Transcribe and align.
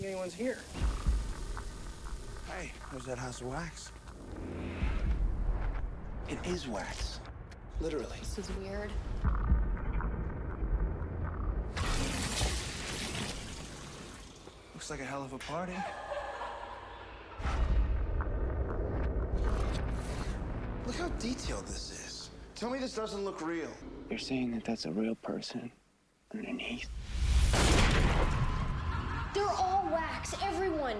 think 0.00 0.12
anyone's 0.12 0.34
here. 0.34 0.56
Hey, 2.48 2.72
there's 2.90 3.04
that 3.04 3.18
house 3.18 3.42
of 3.42 3.48
wax. 3.48 3.92
It 6.28 6.38
is 6.46 6.66
wax. 6.66 7.20
Literally. 7.80 8.16
This 8.20 8.38
is 8.38 8.50
weird. 8.56 8.90
Looks 14.74 14.90
like 14.90 15.00
a 15.00 15.04
hell 15.04 15.22
of 15.22 15.32
a 15.34 15.38
party. 15.38 15.76
Look 20.86 20.96
how 20.96 21.08
detailed 21.18 21.66
this 21.66 21.90
is. 21.90 22.30
Tell 22.54 22.70
me 22.70 22.78
this 22.78 22.94
doesn't 22.94 23.24
look 23.24 23.42
real. 23.42 23.70
You're 24.08 24.18
saying 24.18 24.52
that 24.52 24.64
that's 24.64 24.86
a 24.86 24.90
real 24.92 25.14
person 25.16 25.70
underneath? 26.34 26.88
They're 29.90 29.98
wax, 29.98 30.34
everyone. 30.44 30.96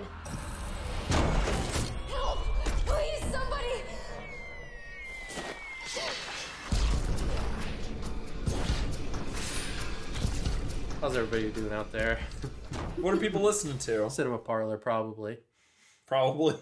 Help! 2.09 2.39
Please, 2.87 3.21
somebody! 3.31 3.83
How's 11.01 11.17
everybody 11.17 11.51
doing 11.51 11.73
out 11.73 11.93
there? 11.93 12.19
What 12.97 13.15
are 13.15 13.19
people 13.19 13.43
listening 13.43 13.79
to? 13.79 14.11
Cinema 14.11 14.39
Parlor, 14.39 14.77
probably. 14.77 15.39
Probably. 16.07 16.57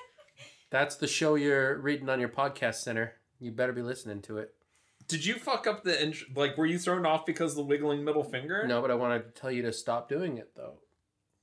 That's 0.70 0.96
the 0.96 1.08
show 1.08 1.34
you're 1.34 1.78
reading 1.78 2.08
on 2.08 2.20
your 2.20 2.28
podcast 2.28 2.76
center. 2.76 3.14
You 3.40 3.50
better 3.50 3.72
be 3.72 3.82
listening 3.82 4.22
to 4.22 4.38
it. 4.38 4.54
Did 5.08 5.24
you 5.24 5.34
fuck 5.34 5.66
up 5.66 5.82
the 5.82 6.00
int- 6.00 6.36
like? 6.36 6.56
Were 6.56 6.66
you 6.66 6.78
thrown 6.78 7.04
off 7.04 7.26
because 7.26 7.52
of 7.52 7.56
the 7.56 7.64
wiggling 7.64 8.04
middle 8.04 8.22
finger? 8.22 8.64
No, 8.68 8.80
but 8.80 8.90
I 8.92 8.94
wanted 8.94 9.24
to 9.24 9.40
tell 9.40 9.50
you 9.50 9.62
to 9.62 9.72
stop 9.72 10.08
doing 10.08 10.38
it 10.38 10.52
though, 10.54 10.78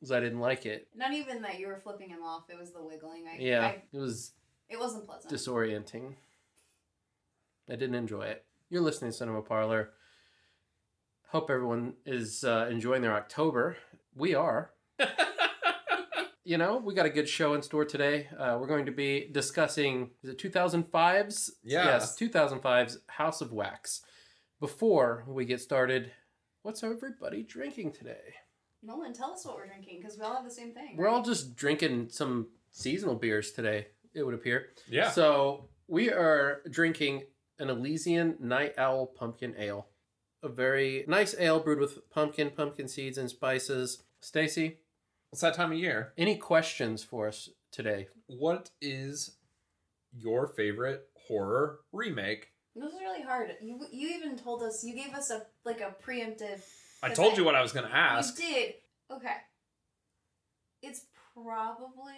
because 0.02 0.12
I 0.12 0.20
didn't 0.20 0.40
like 0.40 0.66
it. 0.66 0.88
Not 0.96 1.14
even 1.14 1.44
that 1.44 1.60
you 1.60 1.68
were 1.68 1.78
flipping 1.78 2.10
him 2.10 2.24
off. 2.24 2.50
It 2.50 2.58
was 2.58 2.72
the 2.72 2.82
wiggling. 2.82 3.26
I, 3.32 3.38
Yeah, 3.40 3.66
I, 3.68 3.84
it 3.94 4.00
was 4.00 4.32
it 4.68 4.80
wasn't 4.80 5.06
pleasant. 5.06 5.32
disorienting. 5.32 6.16
I 7.70 7.76
didn't 7.76 7.96
enjoy 7.96 8.24
it. 8.24 8.44
You're 8.70 8.82
listening 8.82 9.12
to 9.12 9.18
Cinema 9.18 9.44
Parlor. 9.44 9.92
Hope 11.28 11.50
everyone 11.52 11.94
is 12.06 12.44
uh, 12.44 12.68
enjoying 12.70 13.04
their 13.04 13.14
October. 13.14 13.78
We 14.16 14.34
are. 14.34 14.72
you 16.44 16.58
know, 16.58 16.78
we 16.78 16.96
got 16.96 17.06
a 17.06 17.10
good 17.10 17.30
show 17.30 17.54
in 17.54 17.62
store 17.62 17.86
today. 17.86 18.28
Uh, 18.38 18.58
we're 18.60 18.68
going 18.68 18.88
to 18.88 18.92
be 18.92 19.30
discussing 19.32 20.10
is 20.24 20.32
it 20.32 20.40
2005's? 20.40 21.54
Yeah. 21.64 21.86
Yes, 21.86 22.18
2005's 22.20 22.98
House 23.08 23.40
of 23.42 23.54
Wax. 23.54 24.02
Before 24.60 25.24
we 25.28 25.46
get 25.46 25.62
started, 25.62 26.12
what's 26.64 26.84
everybody 26.84 27.44
drinking 27.44 27.94
today? 27.94 28.34
Nolan, 28.84 29.14
tell 29.14 29.32
us 29.34 29.46
what 29.46 29.56
we're 29.56 29.68
drinking 29.68 30.00
because 30.02 30.18
we 30.18 30.24
all 30.24 30.34
have 30.36 30.44
the 30.44 30.52
same 30.52 30.74
thing. 30.74 30.96
We're 30.98 31.08
all 31.08 31.22
just 31.24 31.56
drinking 31.56 32.10
some 32.10 32.48
seasonal 32.72 33.16
beers 33.16 33.52
today, 33.52 33.88
it 34.14 34.24
would 34.24 34.34
appear. 34.34 34.70
Yeah. 34.90 35.12
So 35.12 35.70
we 35.88 36.10
are 36.10 36.62
drinking 36.70 37.24
an 37.60 37.70
Elysian 37.70 38.38
Night 38.40 38.74
Owl 38.78 39.06
Pumpkin 39.08 39.56
Ale. 39.58 39.88
A 40.44 40.50
very 40.50 41.06
nice 41.08 41.36
ale 41.38 41.60
brewed 41.60 41.80
with 41.80 42.10
pumpkin, 42.10 42.50
pumpkin 42.50 42.88
seeds, 42.88 43.18
and 43.20 43.30
spices. 43.30 44.04
Stacy, 44.22 44.78
It's 45.32 45.42
that 45.42 45.54
time 45.54 45.72
of 45.72 45.78
year. 45.78 46.14
any 46.18 46.36
questions 46.38 47.04
for 47.04 47.28
us 47.28 47.50
today? 47.72 48.08
What 48.28 48.72
is 48.82 49.38
your 50.18 50.48
favorite 50.48 51.08
horror 51.28 51.80
remake? 51.92 52.48
This 52.76 52.94
is 52.94 53.00
really 53.00 53.22
hard. 53.22 53.52
You 53.62 53.80
you 53.92 54.10
even 54.16 54.38
told 54.38 54.64
us 54.64 54.84
you 54.84 54.96
gave 54.96 55.14
us 55.14 55.30
a 55.30 55.44
like 55.66 55.82
a 55.82 55.94
preemptive. 56.04 56.62
I 57.04 57.10
told 57.10 57.34
I- 57.34 57.38
you 57.38 57.44
what 57.44 57.56
I 57.56 57.62
was 57.62 57.72
going 57.74 57.88
to 57.88 57.96
ask. 57.96 58.40
You 58.40 58.46
did. 58.46 58.74
Okay. 59.12 59.38
It's 60.82 61.06
probably 61.34 62.16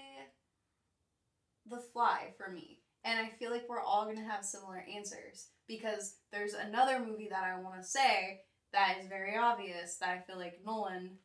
the 1.70 1.82
fly 1.94 2.34
for 2.38 2.52
me. 2.52 2.80
And 3.04 3.20
I 3.20 3.30
feel 3.38 3.52
like 3.52 3.68
we're 3.68 3.82
all 3.82 4.06
going 4.06 4.18
to 4.18 4.24
have 4.24 4.46
similar 4.46 4.86
answers 4.94 5.48
because 5.68 6.18
there's 6.32 6.54
another 6.54 7.00
movie 7.00 7.28
that 7.30 7.44
I 7.44 7.60
want 7.60 7.82
to 7.82 7.88
say 7.88 8.42
that 8.72 8.98
is 9.02 9.08
very 9.08 9.38
obvious 9.38 9.98
that 9.98 10.10
I 10.10 10.22
feel 10.26 10.38
like 10.38 10.62
Nolan 10.66 11.18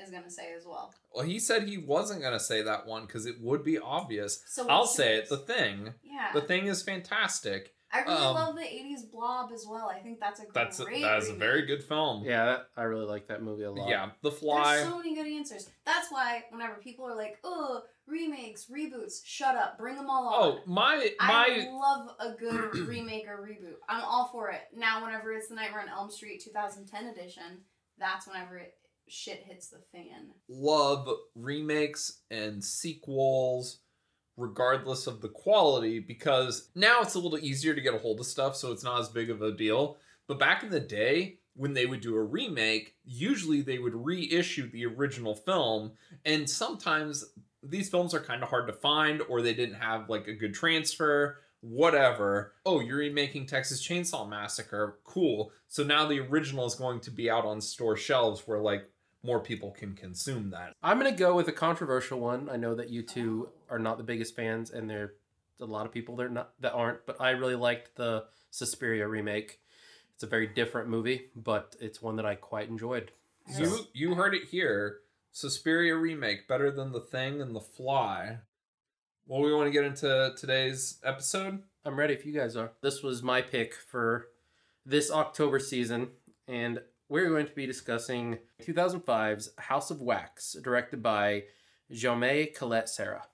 is 0.00 0.10
going 0.10 0.24
to 0.24 0.30
say 0.30 0.52
as 0.56 0.64
well. 0.66 0.92
Well, 1.12 1.24
he 1.24 1.38
said 1.38 1.64
he 1.64 1.78
wasn't 1.78 2.20
going 2.20 2.34
to 2.34 2.40
say 2.40 2.62
that 2.62 2.86
one 2.86 3.06
because 3.06 3.26
it 3.26 3.36
would 3.40 3.64
be 3.64 3.78
obvious. 3.78 4.42
So 4.46 4.68
I'll 4.68 4.86
say 4.86 5.16
it. 5.16 5.28
The 5.28 5.38
Thing. 5.38 5.94
Yeah. 6.02 6.32
The 6.34 6.42
Thing 6.42 6.66
is 6.66 6.82
fantastic. 6.82 7.72
I 7.92 8.00
really 8.00 8.16
um, 8.16 8.34
love 8.34 8.54
the 8.54 8.62
80s 8.62 9.10
blob 9.10 9.50
as 9.52 9.66
well. 9.68 9.88
I 9.88 10.00
think 10.00 10.20
that's 10.20 10.40
a 10.40 10.44
That's 10.52 10.80
a, 10.80 10.84
great 10.84 11.02
that 11.02 11.18
is 11.18 11.30
a 11.30 11.34
very 11.34 11.64
good 11.64 11.82
film. 11.82 12.22
Yeah, 12.24 12.44
that, 12.44 12.66
I 12.76 12.82
really 12.82 13.06
like 13.06 13.28
that 13.28 13.42
movie 13.42 13.62
a 13.64 13.70
lot. 13.72 13.88
Yeah, 13.88 14.10
The 14.22 14.30
Fly. 14.30 14.76
There's 14.76 14.88
so 14.88 14.98
many 14.98 15.14
good 15.14 15.26
answers. 15.26 15.68
That's 15.86 16.10
why 16.10 16.44
whenever 16.50 16.74
people 16.74 17.06
are 17.06 17.16
like, 17.16 17.38
"Oh, 17.44 17.82
remakes, 18.06 18.66
reboots," 18.66 19.24
shut 19.24 19.56
up, 19.56 19.78
bring 19.78 19.96
them 19.96 20.10
all 20.10 20.28
on. 20.28 20.34
oh, 20.42 20.60
my 20.66 21.10
I 21.18 21.26
my 21.28 21.68
love 21.70 22.10
a 22.20 22.38
good 22.38 22.74
remake 22.88 23.26
or 23.26 23.42
reboot. 23.42 23.76
I'm 23.88 24.02
all 24.02 24.28
for 24.32 24.50
it. 24.50 24.62
Now, 24.76 25.02
whenever 25.02 25.32
it's 25.32 25.48
the 25.48 25.54
Nightmare 25.54 25.80
on 25.80 25.88
Elm 25.88 26.10
Street 26.10 26.42
2010 26.44 27.06
edition, 27.06 27.62
that's 27.98 28.26
whenever 28.26 28.58
it 28.58 28.74
shit 29.08 29.42
hits 29.46 29.68
the 29.68 29.78
fan. 29.92 30.28
love 30.50 31.08
remakes 31.34 32.20
and 32.30 32.62
sequels 32.62 33.80
regardless 34.38 35.06
of 35.06 35.20
the 35.20 35.28
quality 35.28 35.98
because 35.98 36.70
now 36.74 37.00
it's 37.02 37.14
a 37.14 37.18
little 37.18 37.38
easier 37.38 37.74
to 37.74 37.80
get 37.80 37.92
a 37.92 37.98
hold 37.98 38.20
of 38.20 38.26
stuff 38.26 38.56
so 38.56 38.72
it's 38.72 38.84
not 38.84 39.00
as 39.00 39.08
big 39.08 39.28
of 39.28 39.42
a 39.42 39.52
deal. 39.52 39.98
But 40.28 40.38
back 40.38 40.62
in 40.62 40.70
the 40.70 40.80
day 40.80 41.38
when 41.54 41.74
they 41.74 41.86
would 41.86 42.00
do 42.00 42.14
a 42.14 42.22
remake 42.22 42.94
usually 43.04 43.60
they 43.60 43.78
would 43.78 43.94
reissue 43.94 44.70
the 44.70 44.86
original 44.86 45.34
film 45.34 45.92
and 46.24 46.48
sometimes 46.48 47.24
these 47.62 47.90
films 47.90 48.14
are 48.14 48.20
kind 48.20 48.42
of 48.42 48.48
hard 48.48 48.68
to 48.68 48.72
find 48.72 49.20
or 49.28 49.42
they 49.42 49.54
didn't 49.54 49.74
have 49.74 50.08
like 50.08 50.28
a 50.28 50.34
good 50.34 50.54
transfer 50.54 51.38
whatever. 51.60 52.52
Oh 52.64 52.78
you're 52.78 52.98
remaking 52.98 53.46
texas 53.46 53.86
chainsaw 53.86 54.28
massacre. 54.28 54.98
Cool. 55.04 55.50
So 55.66 55.82
now 55.82 56.06
the 56.06 56.20
original 56.20 56.66
is 56.66 56.76
going 56.76 57.00
to 57.00 57.10
be 57.10 57.28
out 57.28 57.44
on 57.44 57.60
store 57.60 57.96
shelves 57.96 58.46
where 58.46 58.60
like 58.60 58.88
more 59.22 59.40
people 59.40 59.70
can 59.72 59.94
consume 59.94 60.50
that. 60.50 60.74
I'm 60.82 60.98
going 60.98 61.12
to 61.12 61.18
go 61.18 61.34
with 61.34 61.48
a 61.48 61.52
controversial 61.52 62.20
one. 62.20 62.48
I 62.48 62.56
know 62.56 62.74
that 62.74 62.90
you 62.90 63.02
two 63.02 63.50
are 63.68 63.78
not 63.78 63.98
the 63.98 64.04
biggest 64.04 64.36
fans, 64.36 64.70
and 64.70 64.88
there 64.88 65.02
are 65.02 65.14
a 65.60 65.64
lot 65.64 65.86
of 65.86 65.92
people 65.92 66.16
there 66.16 66.28
not 66.28 66.52
that 66.60 66.72
aren't. 66.72 67.04
But 67.06 67.20
I 67.20 67.30
really 67.30 67.56
liked 67.56 67.96
the 67.96 68.24
Suspiria 68.50 69.08
remake. 69.08 69.60
It's 70.14 70.22
a 70.22 70.28
very 70.28 70.46
different 70.46 70.88
movie, 70.88 71.26
but 71.36 71.76
it's 71.80 72.02
one 72.02 72.16
that 72.16 72.26
I 72.26 72.34
quite 72.34 72.68
enjoyed. 72.68 73.12
You 73.56 73.86
you 73.92 74.14
heard 74.14 74.34
it 74.34 74.48
here. 74.50 74.98
Suspiria 75.32 75.96
remake 75.96 76.48
better 76.48 76.70
than 76.70 76.92
The 76.92 77.00
Thing 77.00 77.40
and 77.40 77.54
The 77.54 77.60
Fly. 77.60 78.38
Well, 79.26 79.42
we 79.42 79.54
want 79.54 79.66
to 79.66 79.72
get 79.72 79.84
into 79.84 80.34
today's 80.36 80.98
episode. 81.04 81.62
I'm 81.84 81.98
ready 81.98 82.14
if 82.14 82.24
you 82.26 82.32
guys 82.32 82.56
are. 82.56 82.72
This 82.80 83.02
was 83.02 83.22
my 83.22 83.42
pick 83.42 83.74
for 83.74 84.28
this 84.84 85.10
October 85.10 85.58
season, 85.58 86.08
and 86.46 86.80
we're 87.08 87.28
going 87.28 87.46
to 87.46 87.52
be 87.54 87.66
discussing 87.66 88.38
2005's 88.62 89.50
House 89.58 89.90
of 89.90 90.00
Wax, 90.00 90.56
directed 90.62 91.02
by 91.02 91.44
Jaume 91.92 92.54
Collet-Serra. 92.54 93.24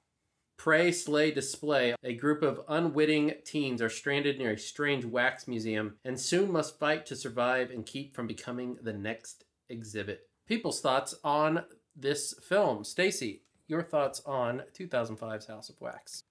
Prey, 0.56 0.92
Slay, 0.92 1.32
Display. 1.32 1.94
A 2.04 2.14
group 2.14 2.42
of 2.42 2.60
unwitting 2.68 3.34
teens 3.44 3.82
are 3.82 3.88
stranded 3.88 4.38
near 4.38 4.52
a 4.52 4.58
strange 4.58 5.04
wax 5.04 5.48
museum 5.48 5.96
and 6.04 6.18
soon 6.18 6.52
must 6.52 6.78
fight 6.78 7.04
to 7.06 7.16
survive 7.16 7.70
and 7.70 7.84
keep 7.84 8.14
from 8.14 8.26
becoming 8.28 8.76
the 8.80 8.92
next 8.92 9.44
exhibit. 9.68 10.28
People's 10.46 10.80
thoughts 10.80 11.14
on 11.24 11.64
this 11.96 12.34
film. 12.48 12.84
Stacy, 12.84 13.42
your 13.66 13.82
thoughts 13.82 14.22
on 14.24 14.62
2005's 14.78 15.46
House 15.46 15.68
of 15.68 15.80
Wax? 15.80 16.22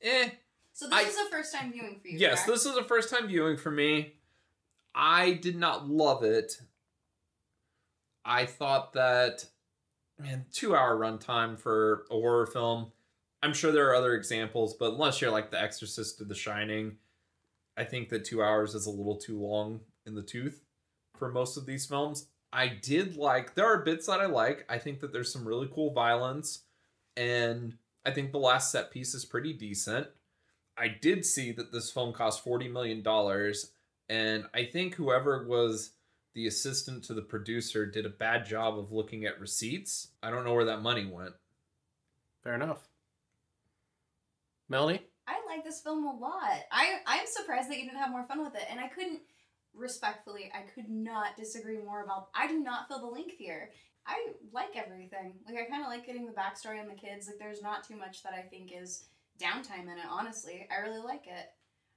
Eh. 0.00 0.30
So 0.72 0.88
this 0.88 0.94
I- 0.98 1.08
is 1.08 1.16
a 1.26 1.30
first 1.30 1.54
time 1.54 1.70
viewing 1.72 1.98
for 2.00 2.08
you. 2.08 2.18
Yes, 2.18 2.44
correct? 2.44 2.48
this 2.48 2.66
is 2.66 2.76
a 2.76 2.84
first 2.84 3.10
time 3.10 3.28
viewing 3.28 3.58
for 3.58 3.70
me. 3.70 4.14
I 4.94 5.32
did 5.32 5.56
not 5.56 5.88
love 5.88 6.22
it. 6.24 6.58
I 8.28 8.44
thought 8.44 8.92
that, 8.92 9.46
man, 10.18 10.44
two 10.52 10.76
hour 10.76 10.98
runtime 10.98 11.58
for 11.58 12.04
a 12.10 12.14
horror 12.14 12.46
film. 12.46 12.92
I'm 13.42 13.54
sure 13.54 13.72
there 13.72 13.88
are 13.90 13.94
other 13.94 14.14
examples, 14.14 14.74
but 14.74 14.92
unless 14.92 15.20
you're 15.20 15.30
like 15.30 15.50
The 15.50 15.60
Exorcist 15.60 16.20
or 16.20 16.24
The 16.24 16.34
Shining, 16.34 16.96
I 17.76 17.84
think 17.84 18.10
that 18.10 18.26
two 18.26 18.42
hours 18.42 18.74
is 18.74 18.84
a 18.84 18.90
little 18.90 19.16
too 19.16 19.40
long 19.40 19.80
in 20.04 20.14
the 20.14 20.22
tooth 20.22 20.60
for 21.16 21.30
most 21.30 21.56
of 21.56 21.64
these 21.64 21.86
films. 21.86 22.26
I 22.52 22.68
did 22.68 23.16
like, 23.16 23.54
there 23.54 23.66
are 23.66 23.82
bits 23.82 24.06
that 24.06 24.20
I 24.20 24.26
like. 24.26 24.66
I 24.68 24.78
think 24.78 25.00
that 25.00 25.12
there's 25.12 25.32
some 25.32 25.48
really 25.48 25.70
cool 25.74 25.92
violence, 25.92 26.64
and 27.16 27.78
I 28.04 28.10
think 28.10 28.32
the 28.32 28.38
last 28.38 28.70
set 28.70 28.90
piece 28.90 29.14
is 29.14 29.24
pretty 29.24 29.54
decent. 29.54 30.06
I 30.76 30.88
did 30.88 31.24
see 31.24 31.52
that 31.52 31.72
this 31.72 31.90
film 31.90 32.12
cost 32.12 32.44
$40 32.44 32.70
million, 32.70 33.02
and 34.10 34.44
I 34.52 34.64
think 34.64 34.96
whoever 34.96 35.46
was 35.46 35.92
the 36.38 36.46
assistant 36.46 37.02
to 37.02 37.14
the 37.14 37.22
producer 37.22 37.84
did 37.84 38.06
a 38.06 38.10
bad 38.10 38.46
job 38.46 38.78
of 38.78 38.92
looking 38.92 39.24
at 39.24 39.40
receipts. 39.40 40.12
I 40.22 40.30
don't 40.30 40.44
know 40.44 40.54
where 40.54 40.66
that 40.66 40.82
money 40.82 41.04
went. 41.04 41.34
Fair 42.44 42.54
enough. 42.54 42.78
Melanie? 44.68 45.02
I 45.26 45.40
like 45.48 45.64
this 45.64 45.80
film 45.80 46.04
a 46.04 46.16
lot. 46.16 46.60
I 46.70 47.00
I'm 47.08 47.26
surprised 47.26 47.68
that 47.68 47.78
you 47.78 47.86
didn't 47.86 47.98
have 47.98 48.12
more 48.12 48.24
fun 48.28 48.44
with 48.44 48.54
it, 48.54 48.62
and 48.70 48.78
I 48.78 48.86
couldn't 48.86 49.18
respectfully, 49.74 50.52
I 50.54 50.60
could 50.60 50.88
not 50.88 51.36
disagree 51.36 51.78
more 51.78 52.04
about. 52.04 52.28
I 52.36 52.46
do 52.46 52.60
not 52.60 52.86
feel 52.86 53.00
the 53.00 53.06
link 53.06 53.32
here. 53.36 53.70
I 54.06 54.28
like 54.52 54.76
everything. 54.76 55.40
Like 55.44 55.56
I 55.56 55.68
kind 55.68 55.82
of 55.82 55.88
like 55.88 56.06
getting 56.06 56.24
the 56.24 56.30
backstory 56.30 56.80
on 56.80 56.86
the 56.86 56.94
kids. 56.94 57.26
Like 57.26 57.40
there's 57.40 57.62
not 57.62 57.82
too 57.82 57.96
much 57.96 58.22
that 58.22 58.32
I 58.32 58.42
think 58.42 58.70
is 58.72 59.06
downtime 59.42 59.90
in 59.90 59.98
it. 59.98 60.06
Honestly, 60.08 60.68
I 60.70 60.86
really 60.86 61.02
like 61.02 61.26
it. 61.26 61.46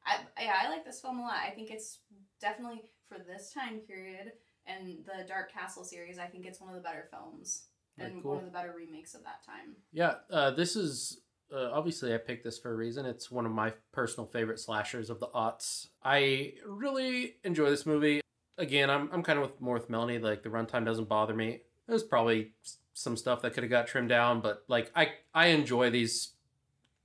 I 0.04 0.18
yeah, 0.44 0.56
I 0.64 0.70
like 0.70 0.84
this 0.84 1.00
film 1.00 1.20
a 1.20 1.22
lot. 1.22 1.38
I 1.46 1.52
think 1.52 1.70
it's 1.70 2.00
definitely 2.42 2.82
for 3.12 3.20
this 3.24 3.52
time 3.52 3.80
period 3.80 4.32
and 4.66 5.04
the 5.06 5.28
Dark 5.28 5.52
Castle 5.52 5.84
series. 5.84 6.18
I 6.18 6.26
think 6.26 6.46
it's 6.46 6.62
one 6.62 6.70
of 6.70 6.76
the 6.76 6.82
better 6.82 7.08
films 7.12 7.64
and 7.98 8.22
cool. 8.22 8.32
one 8.32 8.40
of 8.40 8.46
the 8.46 8.52
better 8.52 8.74
remakes 8.76 9.14
of 9.14 9.24
that 9.24 9.46
time. 9.46 9.76
Yeah, 9.92 10.16
uh, 10.32 10.52
this 10.52 10.76
is 10.76 11.20
uh, 11.54 11.72
obviously 11.74 12.14
I 12.14 12.18
picked 12.18 12.44
this 12.44 12.58
for 12.58 12.72
a 12.72 12.76
reason. 12.76 13.06
It's 13.06 13.30
one 13.30 13.46
of 13.46 13.52
my 13.52 13.74
personal 13.92 14.28
favorite 14.28 14.60
slashers 14.60 15.10
of 15.10 15.20
the 15.20 15.28
aughts. 15.28 15.88
I 16.04 16.54
really 16.66 17.36
enjoy 17.44 17.70
this 17.70 17.86
movie. 17.86 18.22
Again, 18.58 18.90
I'm 18.90 19.10
I'm 19.12 19.24
kind 19.24 19.40
of 19.40 19.46
with 19.46 19.62
more 19.62 19.74
with 19.74 19.90
Melanie. 19.90 20.20
Like 20.20 20.44
the 20.44 20.50
runtime 20.50 20.86
doesn't 20.86 21.10
bother 21.10 21.34
me. 21.34 21.62
There's 21.88 22.04
probably 22.04 22.54
some 22.94 23.18
stuff 23.18 23.42
that 23.42 23.54
could 23.54 23.64
have 23.64 23.72
got 23.72 23.88
trimmed 23.88 24.10
down, 24.10 24.42
but 24.42 24.64
like 24.68 24.92
I 24.96 25.14
I 25.34 25.48
enjoy 25.48 25.90
these 25.90 26.34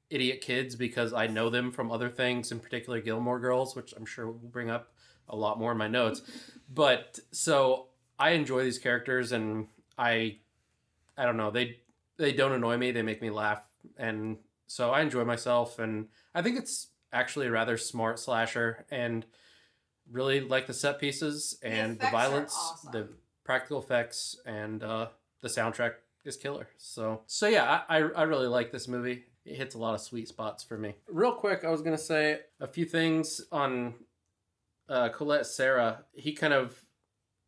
idiot 0.09 0.41
kids 0.41 0.77
because 0.77 1.13
I 1.13 1.27
know 1.27 1.51
them 1.51 1.73
from 1.73 1.91
other 1.91 2.09
things, 2.09 2.53
in 2.53 2.61
particular 2.61 3.01
Gilmore 3.01 3.41
Girls, 3.41 3.75
which 3.75 3.93
I'm 3.97 4.07
sure 4.07 4.27
we'll 4.27 4.51
bring 4.51 4.71
up 4.71 4.93
a 5.29 5.37
lot 5.37 5.59
more 5.59 5.73
in 5.73 5.79
my 5.79 5.89
notes. 5.89 6.23
but 6.73 7.19
so 7.33 7.87
I 8.19 8.31
enjoy 8.31 8.63
these 8.65 8.79
characters, 8.79 9.33
and 9.33 9.69
I 9.99 10.39
I 11.17 11.25
don't 11.25 11.37
know 11.37 11.51
they 11.51 11.79
they 12.17 12.33
don't 12.33 12.53
annoy 12.53 12.77
me. 12.77 12.93
They 12.93 13.03
make 13.03 13.21
me 13.23 13.31
laugh, 13.31 13.63
and 13.97 14.39
so 14.67 14.91
I 14.91 15.03
enjoy 15.03 15.25
myself. 15.25 15.79
And 15.79 16.09
I 16.35 16.43
think 16.43 16.59
it's 16.59 16.89
actually 17.13 17.47
a 17.47 17.51
rather 17.51 17.77
smart 17.77 18.19
slasher, 18.19 18.87
and 18.91 19.27
really 20.11 20.41
like 20.41 20.67
the 20.67 20.75
set 20.75 20.99
pieces 20.99 21.59
and 21.63 21.99
the, 21.99 22.07
are 22.07 22.13
violence, 22.13 22.55
awesome. 22.57 22.93
the 22.93 23.09
practical 23.45 23.79
effects, 23.79 24.37
and 24.47 24.83
uh, 24.83 25.09
the 25.43 25.49
soundtrack 25.49 25.93
is 26.25 26.37
killer. 26.37 26.69
So 26.79 27.23
so 27.27 27.47
yeah, 27.49 27.83
I, 27.89 27.99
I 27.99 28.09
I 28.09 28.23
really 28.23 28.49
like 28.49 28.73
this 28.73 28.89
movie. 28.89 29.25
It 29.45 29.57
hits 29.57 29.75
a 29.77 29.79
lot 29.79 29.95
of 29.95 30.01
sweet 30.01 30.27
spots 30.27 30.65
for 30.65 30.77
me. 30.77 30.95
Real 31.09 31.33
quick, 31.33 31.65
I 31.65 31.71
was 31.71 31.83
gonna 31.83 31.99
say 31.99 32.41
a 32.61 32.67
few 32.67 32.85
things 32.85 33.41
on 33.53 33.95
uh, 34.89 35.09
Collet-Serra. 35.11 36.05
He 36.15 36.33
kind 36.33 36.53
of 36.53 36.81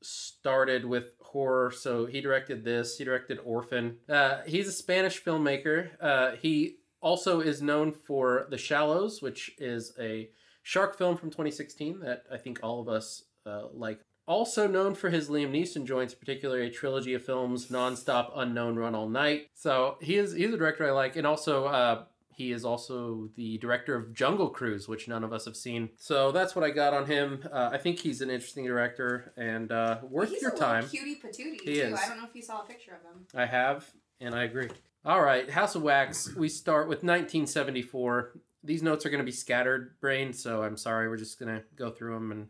started 0.02 0.84
with 0.84 1.12
horror, 1.20 1.70
so 1.70 2.06
he 2.06 2.20
directed 2.20 2.64
this. 2.64 2.98
He 2.98 3.04
directed 3.04 3.38
Orphan. 3.44 3.96
Uh, 4.08 4.38
he's 4.46 4.68
a 4.68 4.72
Spanish 4.72 5.22
filmmaker. 5.22 5.90
Uh, 6.00 6.32
he 6.36 6.76
also 7.00 7.40
is 7.40 7.62
known 7.62 7.92
for 7.92 8.46
The 8.50 8.58
Shallows, 8.58 9.22
which 9.22 9.52
is 9.58 9.92
a 9.98 10.30
shark 10.62 10.98
film 10.98 11.16
from 11.16 11.30
2016 11.30 12.00
that 12.00 12.24
I 12.32 12.36
think 12.36 12.60
all 12.62 12.80
of 12.80 12.88
us 12.88 13.24
uh, 13.46 13.68
like. 13.72 14.00
Also 14.26 14.66
known 14.66 14.94
for 14.94 15.08
his 15.08 15.30
Liam 15.30 15.52
Neeson 15.52 15.86
joints, 15.86 16.12
particularly 16.12 16.66
a 16.66 16.70
trilogy 16.70 17.14
of 17.14 17.24
films, 17.24 17.68
Nonstop, 17.68 18.32
Unknown, 18.36 18.76
Run 18.76 18.94
All 18.94 19.08
Night. 19.08 19.46
So 19.54 19.96
he 20.02 20.16
is 20.16 20.34
he's 20.34 20.52
a 20.52 20.58
director 20.58 20.86
I 20.86 20.90
like, 20.90 21.16
and 21.16 21.26
also 21.26 21.64
uh, 21.64 22.04
he 22.38 22.52
is 22.52 22.64
also 22.64 23.28
the 23.34 23.58
director 23.58 23.96
of 23.96 24.14
Jungle 24.14 24.48
Cruise, 24.48 24.86
which 24.86 25.08
none 25.08 25.24
of 25.24 25.32
us 25.32 25.44
have 25.44 25.56
seen. 25.56 25.88
So 25.96 26.30
that's 26.30 26.54
what 26.54 26.64
I 26.64 26.70
got 26.70 26.94
on 26.94 27.04
him. 27.06 27.42
Uh, 27.52 27.70
I 27.72 27.78
think 27.78 27.98
he's 27.98 28.20
an 28.20 28.30
interesting 28.30 28.64
director 28.64 29.32
and 29.36 29.72
uh, 29.72 29.98
worth 30.08 30.30
He's 30.30 30.40
your 30.40 30.52
time. 30.52 30.88
cutie 30.88 31.16
patootie 31.16 31.60
He 31.60 31.74
too. 31.74 31.80
is. 31.80 31.98
I 32.00 32.06
don't 32.06 32.16
know 32.18 32.26
if 32.28 32.34
you 32.36 32.42
saw 32.42 32.62
a 32.62 32.64
picture 32.64 32.92
of 32.92 33.02
him. 33.02 33.26
I 33.34 33.44
have, 33.44 33.90
and 34.20 34.36
I 34.36 34.44
agree. 34.44 34.68
All 35.04 35.20
right, 35.20 35.50
House 35.50 35.74
of 35.74 35.82
Wax. 35.82 36.32
We 36.36 36.48
start 36.48 36.88
with 36.88 36.98
1974. 37.02 38.38
These 38.62 38.84
notes 38.84 39.04
are 39.04 39.10
going 39.10 39.18
to 39.18 39.24
be 39.26 39.32
scattered 39.32 39.98
brain, 40.00 40.32
so 40.32 40.62
I'm 40.62 40.76
sorry. 40.76 41.08
We're 41.08 41.16
just 41.16 41.40
going 41.40 41.56
to 41.56 41.64
go 41.74 41.90
through 41.90 42.14
them 42.14 42.30
and 42.30 42.46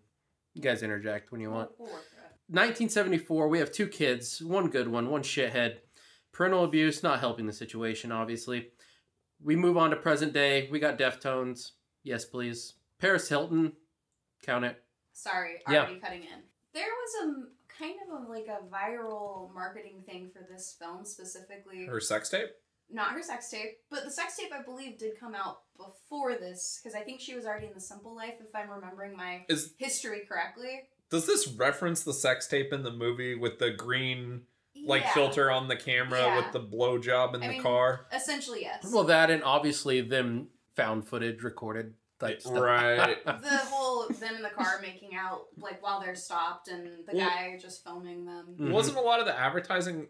you 0.52 0.60
guys 0.60 0.82
interject 0.82 1.32
when 1.32 1.40
you 1.40 1.50
want. 1.50 1.70
We'll, 1.78 1.86
we'll 1.88 1.94
work 1.96 2.04
through 2.10 2.18
1974, 2.50 3.48
we 3.48 3.58
have 3.58 3.72
two 3.72 3.88
kids, 3.88 4.42
one 4.42 4.68
good 4.68 4.88
one, 4.88 5.08
one 5.10 5.22
shithead. 5.22 5.76
Parental 6.32 6.64
abuse 6.64 7.02
not 7.02 7.20
helping 7.20 7.46
the 7.46 7.52
situation, 7.54 8.12
obviously. 8.12 8.68
We 9.42 9.56
move 9.56 9.76
on 9.76 9.90
to 9.90 9.96
present 9.96 10.32
day. 10.32 10.68
We 10.70 10.80
got 10.80 10.98
Deftones. 10.98 11.72
Yes, 12.02 12.24
please. 12.24 12.74
Paris 13.00 13.28
Hilton. 13.28 13.72
Count 14.42 14.64
it. 14.64 14.82
Sorry, 15.12 15.60
Yeah. 15.68 15.82
already 15.82 16.00
cutting 16.00 16.22
in. 16.22 16.42
There 16.72 16.86
was 16.86 17.28
a 17.28 17.46
kind 17.68 17.96
of 18.06 18.22
a, 18.22 18.28
like 18.30 18.46
a 18.46 18.64
viral 18.72 19.52
marketing 19.52 20.02
thing 20.06 20.30
for 20.32 20.46
this 20.50 20.76
film 20.78 21.04
specifically. 21.04 21.86
Her 21.86 22.00
sex 22.00 22.28
tape? 22.28 22.50
Not 22.90 23.12
her 23.12 23.22
sex 23.22 23.50
tape, 23.50 23.78
but 23.90 24.04
the 24.04 24.10
sex 24.10 24.36
tape 24.36 24.52
I 24.52 24.62
believe 24.62 24.96
did 24.98 25.18
come 25.18 25.34
out 25.34 25.62
before 25.76 26.36
this 26.36 26.80
because 26.82 26.94
I 26.96 27.00
think 27.04 27.20
she 27.20 27.34
was 27.34 27.44
already 27.44 27.66
in 27.66 27.74
the 27.74 27.80
Simple 27.80 28.14
Life 28.16 28.34
if 28.40 28.54
I'm 28.54 28.70
remembering 28.70 29.16
my 29.16 29.44
Is 29.48 29.74
history 29.76 30.22
correctly. 30.26 30.88
does 31.10 31.26
this 31.26 31.46
reference 31.48 32.02
the 32.02 32.14
sex 32.14 32.46
tape 32.46 32.72
in 32.72 32.82
the 32.84 32.92
movie 32.92 33.34
with 33.34 33.58
the 33.58 33.70
green 33.70 34.42
like 34.84 35.02
Yeah. 35.02 35.14
filter 35.14 35.50
on 35.50 35.68
the 35.68 35.76
camera 35.76 36.20
Yeah. 36.20 36.36
with 36.36 36.52
the 36.52 36.60
blowjob 36.60 37.34
in 37.34 37.42
I 37.42 37.46
the 37.46 37.52
mean, 37.54 37.62
car? 37.62 38.06
Essentially, 38.12 38.62
yes. 38.62 38.90
Well, 38.92 39.04
that 39.04 39.30
and 39.30 39.42
obviously 39.42 40.00
them 40.00 40.48
found 40.76 41.06
footage 41.08 41.42
recorded 41.42 41.94
type 42.20 42.40
stuff. 42.40 42.54
Right. 42.58 43.24
the 43.26 43.56
whole 43.64 44.08
them 44.08 44.36
in 44.36 44.42
the 44.42 44.50
car 44.50 44.78
making 44.80 45.14
out 45.14 45.46
like 45.56 45.82
while 45.82 46.00
they're 46.00 46.14
stopped 46.14 46.68
and 46.68 47.06
the 47.06 47.16
Well- 47.16 47.28
guy 47.28 47.58
just 47.60 47.84
filming 47.84 48.24
them. 48.24 48.56
Mhm. 48.58 48.70
Wasn't 48.72 48.96
a 48.96 49.00
lot 49.00 49.20
of 49.20 49.26
the 49.26 49.36
advertising 49.38 50.08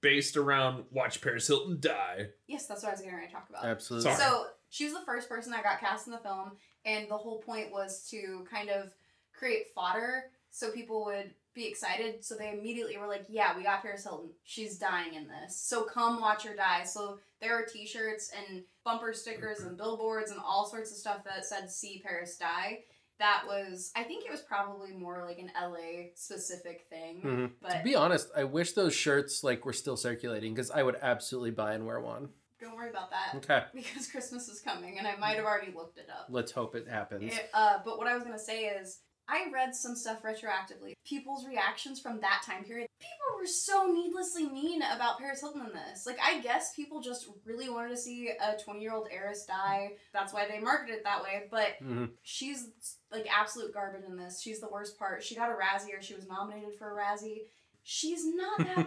based 0.00 0.36
around 0.36 0.84
watch 0.90 1.20
Paris 1.20 1.46
Hilton 1.46 1.78
die? 1.80 2.28
Yes, 2.46 2.66
that's 2.66 2.82
what 2.82 2.90
I 2.90 2.92
was 2.92 3.00
getting 3.00 3.16
ready 3.16 3.28
to 3.28 3.32
talk 3.32 3.48
about. 3.48 3.64
Absolutely. 3.64 4.10
Sorry. 4.12 4.22
So 4.22 4.46
she 4.68 4.84
was 4.84 4.94
the 4.94 5.00
first 5.04 5.28
person 5.28 5.52
that 5.52 5.62
got 5.64 5.80
cast 5.80 6.06
in 6.06 6.12
the 6.12 6.18
film, 6.18 6.56
and 6.84 7.08
the 7.08 7.16
whole 7.16 7.40
point 7.40 7.72
was 7.72 8.06
to 8.10 8.44
kind 8.50 8.68
of 8.68 8.92
create 9.32 9.72
fodder 9.74 10.30
so 10.50 10.70
people 10.70 11.04
would 11.06 11.34
be 11.56 11.66
excited. 11.66 12.24
So 12.24 12.36
they 12.36 12.50
immediately 12.52 12.96
were 12.98 13.08
like, 13.08 13.24
"Yeah, 13.28 13.56
we 13.56 13.64
got 13.64 13.82
Paris 13.82 14.04
Hilton. 14.04 14.30
She's 14.44 14.78
dying 14.78 15.14
in 15.14 15.26
this. 15.26 15.56
So 15.56 15.82
come 15.84 16.20
watch 16.20 16.44
her 16.44 16.54
die." 16.54 16.84
So 16.84 17.18
there 17.40 17.54
are 17.54 17.64
T-shirts 17.64 18.30
and 18.36 18.62
bumper 18.84 19.12
stickers 19.12 19.60
and 19.60 19.76
billboards 19.76 20.30
and 20.30 20.38
all 20.40 20.66
sorts 20.66 20.92
of 20.92 20.96
stuff 20.98 21.24
that 21.24 21.44
said 21.44 21.70
"See 21.70 22.00
Paris 22.06 22.36
Die." 22.38 22.84
That 23.18 23.44
was, 23.46 23.92
I 23.96 24.02
think 24.02 24.26
it 24.26 24.30
was 24.30 24.42
probably 24.42 24.92
more 24.92 25.24
like 25.24 25.38
an 25.38 25.50
LA 25.58 26.10
specific 26.14 26.86
thing, 26.90 27.22
Mhm. 27.22 27.52
but 27.62 27.70
To 27.78 27.82
be 27.82 27.94
honest, 27.94 28.28
I 28.36 28.44
wish 28.44 28.74
those 28.74 28.94
shirts 28.94 29.42
like 29.42 29.64
were 29.64 29.72
still 29.72 29.96
circulating 29.96 30.52
because 30.52 30.70
I 30.70 30.82
would 30.82 30.96
absolutely 31.00 31.50
buy 31.52 31.72
and 31.72 31.86
wear 31.86 31.98
one. 31.98 32.28
don't 32.60 32.74
worry 32.76 32.90
about 32.90 33.10
that 33.10 33.34
Okay, 33.36 33.64
because 33.74 34.06
Christmas 34.10 34.48
is 34.48 34.60
coming, 34.60 34.98
and 34.98 35.06
I 35.08 35.16
might 35.16 35.36
have 35.36 35.46
already 35.46 35.72
looked 35.72 35.96
it 35.98 36.08
up. 36.10 36.26
let's 36.28 36.52
hope 36.52 36.74
it 36.74 36.88
happens. 36.88 37.32
It- 37.34 37.48
uh, 37.54 37.78
but 37.86 37.96
what 37.96 38.06
I 38.06 38.14
was 38.14 38.22
gonna 38.24 38.38
say 38.38 38.66
is, 38.66 39.00
I 39.28 39.46
read 39.52 39.74
some 39.74 39.96
stuff 39.96 40.22
retroactively. 40.22 40.92
People's 41.04 41.46
reactions 41.46 42.00
from 42.00 42.20
that 42.20 42.42
time 42.46 42.62
period. 42.64 42.86
People 43.00 43.38
were 43.40 43.46
so 43.46 43.90
needlessly 43.92 44.46
mean 44.48 44.82
about 44.82 45.18
Paris 45.18 45.40
Hilton 45.40 45.62
in 45.66 45.72
this. 45.72 46.06
Like, 46.06 46.18
I 46.24 46.40
guess 46.40 46.74
people 46.74 47.00
just 47.00 47.26
really 47.44 47.68
wanted 47.68 47.90
to 47.90 47.96
see 47.96 48.28
a 48.28 48.56
20 48.62 48.80
year 48.80 48.92
old 48.94 49.08
heiress 49.10 49.44
die. 49.44 49.92
That's 50.12 50.32
why 50.32 50.46
they 50.48 50.60
marketed 50.60 50.96
it 50.96 51.04
that 51.04 51.22
way. 51.22 51.48
But 51.50 51.78
Mhm. 51.82 52.10
she's 52.22 52.68
like 53.10 53.26
absolute 53.32 53.74
garbage 53.74 54.04
in 54.04 54.16
this. 54.16 54.40
She's 54.40 54.60
the 54.60 54.68
worst 54.68 54.98
part. 54.98 55.22
She 55.24 55.34
got 55.34 55.50
a 55.50 55.54
Razzie 55.54 55.96
or 55.98 56.02
she 56.02 56.14
was 56.14 56.26
nominated 56.28 56.76
for 56.78 56.96
a 56.96 57.02
Razzie. 57.02 57.42
She's 57.82 58.24
not 58.26 58.58
that 58.58 58.86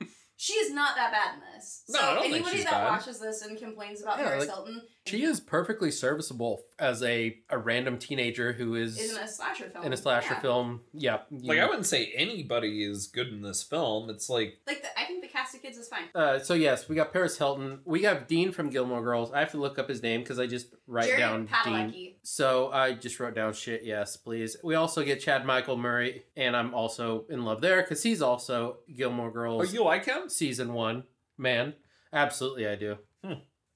bad. 0.00 0.08
She 0.42 0.54
is 0.54 0.72
not 0.72 0.96
that 0.96 1.12
bad 1.12 1.34
in 1.34 1.40
this. 1.54 1.84
No, 1.90 1.98
So 1.98 2.04
I 2.06 2.14
don't 2.14 2.22
think 2.22 2.34
anybody 2.36 2.56
she's 2.56 2.64
that 2.64 2.72
bad. 2.72 2.88
watches 2.90 3.20
this 3.20 3.42
and 3.42 3.58
complains 3.58 4.00
about 4.02 4.16
Yeah, 4.18 4.24
Paris 4.24 4.46
like, 4.46 4.54
Hilton 4.56 4.80
She 5.04 5.22
is 5.22 5.38
perfectly 5.38 5.90
serviceable 5.90 6.62
as 6.78 7.02
a, 7.02 7.36
a 7.50 7.58
random 7.58 7.98
teenager 7.98 8.54
who 8.54 8.74
is 8.74 8.98
is 8.98 9.14
in 9.16 9.22
a 9.22 9.28
slasher 9.28 9.68
film. 9.68 9.84
in 9.84 9.92
a 9.92 9.98
slasher 9.98 10.32
Yeah. 10.32 10.40
film. 10.40 10.80
Yeah. 10.94 11.18
Like 11.30 11.56
you- 11.58 11.62
I 11.62 11.66
wouldn't 11.66 11.84
say 11.86 12.10
anybody 12.16 12.82
is 12.82 13.06
good 13.06 13.28
in 13.28 13.42
this 13.42 13.62
film. 13.62 14.08
It's 14.08 14.30
like 14.30 14.58
Like 14.66 14.80
the, 14.80 14.98
I 14.98 15.04
think 15.04 15.20
the 15.20 15.28
cast 15.28 15.54
of 15.54 15.60
kids 15.60 15.76
is 15.76 15.88
fine. 15.88 16.04
Uh, 16.14 16.38
so 16.38 16.54
yes, 16.54 16.88
we 16.88 16.96
got 16.96 17.12
Paris 17.12 17.36
Hilton. 17.36 17.80
We 17.84 18.00
got 18.00 18.26
Dean 18.26 18.50
from 18.52 18.70
Gilmore 18.70 19.02
Girls. 19.02 19.30
I 19.32 19.40
have 19.40 19.50
to 19.50 19.58
look 19.58 19.78
up 19.78 19.90
his 19.90 20.02
name 20.02 20.22
because 20.22 20.38
I 20.38 20.46
just 20.46 20.68
write 20.86 21.08
Jared 21.08 21.20
down 21.20 21.48
Dean. 21.92 22.09
Padalecki. 22.22 22.26
So 22.26 22.70
I 22.72 22.94
just 22.94 23.18
wrote 23.20 23.34
down 23.34 23.52
shit. 23.52 23.82
Yes, 23.84 24.16
please. 24.16 24.56
We 24.62 24.74
also 24.74 25.02
get 25.02 25.20
Chad 25.20 25.44
Michael 25.44 25.76
Murray, 25.76 26.24
and 26.36 26.56
I'm 26.56 26.74
also 26.74 27.24
in 27.30 27.44
love 27.44 27.60
there 27.60 27.82
because 27.82 28.02
he's 28.02 28.22
also 28.22 28.78
Gilmore 28.94 29.28
Oh, 29.28 29.32
Girls 29.32 29.72
you 29.74 29.84
like 29.84 30.04
him? 30.04 30.28
season 30.28 30.72
one. 30.72 31.04
Man, 31.38 31.74
absolutely, 32.12 32.66
I 32.68 32.76
do. 32.76 32.98
Hmm. 33.24 33.32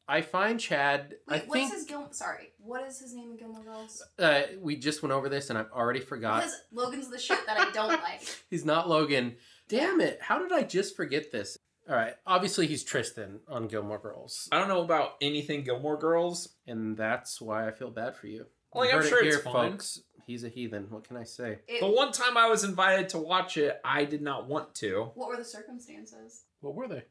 I 0.07 0.21
find 0.21 0.61
Chad. 0.61 1.15
Wait, 1.29 1.43
I 1.43 1.45
what's 1.47 1.53
think 1.61 1.73
his 1.73 1.85
Gil? 1.85 2.09
Sorry, 2.11 2.53
what 2.59 2.87
is 2.87 3.01
his 3.01 3.15
name 3.15 3.31
in 3.31 3.37
Gilmore 3.39 3.63
Girls? 3.65 4.03
uh, 4.19 4.43
we 4.61 4.77
just 4.77 5.03
went 5.03 5.15
over 5.15 5.31
this, 5.31 5.49
and 5.49 5.59
I've 5.59 5.71
already 5.73 6.01
forgot. 6.01 6.43
Because 6.43 6.61
Logan's 6.73 7.09
the 7.09 7.19
shit 7.19 7.39
that 7.47 7.59
I 7.59 7.71
don't 7.71 7.89
like. 8.03 8.21
He's 8.51 8.67
not 8.67 8.87
Logan. 8.89 9.37
Damn 9.67 10.03
it! 10.03 10.19
How 10.21 10.39
did 10.39 10.53
I 10.53 10.63
just 10.63 10.95
forget 10.95 11.33
this? 11.33 11.57
All 11.89 11.95
right, 11.97 12.15
obviously 12.27 12.67
he's 12.67 12.83
Tristan 12.83 13.41
on 13.49 13.69
Gilmore 13.69 13.99
Girls, 13.99 14.49
I 14.51 14.59
don't 14.59 14.69
know 14.69 14.83
about 14.83 15.15
anything 15.21 15.65
Gilmore 15.65 15.99
Girls. 15.99 16.49
and 16.67 16.97
that's 16.97 17.41
why 17.41 17.69
I 17.69 17.73
feel 17.73 17.91
bad 17.91 18.17
for 18.17 18.27
you. 18.27 18.47
Like, 18.75 18.89
You 18.91 18.97
I'm 18.97 18.99
heard 19.03 19.07
it 19.07 19.09
sure 19.11 19.23
here, 19.23 19.35
it's 19.35 19.43
fine. 19.45 19.73
folks. 19.73 20.01
He's 20.27 20.43
a 20.43 20.49
heathen. 20.49 20.87
What 20.89 21.07
can 21.07 21.19
I 21.19 21.25
say? 21.25 21.59
It, 21.69 21.81
The 21.81 21.87
one 21.87 22.11
time 22.11 22.39
I 22.39 22.49
was 22.49 22.65
invited 22.65 23.11
to 23.11 23.19
watch 23.19 23.59
it, 23.59 23.79
I 23.85 24.05
did 24.07 24.23
not 24.23 24.49
want 24.49 24.75
to. 24.77 25.11
what 25.15 25.29
were 25.29 25.37
the 25.37 25.45
circumstances? 25.45 26.45
What 26.61 26.75
were 26.75 26.89
they? 26.89 27.05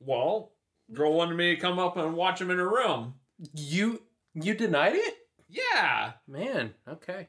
Well, 0.00 0.52
girl 0.92 1.14
wanted 1.14 1.36
me 1.36 1.54
to 1.54 1.60
come 1.60 1.78
up 1.78 1.96
and 1.96 2.14
watch 2.14 2.40
him 2.40 2.50
in 2.50 2.58
her 2.58 2.68
room. 2.68 3.14
You 3.54 4.02
you 4.34 4.54
denied 4.54 4.94
it, 4.96 5.14
Yeah. 5.48 6.14
man. 6.26 6.74
Okay, 6.88 7.28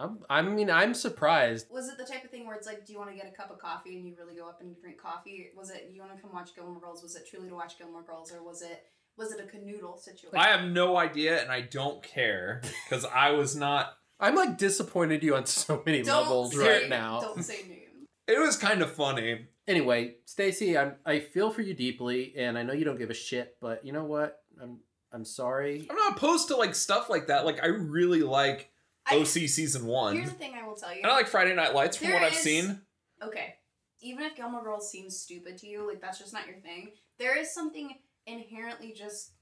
I'm, 0.00 0.18
I 0.30 0.42
mean, 0.42 0.70
I'm 0.70 0.94
surprised. 0.94 1.66
Was 1.70 1.88
it 1.88 1.98
the 1.98 2.04
type 2.04 2.24
of 2.24 2.30
thing 2.30 2.46
where 2.46 2.56
it's 2.56 2.66
like, 2.66 2.86
do 2.86 2.92
you 2.92 2.98
want 2.98 3.10
to 3.10 3.16
get 3.16 3.26
a 3.26 3.36
cup 3.36 3.50
of 3.50 3.58
coffee 3.58 3.96
and 3.96 4.06
you 4.06 4.14
really 4.18 4.34
go 4.34 4.48
up 4.48 4.60
and 4.60 4.70
you 4.70 4.76
drink 4.80 5.00
coffee? 5.00 5.50
Was 5.56 5.70
it 5.70 5.90
you 5.92 6.00
want 6.00 6.14
to 6.16 6.20
come 6.20 6.32
watch 6.32 6.54
Gilmore 6.54 6.80
Girls? 6.80 7.02
Was 7.02 7.16
it 7.16 7.28
truly 7.28 7.48
to 7.48 7.54
watch 7.54 7.78
Gilmore 7.78 8.02
Girls, 8.02 8.32
or 8.32 8.42
was 8.42 8.62
it 8.62 8.84
was 9.16 9.32
it 9.32 9.40
a 9.40 9.56
canoodle 9.56 9.98
situation? 9.98 10.38
I 10.38 10.48
have 10.48 10.64
no 10.70 10.96
idea, 10.96 11.42
and 11.42 11.52
I 11.52 11.60
don't 11.60 12.02
care 12.02 12.62
because 12.88 13.04
I 13.04 13.32
was 13.32 13.54
not. 13.54 13.94
I'm 14.18 14.34
like 14.34 14.58
disappointed 14.58 15.22
you 15.22 15.36
on 15.36 15.46
so 15.46 15.82
many 15.84 16.02
don't 16.02 16.22
levels 16.22 16.56
say, 16.56 16.80
right 16.80 16.88
now. 16.88 17.20
Don't 17.20 17.42
say 17.42 17.62
names. 17.68 18.08
It 18.26 18.38
was 18.38 18.56
kind 18.56 18.82
of 18.82 18.92
funny. 18.92 19.46
Anyway, 19.66 20.16
Stacy, 20.24 20.78
I'm 20.78 20.94
I 21.04 21.20
feel 21.20 21.50
for 21.50 21.62
you 21.62 21.74
deeply, 21.74 22.34
and 22.36 22.56
I 22.56 22.62
know 22.62 22.72
you 22.72 22.84
don't 22.84 22.98
give 22.98 23.10
a 23.10 23.14
shit, 23.14 23.56
but 23.60 23.84
you 23.84 23.92
know 23.92 24.04
what? 24.04 24.42
I'm 24.62 24.78
I'm 25.12 25.24
sorry. 25.24 25.86
I'm 25.90 25.96
not 25.96 26.16
opposed 26.16 26.48
to 26.48 26.56
like 26.56 26.74
stuff 26.74 27.10
like 27.10 27.26
that. 27.26 27.44
Like 27.44 27.62
I 27.62 27.66
really 27.66 28.22
like 28.22 28.70
I- 29.06 29.16
OC 29.16 29.48
season 29.48 29.86
one. 29.86 30.14
Here's 30.16 30.28
the 30.30 30.34
thing 30.36 30.54
I 30.54 30.66
will 30.66 30.74
tell 30.76 30.92
you. 30.94 31.02
And 31.02 31.10
I 31.10 31.14
like 31.14 31.28
Friday 31.28 31.54
Night 31.54 31.74
Lights 31.74 31.96
from 31.96 32.08
There 32.08 32.16
what 32.20 32.24
I've 32.24 32.34
seen. 32.34 32.80
okay, 33.22 33.54
even 34.00 34.24
if 34.24 34.36
Gilmore 34.36 34.62
Girls 34.62 34.90
seems 34.90 35.18
stupid 35.18 35.58
to 35.58 35.66
you, 35.66 35.86
like 35.86 36.00
that's 36.00 36.18
just 36.18 36.32
not 36.32 36.46
your 36.46 36.56
thing. 36.60 36.92
There 37.18 37.36
is 37.36 37.52
something 37.52 37.90
inherently 38.26 38.92
just 38.92 39.32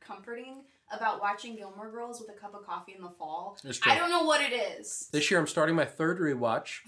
comforting 0.00 0.62
about 0.92 1.20
watching 1.20 1.56
Gilmore 1.56 1.90
Girls 1.90 2.20
with 2.20 2.30
a 2.34 2.38
cup 2.40 2.54
of 2.54 2.64
coffee 2.64 2.94
in 2.96 3.02
the 3.02 3.10
fall. 3.10 3.58
It's 3.64 3.80
I 3.84 3.96
don't 3.98 4.10
know 4.10 4.22
what 4.24 4.40
it 4.40 4.52
is. 4.52 5.08
This 5.12 5.30
year 5.30 5.40
I'm 5.40 5.46
starting 5.46 5.74
my 5.74 5.84
third 5.84 6.20
rewatch. 6.20 6.78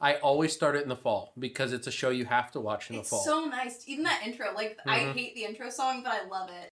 I 0.00 0.14
always 0.16 0.52
start 0.52 0.76
it 0.76 0.84
in 0.84 0.88
the 0.88 0.94
fall 0.96 1.32
because 1.36 1.72
it's 1.72 1.88
a 1.88 1.90
show 1.90 2.10
you 2.10 2.24
have 2.26 2.52
to 2.52 2.60
watch 2.60 2.88
in 2.88 2.94
the 2.96 3.00
It's 3.00 3.10
fall. 3.10 3.24
so 3.24 3.44
nice. 3.46 3.82
Even 3.88 4.04
that 4.04 4.22
intro, 4.24 4.52
like 4.54 4.78
I 4.86 5.00
Mhm. 5.00 5.14
hate 5.14 5.34
the 5.34 5.44
intro 5.44 5.70
song, 5.70 6.04
but 6.04 6.12
I 6.12 6.24
love 6.26 6.50
it. 6.50 6.70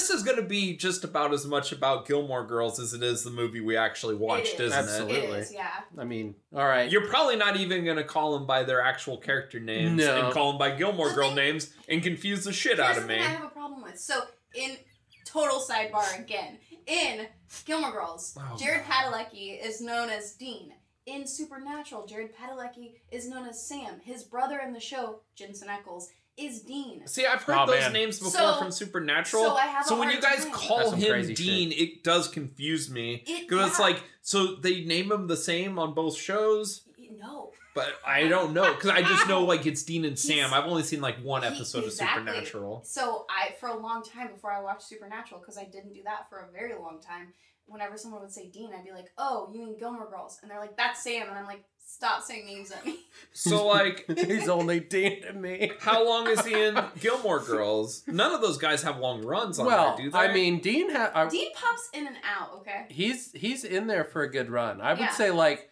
This 0.00 0.08
is 0.08 0.22
going 0.22 0.38
to 0.38 0.42
be 0.42 0.78
just 0.78 1.04
about 1.04 1.34
as 1.34 1.44
much 1.46 1.72
about 1.72 2.06
Gilmore 2.08 2.46
Girls 2.46 2.80
as 2.80 2.94
it 2.94 3.02
is 3.02 3.22
the 3.22 3.28
movie 3.30 3.60
we 3.60 3.76
actually 3.76 4.14
watched, 4.14 4.54
It 4.54 4.60
is. 4.60 4.72
isn't 4.72 4.78
Absolutely. 4.78 5.14
it? 5.16 5.24
It 5.24 5.38
is, 5.40 5.52
yeah. 5.52 5.70
I 5.98 6.04
mean, 6.04 6.36
all 6.56 6.64
right. 6.64 6.90
You're 6.90 7.06
probably 7.06 7.36
not 7.36 7.56
even 7.58 7.84
going 7.84 7.98
to 7.98 8.04
call 8.04 8.32
them 8.32 8.46
by 8.46 8.62
their 8.62 8.80
actual 8.80 9.18
character 9.18 9.60
names 9.60 9.98
No. 10.02 10.24
and 10.24 10.32
call 10.32 10.52
them 10.52 10.58
by 10.58 10.70
Gilmore 10.70 11.10
The 11.10 11.14
Girl 11.16 11.26
thing- 11.28 11.36
names 11.36 11.70
and 11.86 12.02
confuse 12.02 12.44
the 12.44 12.52
shit 12.52 12.78
Here's 12.78 12.88
out 12.88 12.94
the 12.94 13.02
of 13.02 13.06
thing 13.08 13.18
me. 13.20 13.26
I 13.26 13.28
have 13.28 13.44
a 13.44 13.48
problem 13.48 13.82
with. 13.82 14.00
So 14.00 14.22
in 14.54 14.78
total 15.26 15.60
sidebar 15.60 16.18
again, 16.18 16.56
in 16.86 17.26
Gilmore 17.66 17.92
Girls, 17.92 18.34
Oh, 18.40 18.56
Jared 18.56 18.84
Padalecki 18.86 19.62
is 19.62 19.82
known 19.82 20.08
as 20.08 20.32
Dean. 20.32 20.72
In 21.04 21.26
Supernatural, 21.26 22.06
Jared 22.06 22.30
Padalecki 22.34 22.92
is 23.12 23.28
known 23.28 23.46
as 23.46 23.62
Sam. 23.66 24.00
His 24.02 24.22
brother 24.24 24.60
in 24.64 24.72
the 24.72 24.80
show, 24.80 25.20
Jensen 25.34 25.68
Ackles, 25.68 26.04
is 26.40 26.62
Dean. 26.62 27.06
See, 27.06 27.26
I've 27.26 27.42
heard 27.42 27.56
Oh, 27.56 27.66
those 27.66 27.80
man. 27.80 27.92
names 27.92 28.18
before 28.18 28.32
So- 28.32 28.58
from 28.58 28.70
Supernatural. 28.70 29.44
so 29.44 29.54
I 29.54 29.66
have 29.66 29.90
a 29.90 29.94
when 29.94 30.08
hard 30.08 30.14
you 30.14 30.20
guys 30.20 30.44
time. 30.44 30.52
Call 30.52 30.90
him 30.92 31.10
crazy 31.10 31.34
Dean, 31.34 31.72
it 31.72 32.02
does 32.04 32.28
confuse 32.28 32.90
me. 32.90 33.22
It- 33.26 33.48
Because 33.48 33.70
it's 33.70 33.78
yeah. 33.78 33.84
like, 33.86 34.02
so 34.22 34.56
they 34.56 34.84
name 34.84 35.10
him 35.12 35.26
the 35.26 35.36
same 35.36 35.78
on 35.78 35.94
both 35.94 36.16
shows, 36.16 36.82
No. 37.12 37.52
but 37.74 37.94
I 38.06 38.26
don't 38.28 38.52
know. 38.52 38.72
Because 38.74 38.90
I 38.90 39.02
just 39.02 39.28
know, 39.28 39.44
like, 39.44 39.66
it's 39.66 39.82
Dean 39.82 40.04
and 40.04 40.18
Sam. 40.18 40.52
I've 40.54 40.64
only 40.66 40.82
seen, 40.82 41.00
like, 41.00 41.18
one 41.22 41.42
He- 41.42 41.48
episode 41.48 41.84
exactly. 41.84 42.22
of 42.22 42.26
Supernatural. 42.28 42.82
So 42.84 43.26
I, 43.30 43.54
for 43.60 43.68
a 43.68 43.76
long 43.78 44.02
time 44.02 44.28
before 44.32 44.52
I 44.52 44.60
watched 44.60 44.82
Supernatural, 44.82 45.40
because 45.40 45.58
I 45.58 45.64
didn't 45.64 45.92
do 45.94 46.02
that 46.04 46.28
for 46.28 46.38
a 46.38 46.50
very 46.52 46.74
long 46.74 47.00
time. 47.00 47.34
Whenever 47.70 47.96
someone 47.96 48.20
would 48.20 48.32
say 48.32 48.48
Dean, 48.50 48.70
I'd 48.76 48.84
be 48.84 48.90
like, 48.92 49.10
"Oh, 49.16 49.48
you 49.52 49.60
mean 49.60 49.78
Gilmore 49.78 50.08
Girls?" 50.10 50.38
And 50.42 50.50
they're 50.50 50.58
like, 50.60 50.76
"That's 50.76 51.02
Sam," 51.02 51.28
and 51.28 51.38
I'm 51.38 51.46
like, 51.46 51.64
"Stop 51.78 52.22
saying 52.22 52.44
names 52.46 52.70
at 52.72 52.84
me." 52.84 52.98
So, 53.32 53.66
like, 53.66 54.04
He's 54.26 54.48
only 54.48 54.80
Dean 54.80 55.22
to 55.22 55.32
me. 55.32 55.72
how 55.80 56.04
long 56.04 56.26
is 56.28 56.44
he 56.44 56.52
in 56.54 56.78
Gilmore 56.98 57.38
Girls? 57.40 58.02
None 58.08 58.32
of 58.34 58.40
those 58.40 58.58
guys 58.58 58.82
have 58.82 58.98
long 58.98 59.24
runs 59.24 59.58
on 59.58 59.66
Well, 59.66 59.96
there, 59.96 60.06
do 60.06 60.10
they? 60.10 60.18
I 60.18 60.32
mean, 60.32 60.58
Dean 60.60 60.90
ha- 60.90 61.12
I- 61.14 61.28
Dean 61.28 61.52
pops 61.54 61.88
in 61.94 62.06
and 62.06 62.16
out. 62.24 62.54
Okay. 62.60 62.86
he's 62.90 63.30
he's 63.32 63.62
in 63.64 63.86
there 63.86 64.04
for 64.04 64.22
a 64.22 64.30
good 64.30 64.50
run. 64.50 64.80
I 64.80 64.90
would 64.94 65.00
Yeah. 65.00 65.10
say 65.10 65.30
like 65.30 65.68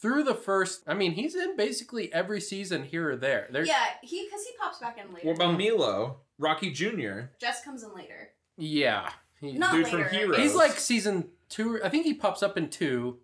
through 0.00 0.22
the 0.24 0.34
first. 0.34 0.82
I 0.86 0.94
mean, 0.94 1.12
he's 1.12 1.34
in 1.34 1.56
basically 1.56 2.12
every 2.12 2.40
season 2.40 2.84
here 2.84 3.10
or 3.10 3.16
there. 3.16 3.48
There, 3.50 3.64
Yeah, 3.64 3.84
he 4.02 4.24
because 4.24 4.44
he 4.44 4.52
pops 4.58 4.78
back 4.78 4.98
in 4.98 5.12
later. 5.12 5.26
what 5.26 5.36
about 5.36 5.58
Milo? 5.58 6.20
Rocky 6.38 6.70
Jr.? 6.70 7.22
Jess 7.40 7.62
comes 7.64 7.82
in 7.82 7.92
later. 7.94 8.30
yeah. 8.56 9.10
He- 9.40 9.52
Not 9.52 9.72
Dude 9.72 9.84
later. 9.86 10.04
from 10.04 10.14
Heroes. 10.16 10.36
he's 10.36 10.54
like 10.54 10.72
season 10.72 11.28
two. 11.50 11.80
I 11.84 11.88
think 11.90 12.04
he 12.06 12.14
pops 12.14 12.42
up 12.42 12.56
in 12.56 12.70
two, 12.70 13.18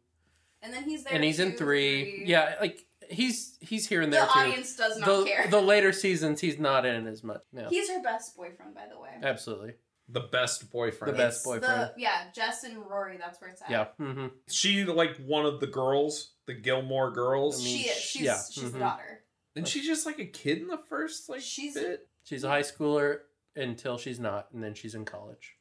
And 0.63 0.73
then 0.73 0.85
he's 0.85 1.05
there. 1.05 1.15
and 1.15 1.25
he's 1.25 1.41
in 1.41 1.53
two, 1.53 1.57
three. 1.59 2.23
Yeah, 2.27 2.57
like 2.61 2.85
he's 3.11 3.57
he's 3.61 3.87
here 3.89 4.03
and 4.03 4.13
The 4.13 4.17
there 4.19 4.27
too. 4.27 4.39
audience 4.41 4.77
does 4.77 4.99
not 4.99 5.07
the, 5.07 5.25
care. 5.25 5.47
the 5.49 5.61
later 5.63 5.93
seasons, 5.93 6.41
he's 6.41 6.59
not 6.59 6.85
in 6.85 7.07
as 7.07 7.23
much. 7.25 7.41
Yeah, 7.53 7.69
He's 7.71 7.89
her 7.91 8.03
best 8.03 8.37
boyfriend, 8.37 8.75
by 8.75 8.87
the 8.93 8.99
way. 9.01 9.11
absolutely. 9.23 9.75
The 10.09 10.21
best 10.21 10.71
boyfriend. 10.71 11.15
The 11.15 11.19
best 11.19 11.39
It's 11.39 11.45
boyfriend. 11.47 11.91
The, 11.97 12.01
yeah, 12.01 12.25
Jess 12.33 12.63
and 12.63 12.77
Rory. 12.89 13.17
That's 13.17 13.41
where 13.41 13.51
it's 13.51 13.61
at. 13.63 13.71
Yeah. 13.71 13.87
hmm 13.99 14.27
She, 14.49 14.85
like, 14.85 15.17
one 15.17 15.45
of 15.47 15.59
the 15.59 15.67
girls, 15.67 16.35
the 16.47 16.55
Gilmore 16.55 17.11
girls. 17.11 17.61
I 17.61 17.65
mean, 17.65 17.77
she 17.79 17.89
is. 17.89 17.97
She's 17.97 18.23
yeah, 18.23 18.39
she's 18.53 18.71
the 18.71 18.79
mhm. 18.79 18.83
daughter. 18.83 19.23
Isn't 19.57 19.67
she 19.67 19.85
just, 19.85 20.07
like, 20.07 20.21
a 20.21 20.25
kid 20.27 20.59
in 20.59 20.69
the 20.69 20.79
first, 20.89 21.29
like, 21.29 21.41
She's- 21.41 21.75
bit? 21.75 22.07
She's 22.23 22.45
a 22.45 22.49
high 22.49 22.63
schooler 22.63 23.19
until 23.57 23.99
she's 23.99 24.21
not, 24.21 24.47
and 24.53 24.63
then 24.63 24.75
she's 24.75 24.95
in 24.95 25.05
college. 25.05 25.56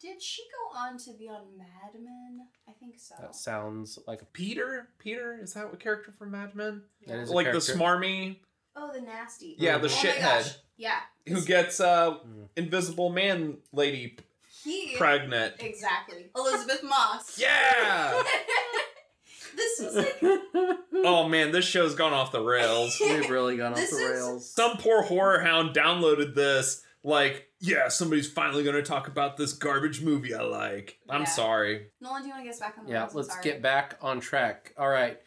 Did 0.00 0.22
she 0.22 0.42
go 0.72 0.78
on 0.78 0.96
to 0.98 1.12
be 1.18 1.28
on 1.28 1.42
Mad 1.58 1.92
Men? 1.94 2.46
I 2.68 2.72
think 2.72 2.94
so. 2.98 3.14
That 3.20 3.34
sounds 3.34 3.98
like 4.06 4.22
a 4.22 4.26
Peter? 4.26 4.88
Peter? 4.98 5.38
Is 5.42 5.52
that 5.54 5.68
a 5.72 5.76
character 5.76 6.12
from 6.18 6.30
Mad 6.30 6.54
Men? 6.54 6.82
that 7.06 7.18
is 7.18 7.30
a 7.30 7.34
Like 7.34 7.52
the 7.52 7.58
smarmy 7.58 8.36
Oh, 8.76 8.90
the 8.94 9.00
nasty. 9.00 9.56
Yeah, 9.58 9.78
the 9.78 9.88
oh 9.88 9.90
shithead. 9.90 10.56
Yeah. 10.76 11.00
who 11.28 11.42
gets 11.42 11.80
uh 11.80 12.12
Mm. 12.26 12.48
invisible 12.56 13.10
man 13.10 13.58
lady 13.72 14.16
He 14.64 14.94
pregnant. 14.96 15.54
exactly 15.58 16.30
Elisabeth 16.34 16.82
Moss. 16.82 17.38
Yeah. 17.40 18.22
this 19.56 19.80
is 19.80 19.96
like 19.96 20.16
oh 20.94 21.28
man, 21.28 21.50
this 21.52 21.64
show's 21.66 21.94
gone 21.94 22.12
off 22.14 22.32
the 22.32 22.42
rails. 22.42 22.96
We've 23.00 23.28
really 23.28 23.56
gone 23.58 23.72
off 23.72 23.78
This 23.78 23.90
the 23.90 23.96
is- 23.96 24.10
rails. 24.12 24.50
Some 24.50 24.76
poor 24.78 25.02
horror 25.02 25.40
hound 25.40 25.74
downloaded 25.76 26.34
this 26.34 26.82
like, 27.02 27.48
yeah, 27.60 27.88
somebody's 27.88 28.28
finally 28.30 28.62
going 28.64 28.76
to 28.76 28.82
talk 28.82 29.06
about 29.08 29.36
this 29.36 29.52
garbage 29.52 30.00
movie 30.02 30.34
I 30.34 30.42
like. 30.42 30.98
I'm 31.08 31.22
Yeah. 31.22 31.26
sorry. 31.28 31.86
Nolan. 32.00 32.22
Do 32.22 32.28
you 32.28 32.34
want 32.34 32.40
to 32.40 32.44
get 32.44 32.54
us 32.54 32.60
back 32.60 32.76
on 32.78 32.86
the 32.86 32.90
Yeah, 32.92 33.00
rails? 33.00 33.10
I'm 33.12 33.16
let's 33.18 33.28
sorry. 33.30 33.44
get 33.44 33.62
back 33.62 33.96
on 34.00 34.20
track. 34.20 34.72
All 34.78 34.88
right. 34.88 35.20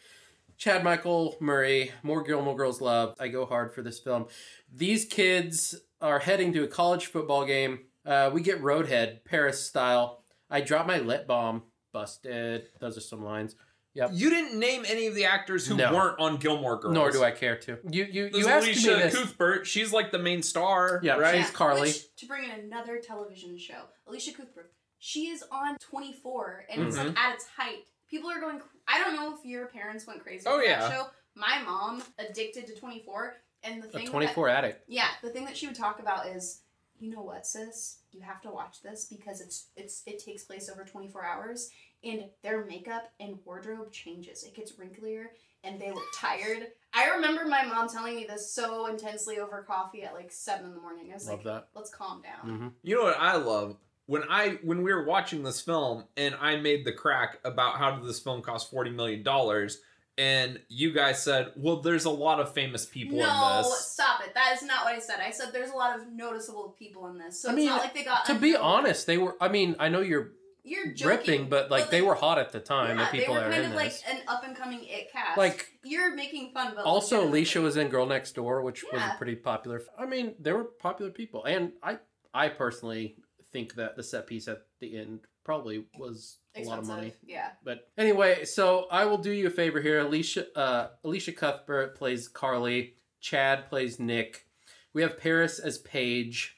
Chad 0.57 0.83
Michael 0.83 1.35
Murray, 1.39 1.91
more 2.03 2.23
Gilmore 2.23 2.55
Girls 2.55 2.79
love. 2.81 3.15
I 3.19 3.27
go 3.27 3.45
hard 3.45 3.73
for 3.73 3.81
this 3.81 3.99
film. 3.99 4.27
These 4.71 5.05
kids 5.05 5.75
are 6.01 6.19
heading 6.19 6.53
to 6.53 6.63
a 6.63 6.67
college 6.67 7.07
football 7.07 7.45
game. 7.45 7.79
Uh, 8.05 8.29
we 8.33 8.41
get 8.41 8.61
Roadhead, 8.61 9.23
Paris 9.25 9.65
style. 9.65 10.23
I 10.49 10.61
drop 10.61 10.85
my 10.87 10.99
lip 10.99 11.27
bomb. 11.27 11.63
Busted. 11.91 12.67
Those 12.79 12.97
are 12.97 13.01
some 13.01 13.23
lines. 13.23 13.55
Yep. 13.95 14.09
You 14.13 14.29
didn't 14.31 14.59
name 14.59 14.83
any 14.87 15.05
of 15.07 15.13
the 15.15 15.25
actors 15.25 15.67
who 15.67 15.75
No. 15.75 15.93
weren't 15.93 16.19
on 16.19 16.37
Gilmore 16.37 16.77
Girls. 16.79 16.93
Nor 16.93 17.11
do 17.11 17.23
I 17.23 17.29
care 17.31 17.55
to. 17.59 17.77
You 17.91 18.05
you 18.05 18.29
There's 18.29 18.45
you 18.45 18.51
asked 18.51 18.65
me 18.65 18.71
Elisha 18.73 18.89
this. 18.95 19.15
Cuthbert. 19.15 19.67
She's 19.67 19.93
like 19.93 20.11
the 20.11 20.17
main 20.19 20.41
star. 20.41 20.99
Yeah, 21.03 21.13
right. 21.17 21.37
she's 21.43 21.51
Carly. 21.51 21.81
Which, 21.81 22.15
to 22.15 22.25
bring 22.25 22.43
in 22.45 22.51
another 22.51 22.97
television 22.99 23.57
show, 23.57 23.83
Elisha 24.07 24.33
Cuthbert. 24.33 24.71
She 24.97 25.27
is 25.27 25.43
on 25.51 25.77
24, 25.79 26.65
and 26.69 26.83
it's 26.87 26.97
Mm-hmm. 26.97 27.07
like 27.09 27.19
at 27.19 27.35
its 27.35 27.45
height. 27.55 27.83
People 28.09 28.29
are 28.31 28.39
going. 28.39 28.61
I 28.87 28.99
don't 28.99 29.15
know 29.15 29.35
if 29.37 29.45
your 29.45 29.67
parents 29.67 30.07
went 30.07 30.21
crazy 30.23 30.45
Oh, 30.47 30.57
for 30.57 30.63
yeah. 30.63 30.79
that 30.79 30.91
show. 30.91 31.07
My 31.35 31.61
mom 31.63 32.01
addicted 32.17 32.67
to 32.67 32.75
24, 32.75 33.35
and 33.63 33.81
the 33.83 33.87
A 33.87 33.91
thing. 33.91 34.05
that- 34.05 34.11
24 34.11 34.49
addict. 34.49 34.83
yeah, 34.87 35.07
the 35.21 35.29
thing 35.29 35.45
that 35.45 35.55
she 35.57 35.67
would 35.67 35.75
talk 35.75 35.99
about 35.99 36.27
is, 36.27 36.61
you 36.99 37.09
know 37.11 37.21
what, 37.21 37.45
sis, 37.45 37.99
you 38.11 38.21
have 38.21 38.41
to 38.41 38.49
watch 38.49 38.81
this 38.81 39.05
because 39.05 39.39
it's 39.41 39.67
it's 39.75 40.03
it 40.05 40.17
takes 40.23 40.43
place 40.43 40.69
over 40.69 40.83
24 40.83 41.23
hours, 41.25 41.69
and 42.03 42.25
their 42.43 42.65
makeup 42.65 43.11
and 43.19 43.37
wardrobe 43.45 43.91
changes. 43.91 44.43
It 44.43 44.55
gets 44.55 44.73
wrinklier, 44.73 45.27
and 45.63 45.79
they 45.79 45.91
look 45.91 46.03
tired. 46.15 46.67
I 46.93 47.09
remember 47.11 47.45
my 47.45 47.63
mom 47.65 47.87
telling 47.89 48.15
me 48.15 48.25
this 48.25 48.53
so 48.53 48.87
intensely 48.87 49.39
over 49.39 49.63
coffee 49.63 50.03
at 50.03 50.13
like 50.13 50.31
seven 50.31 50.65
in 50.67 50.73
the 50.75 50.81
morning. 50.81 51.09
I 51.11 51.15
was 51.15 51.27
Love 51.27 51.37
like, 51.37 51.45
that. 51.45 51.67
let's 51.75 51.89
calm 51.89 52.21
down. 52.21 52.57
hmm 52.57 52.67
You 52.83 52.95
know 52.97 53.03
what 53.03 53.17
I 53.19 53.35
love? 53.37 53.77
When 54.05 54.23
I 54.29 54.59
when 54.63 54.83
we 54.83 54.93
were 54.93 55.05
watching 55.05 55.43
this 55.43 55.61
film 55.61 56.03
and 56.17 56.35
I 56.41 56.57
made 56.57 56.85
the 56.85 56.91
crack 56.91 57.39
about 57.45 57.77
how 57.77 57.95
did 57.95 58.05
this 58.07 58.19
film 58.19 58.41
cost 58.41 58.69
forty 58.69 58.89
million 58.91 59.23
dollars, 59.23 59.79
and 60.17 60.59
you 60.67 60.91
guys 60.91 61.23
said, 61.23 61.53
"Well, 61.55 61.77
there's 61.81 62.03
a 62.03 62.09
lot 62.09 62.41
of 62.41 62.53
famous 62.53 62.85
people 62.85 63.17
no, 63.19 63.23
in 63.57 63.63
this." 63.63 63.87
stop 63.87 64.19
it. 64.25 64.33
That 64.33 64.53
is 64.55 64.61
not 64.61 64.83
what 64.83 64.93
I 64.93 64.99
said. 64.99 65.15
I 65.25 65.31
said 65.31 65.53
there's 65.53 65.69
a 65.71 65.75
lot 65.75 65.97
of 65.97 66.11
noticeable 66.11 66.75
people 66.77 67.07
in 67.07 67.17
this, 67.17 67.41
so 67.41 67.47
I 67.47 67.51
it's 67.53 67.57
mean, 67.57 67.69
not 67.69 67.81
like 67.81 67.93
they 67.93 68.03
got. 68.03 68.25
To 68.25 68.35
be 68.35 68.57
honest, 68.57 69.07
they 69.07 69.17
were. 69.17 69.37
I 69.39 69.47
mean, 69.47 69.77
I 69.79 69.87
know 69.87 70.01
you're 70.01 70.33
you're 70.63 70.93
joking, 70.93 71.07
ripping, 71.17 71.49
but 71.49 71.69
like 71.69 71.89
they 71.89 72.01
were 72.01 72.15
hot 72.15 72.39
at 72.39 72.51
the 72.51 72.59
time. 72.59 72.97
Yeah, 72.97 73.05
the 73.05 73.11
people 73.11 73.35
they 73.35 73.41
were 73.41 73.49
kind 73.49 73.63
in 73.65 73.71
of 73.71 73.75
like 73.75 73.91
this. 73.91 74.03
an 74.09 74.17
up 74.27 74.43
and 74.45 74.55
coming 74.55 74.79
it 74.83 75.11
cast. 75.11 75.37
Like 75.37 75.67
you're 75.83 76.15
making 76.15 76.51
fun, 76.53 76.73
but 76.75 76.85
also. 76.85 77.21
Elisha 77.27 77.61
was 77.61 77.77
in 77.77 77.89
Girl 77.89 78.05
Next 78.05 78.33
Door, 78.33 78.61
which 78.63 78.83
was 78.91 79.01
Yeah. 79.01 79.13
a 79.13 79.17
pretty 79.17 79.35
popular. 79.35 79.81
I 79.97 80.05
mean, 80.05 80.35
they 80.39 80.51
were 80.53 80.63
popular 80.63 81.11
people, 81.11 81.43
and 81.45 81.73
I 81.83 81.99
I 82.33 82.49
personally 82.49 83.17
think 83.51 83.75
that 83.75 83.95
the 83.95 84.03
set 84.03 84.25
piece 84.27 84.47
at 84.47 84.59
the 84.79 84.97
end 84.97 85.19
probably 85.43 85.85
was 85.99 86.39
a 86.55 86.63
lot 86.63 86.79
of 86.79 86.87
money. 86.87 87.13
Yeah. 87.25 87.49
But 87.63 87.89
anyway, 87.97 88.45
so 88.45 88.87
I 88.89 89.05
will 89.05 89.17
do 89.17 89.31
you 89.31 89.47
a 89.47 89.51
favor 89.51 89.81
here. 89.81 89.99
Elisha 89.99 90.45
uh, 90.57 90.87
Elisha 91.03 91.33
Cuthbert 91.33 91.95
plays 91.97 92.27
Carly. 92.27 92.95
Chad 93.19 93.67
plays 93.69 93.99
Nick. 93.99 94.45
We 94.93 95.01
have 95.01 95.17
Paris 95.19 95.59
as 95.59 95.77
Paige, 95.79 96.57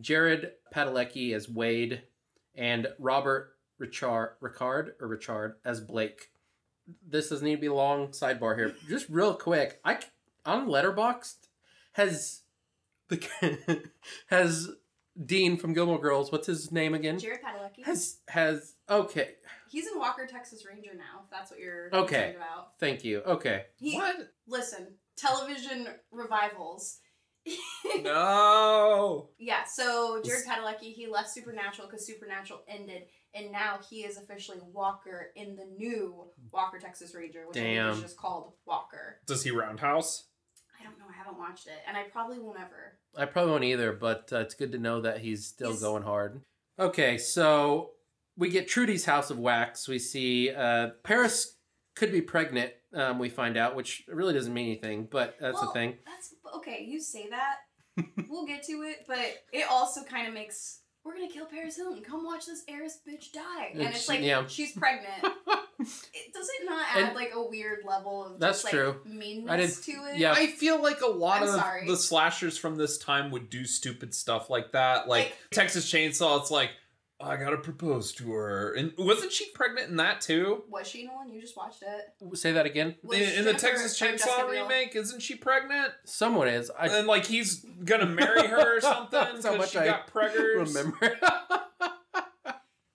Jared 0.00 0.52
Padalecki 0.74 1.34
as 1.34 1.48
Wade, 1.48 2.02
and 2.54 2.88
Robert 2.98 3.56
Richard 3.78 4.36
Ricard 4.42 4.92
or 5.00 5.08
Richard 5.08 5.56
as 5.64 5.80
Blake. 5.80 6.30
This 7.06 7.28
doesn't 7.30 7.44
need 7.44 7.56
to 7.56 7.60
be 7.60 7.66
a 7.68 7.74
long 7.74 8.08
sidebar 8.08 8.56
here. 8.56 8.74
Just 8.88 9.08
real 9.08 9.34
quick, 9.34 9.80
I 9.84 9.98
on 10.44 10.66
Letterboxd 10.68 11.48
has 11.92 12.42
the 13.08 13.80
has 14.26 14.70
Dean 15.24 15.56
from 15.56 15.72
Gilmore 15.74 16.00
Girls. 16.00 16.30
What's 16.32 16.46
his 16.46 16.70
name 16.72 16.94
again? 16.94 17.18
Jared 17.18 17.40
Padalecki. 17.42 17.84
Has 17.84 18.18
has 18.28 18.74
okay. 18.90 19.30
He's 19.70 19.86
in 19.88 19.98
Walker, 19.98 20.26
Texas 20.26 20.64
Ranger 20.66 20.90
now. 20.94 21.22
If 21.24 21.30
that's 21.30 21.50
what 21.50 21.58
you're 21.58 21.86
Okay. 21.92 22.14
concerned 22.16 22.36
about. 22.36 22.78
Thank 22.78 23.02
you. 23.04 23.20
Okay. 23.26 23.64
He, 23.76 23.96
What? 23.96 24.16
Listen, 24.46 24.86
television 25.16 25.88
revivals. 26.12 26.98
No. 28.02 29.28
Yeah, 29.38 29.64
so 29.64 30.22
Jared 30.24 30.44
Padalecki, 30.46 30.92
he 30.94 31.06
left 31.06 31.28
Supernatural 31.28 31.86
because 31.86 32.06
Supernatural 32.06 32.60
ended, 32.66 33.02
and 33.34 33.52
now 33.52 33.78
he 33.90 34.04
is 34.04 34.16
officially 34.16 34.58
Walker 34.72 35.26
in 35.36 35.54
the 35.54 35.66
new 35.76 36.24
Walker 36.50 36.78
Texas 36.78 37.14
Ranger, 37.14 37.46
which 37.46 37.58
I 37.58 37.60
think 37.60 37.76
Damn. 37.76 37.90
is 37.92 38.00
just 38.00 38.16
called 38.16 38.52
Walker. 38.66 39.18
Does 39.26 39.42
he 39.42 39.50
roundhouse? 39.50 40.28
I 40.80 40.84
don't 40.84 40.98
know, 40.98 41.04
I 41.12 41.16
haven't 41.16 41.38
watched 41.38 41.66
it, 41.66 41.74
and 41.86 41.94
I 41.96 42.04
probably 42.04 42.38
won't 42.38 42.58
ever. 42.58 42.98
I 43.16 43.26
probably 43.26 43.52
won't 43.52 43.64
either, 43.64 43.92
but 43.92 44.30
uh, 44.32 44.38
it's 44.38 44.54
good 44.54 44.72
to 44.72 44.78
know 44.78 45.02
that 45.02 45.18
he's 45.18 45.46
still 45.46 45.70
He's- 45.70 45.82
going 45.82 46.04
hard. 46.04 46.40
Okay, 46.78 47.18
so 47.18 47.90
we 48.36 48.48
get 48.48 48.66
Trudy's 48.66 49.04
House 49.04 49.28
of 49.30 49.38
Wax. 49.38 49.86
We 49.88 49.98
see 49.98 50.50
uh, 50.50 50.88
Paris 51.02 51.58
could 51.94 52.12
be 52.12 52.22
pregnant. 52.22 52.72
Um, 52.94 53.18
we 53.18 53.28
find 53.28 53.56
out, 53.56 53.74
which 53.76 54.04
really 54.08 54.34
doesn't 54.34 54.52
mean 54.54 54.66
anything, 54.66 55.08
but 55.10 55.36
that's 55.40 55.54
well, 55.54 55.66
the 55.66 55.72
thing. 55.72 55.96
That's 56.06 56.34
okay. 56.56 56.84
You 56.88 57.00
say 57.00 57.28
that. 57.30 57.56
we'll 58.28 58.46
get 58.46 58.62
to 58.64 58.82
it, 58.82 59.04
but 59.06 59.18
it 59.52 59.66
also 59.70 60.02
kind 60.02 60.26
of 60.28 60.34
makes 60.34 60.80
we're 61.04 61.14
gonna 61.14 61.28
kill 61.30 61.46
Paris 61.46 61.76
Hilton. 61.76 62.02
Come 62.02 62.24
watch 62.24 62.46
this 62.46 62.62
heiress 62.66 62.98
bitch 63.06 63.30
die, 63.32 63.66
and 63.72 63.80
It's- 63.82 63.96
it's 64.00 64.08
like 64.08 64.20
yeah. 64.22 64.46
she's 64.48 64.72
pregnant. 64.72 65.22
it, 65.78 66.32
does 66.32 66.48
it 66.48 66.64
not 66.64 66.86
add 66.94 67.02
And- 67.08 67.14
like 67.14 67.32
a 67.34 67.42
weird 67.46 67.80
level 67.86 68.24
of 68.24 68.40
That's 68.40 68.62
just, 68.62 68.64
like, 68.64 68.72
true. 68.72 69.00
meanness 69.04 69.80
didn't- 69.84 70.00
to 70.02 70.10
it? 70.12 70.18
yeah. 70.18 70.32
I 70.32 70.46
feel 70.46 70.82
like 70.82 71.02
a 71.02 71.06
lot 71.06 71.42
I'm 71.42 71.48
of 71.48 71.54
sorry. 71.56 71.86
the 71.86 71.96
slashers 71.98 72.56
from 72.56 72.76
this 72.76 72.96
time 72.96 73.30
would 73.32 73.50
do 73.50 73.64
stupid 73.66 74.14
stuff 74.14 74.48
like 74.48 74.72
that. 74.72 75.06
Like, 75.06 75.26
Like- 75.26 75.36
Texas 75.50 75.90
Chainsaw, 75.92 76.40
it's 76.40 76.50
like, 76.50 76.70
I 77.24 77.36
gotta 77.36 77.56
propose 77.56 78.12
to 78.14 78.30
her. 78.32 78.74
And 78.74 78.92
wasn't 78.98 79.32
she 79.32 79.50
pregnant 79.50 79.88
in 79.90 79.96
that 79.96 80.20
too? 80.20 80.64
Was 80.70 80.86
she 80.86 81.06
Nolan? 81.06 81.32
You 81.32 81.40
just 81.40 81.56
watched 81.56 81.82
it. 81.82 82.36
Say 82.36 82.52
that 82.52 82.66
again. 82.66 82.94
Was 83.02 83.18
In, 83.18 83.38
in 83.40 83.44
the 83.44 83.54
Texas 83.54 83.98
Chainsaw 83.98 84.48
remake, 84.48 84.94
isn't 84.94 85.20
she 85.20 85.34
pregnant? 85.34 85.92
Someone 86.04 86.48
is. 86.48 86.70
I 86.78 86.88
and 86.88 87.06
like 87.06 87.24
he's 87.26 87.64
gonna 87.84 88.06
marry 88.06 88.46
her 88.46 88.76
or 88.76 88.80
something 88.82 89.08
That's 89.10 89.44
how 89.44 89.52
because 89.52 89.58
much 89.58 89.70
she 89.70 89.78
I 89.78 89.86
got 89.86 90.06
preggers. 90.12 90.66
remember. 90.74 91.18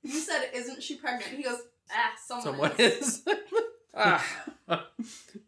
You 0.04 0.20
said, 0.20 0.50
"Isn't 0.54 0.82
she 0.82 0.96
pregnant?" 0.96 1.32
He 1.36 1.44
goes, 1.44 1.60
"Ah, 1.92 2.14
someone, 2.26 2.44
Someone 2.44 2.72
is." 2.78 3.08
is. 3.08 3.24
Ah, 3.96 4.26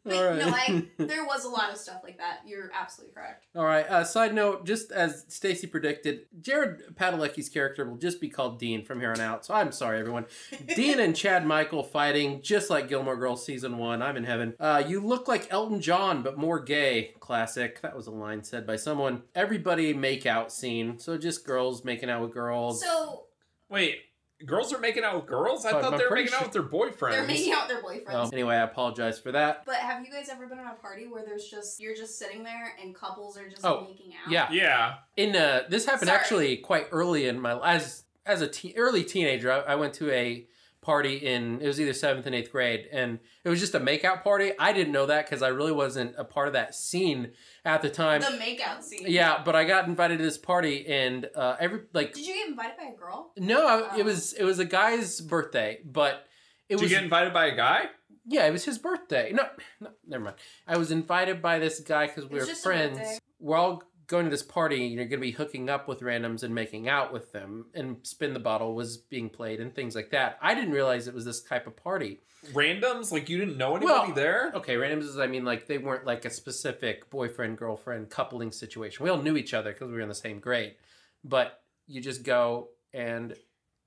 But 0.03 0.15
All 0.15 0.24
right. 0.25 0.39
no, 0.39 0.48
I 0.50 0.86
there 0.98 1.24
was 1.25 1.45
a 1.45 1.50
lot 1.50 1.71
of 1.71 1.77
stuff 1.77 2.01
like 2.03 2.17
that. 2.17 2.39
You're 2.45 2.71
absolutely 2.74 3.13
correct. 3.13 3.45
All 3.55 3.65
right. 3.65 3.88
Uh, 3.88 4.03
side 4.03 4.33
note: 4.33 4.65
just 4.65 4.91
as 4.91 5.25
Stacy 5.27 5.67
predicted, 5.67 6.21
Jared 6.41 6.95
Padalecki's 6.95 7.50
character 7.50 7.88
will 7.88 7.98
just 7.98 8.19
be 8.19 8.27
called 8.29 8.57
Dean 8.57 8.83
from 8.83 9.00
here 9.00 9.12
on 9.12 9.19
out. 9.19 9.45
So 9.45 9.53
I'm 9.53 9.71
sorry, 9.71 10.00
everyone. 10.00 10.25
Dean 10.75 11.00
and 11.00 11.16
Chad 11.16 11.46
Michael 11.46 11.83
fighting 11.83 12.42
just 12.42 12.72
like 12.72 12.89
Gilmore 12.89 13.16
Girls 13.16 13.46
season 13.46 13.77
one. 13.77 14.01
I'm 14.01 14.18
in 14.18 14.24
heaven. 14.24 14.55
Uh, 14.59 14.83
you 14.87 15.01
look 15.05 15.27
like 15.27 15.48
Elton 15.51 15.79
John, 15.79 16.24
but 16.24 16.37
more 16.37 16.59
gay. 16.59 17.13
Classic. 17.20 17.79
That 17.81 17.96
was 17.96 18.07
a 18.07 18.11
line 18.11 18.44
said 18.44 18.66
by 18.66 18.75
someone. 18.75 19.22
Everybody 19.35 19.94
make 19.94 20.25
out 20.25 20.51
scene. 20.51 20.98
So 20.98 21.16
just 21.18 21.46
girls 21.46 21.83
making 21.85 22.09
out 22.09 22.24
with 22.24 22.33
girls. 22.33 22.81
So 22.81 23.25
wait, 23.70 24.00
girls 24.46 24.74
are 24.74 24.80
making 24.80 25.04
out 25.04 25.16
with 25.16 25.25
girls? 25.27 25.66
I 25.66 25.72
But 25.72 25.82
thought 25.82 25.98
they 25.98 26.04
were 26.04 26.10
pretty 26.10 26.24
making 26.24 26.38
out 26.38 26.44
with 26.44 26.51
their 26.54 26.64
boyfriends. 26.64 27.12
they're 27.12 27.25
making 27.27 27.54
out 27.54 27.68
with 27.68 27.77
their 27.77 27.84
boyfriends. 27.84 28.14
Well, 28.14 28.30
anyway, 28.34 28.56
I 28.56 28.62
apologize 28.64 29.20
for 29.20 29.32
that. 29.32 29.64
But 29.66 29.75
have 29.75 30.06
you 30.06 30.12
guys 30.12 30.30
ever 30.30 30.48
been 30.48 30.60
at 30.60 30.72
a 30.74 30.82
party 30.82 31.08
where 31.08 31.24
there's 31.25 31.46
just 31.48 31.80
you're 31.80 31.96
just 31.96 32.18
sitting 32.20 32.44
there 32.44 32.74
and 32.82 32.94
couples 32.96 33.38
are 33.38 33.48
just 33.50 33.66
Oh, 33.66 33.82
making 33.88 34.14
out? 34.14 34.32
yeah. 34.32 34.50
Yeah. 34.51 34.94
in 35.18 35.36
uh 35.36 35.64
this 35.70 35.86
happened 35.86 36.08
Sorry. 36.10 36.20
actually 36.20 36.58
quite 36.58 36.88
early 36.92 37.27
in 37.27 37.40
my 37.40 37.60
as 37.68 38.04
as 38.25 38.42
a 38.42 38.48
teen, 38.48 38.74
early 38.77 39.04
teenager 39.04 39.51
I, 39.51 39.60
I 39.74 39.75
went 39.75 39.94
to 39.96 40.12
a 40.12 40.48
party 40.81 41.15
in 41.17 41.61
it 41.61 41.67
was 41.67 41.79
either 41.79 41.94
seventh 41.94 42.25
and 42.25 42.33
eighth 42.33 42.51
grade 42.51 42.87
and 42.91 43.20
it 43.44 43.50
was 43.50 43.59
just 43.59 43.75
a 43.75 43.79
makeout 43.79 44.24
party 44.24 44.51
i 44.57 44.74
didn't 44.74 44.91
know 44.91 45.05
that 45.05 45.25
because 45.25 45.44
i 45.44 45.48
really 45.48 45.72
wasn't 45.72 46.11
a 46.17 46.24
part 46.24 46.48
of 46.48 46.53
that 46.53 46.74
scene 46.74 47.31
at 47.63 47.83
the 47.83 47.89
time 47.89 48.20
The 48.22 48.27
makeout 48.27 48.81
scene. 48.81 49.03
yeah 49.05 49.41
but 49.46 49.55
i 49.55 49.63
got 49.63 49.87
invited 49.87 50.17
to 50.17 50.24
this 50.24 50.39
party 50.39 50.87
and 50.87 51.29
uh 51.35 51.55
every 51.59 51.81
like 51.94 52.13
Did 52.13 52.25
you 52.25 52.33
get 52.33 52.48
invited 52.50 52.77
by 52.77 52.85
a 52.85 52.96
girl? 52.98 53.31
no 53.37 53.67
I, 53.67 53.89
Oh. 53.94 54.00
it 54.00 54.05
was 54.05 54.33
it 54.33 54.44
was 54.44 54.57
a 54.57 54.65
guy's 54.65 55.22
birthday 55.22 55.79
but 55.85 56.25
it 56.67 56.75
Did 56.77 56.81
was 56.81 56.91
you 56.91 56.98
get 56.98 57.03
invited 57.03 57.31
by 57.33 57.46
a 57.48 57.55
guy? 57.55 57.85
yeah, 58.25 58.46
it 58.46 58.51
was 58.51 58.63
his 58.65 58.77
birthday. 58.77 59.31
No, 59.33 59.44
no, 59.79 59.89
never 60.07 60.24
mind. 60.24 60.35
I 60.67 60.77
was 60.77 60.89
invited 60.91 61.41
by 61.41 61.57
this 61.59 61.79
guy 61.79 62.05
because 62.07 62.27
we 62.29 62.35
was 62.35 62.44
were 62.46 62.51
just 62.53 62.65
a 62.65 62.70
birthday. 62.70 62.94
friends. 62.96 63.20
We're 63.39 63.57
all 63.57 63.83
going 64.11 64.25
to 64.25 64.29
this 64.29 64.43
party, 64.43 64.85
and 64.85 64.93
you're 64.93 65.05
going 65.05 65.19
to 65.19 65.25
be 65.25 65.31
hooking 65.31 65.69
up 65.69 65.87
with 65.87 66.01
randoms 66.01 66.43
and 66.43 66.53
making 66.53 66.87
out 66.87 67.11
with 67.11 67.31
them. 67.31 67.65
And 67.74 67.97
Spin 68.03 68.33
the 68.33 68.39
Bottle 68.39 68.75
was 68.75 68.97
being 68.97 69.29
played 69.29 69.59
and 69.59 69.74
things 69.74 69.95
like 69.95 70.11
that. 70.11 70.37
I 70.41 70.53
didn't 70.53 70.71
realize 70.74 71.07
it 71.07 71.13
was 71.15 71.25
this 71.25 71.41
type 71.41 71.65
of 71.65 71.75
party. 71.75 72.19
Randoms? 72.53 73.11
Like 73.11 73.29
you 73.29 73.37
didn't 73.37 73.57
know 73.57 73.75
anybody 73.75 74.07
Well, 74.07 74.13
there? 74.13 74.51
Okay, 74.55 74.75
randoms 74.75 75.03
is, 75.03 75.17
I 75.17 75.27
mean, 75.27 75.45
like 75.45 75.65
they 75.67 75.77
weren't 75.77 76.05
like 76.05 76.25
a 76.25 76.29
specific 76.29 77.09
boyfriend 77.09 77.57
girlfriend 77.57 78.09
coupling 78.09 78.51
situation. 78.51 79.03
We 79.03 79.09
all 79.09 79.21
knew 79.21 79.37
each 79.37 79.53
other 79.53 79.71
because 79.74 79.87
we 79.87 79.93
were 79.95 80.01
in 80.01 80.09
the 80.09 80.15
same 80.15 80.39
grade. 80.39 80.75
But 81.24 81.61
you 81.87 82.01
just 82.01 82.24
go 82.24 82.69
and 82.93 83.35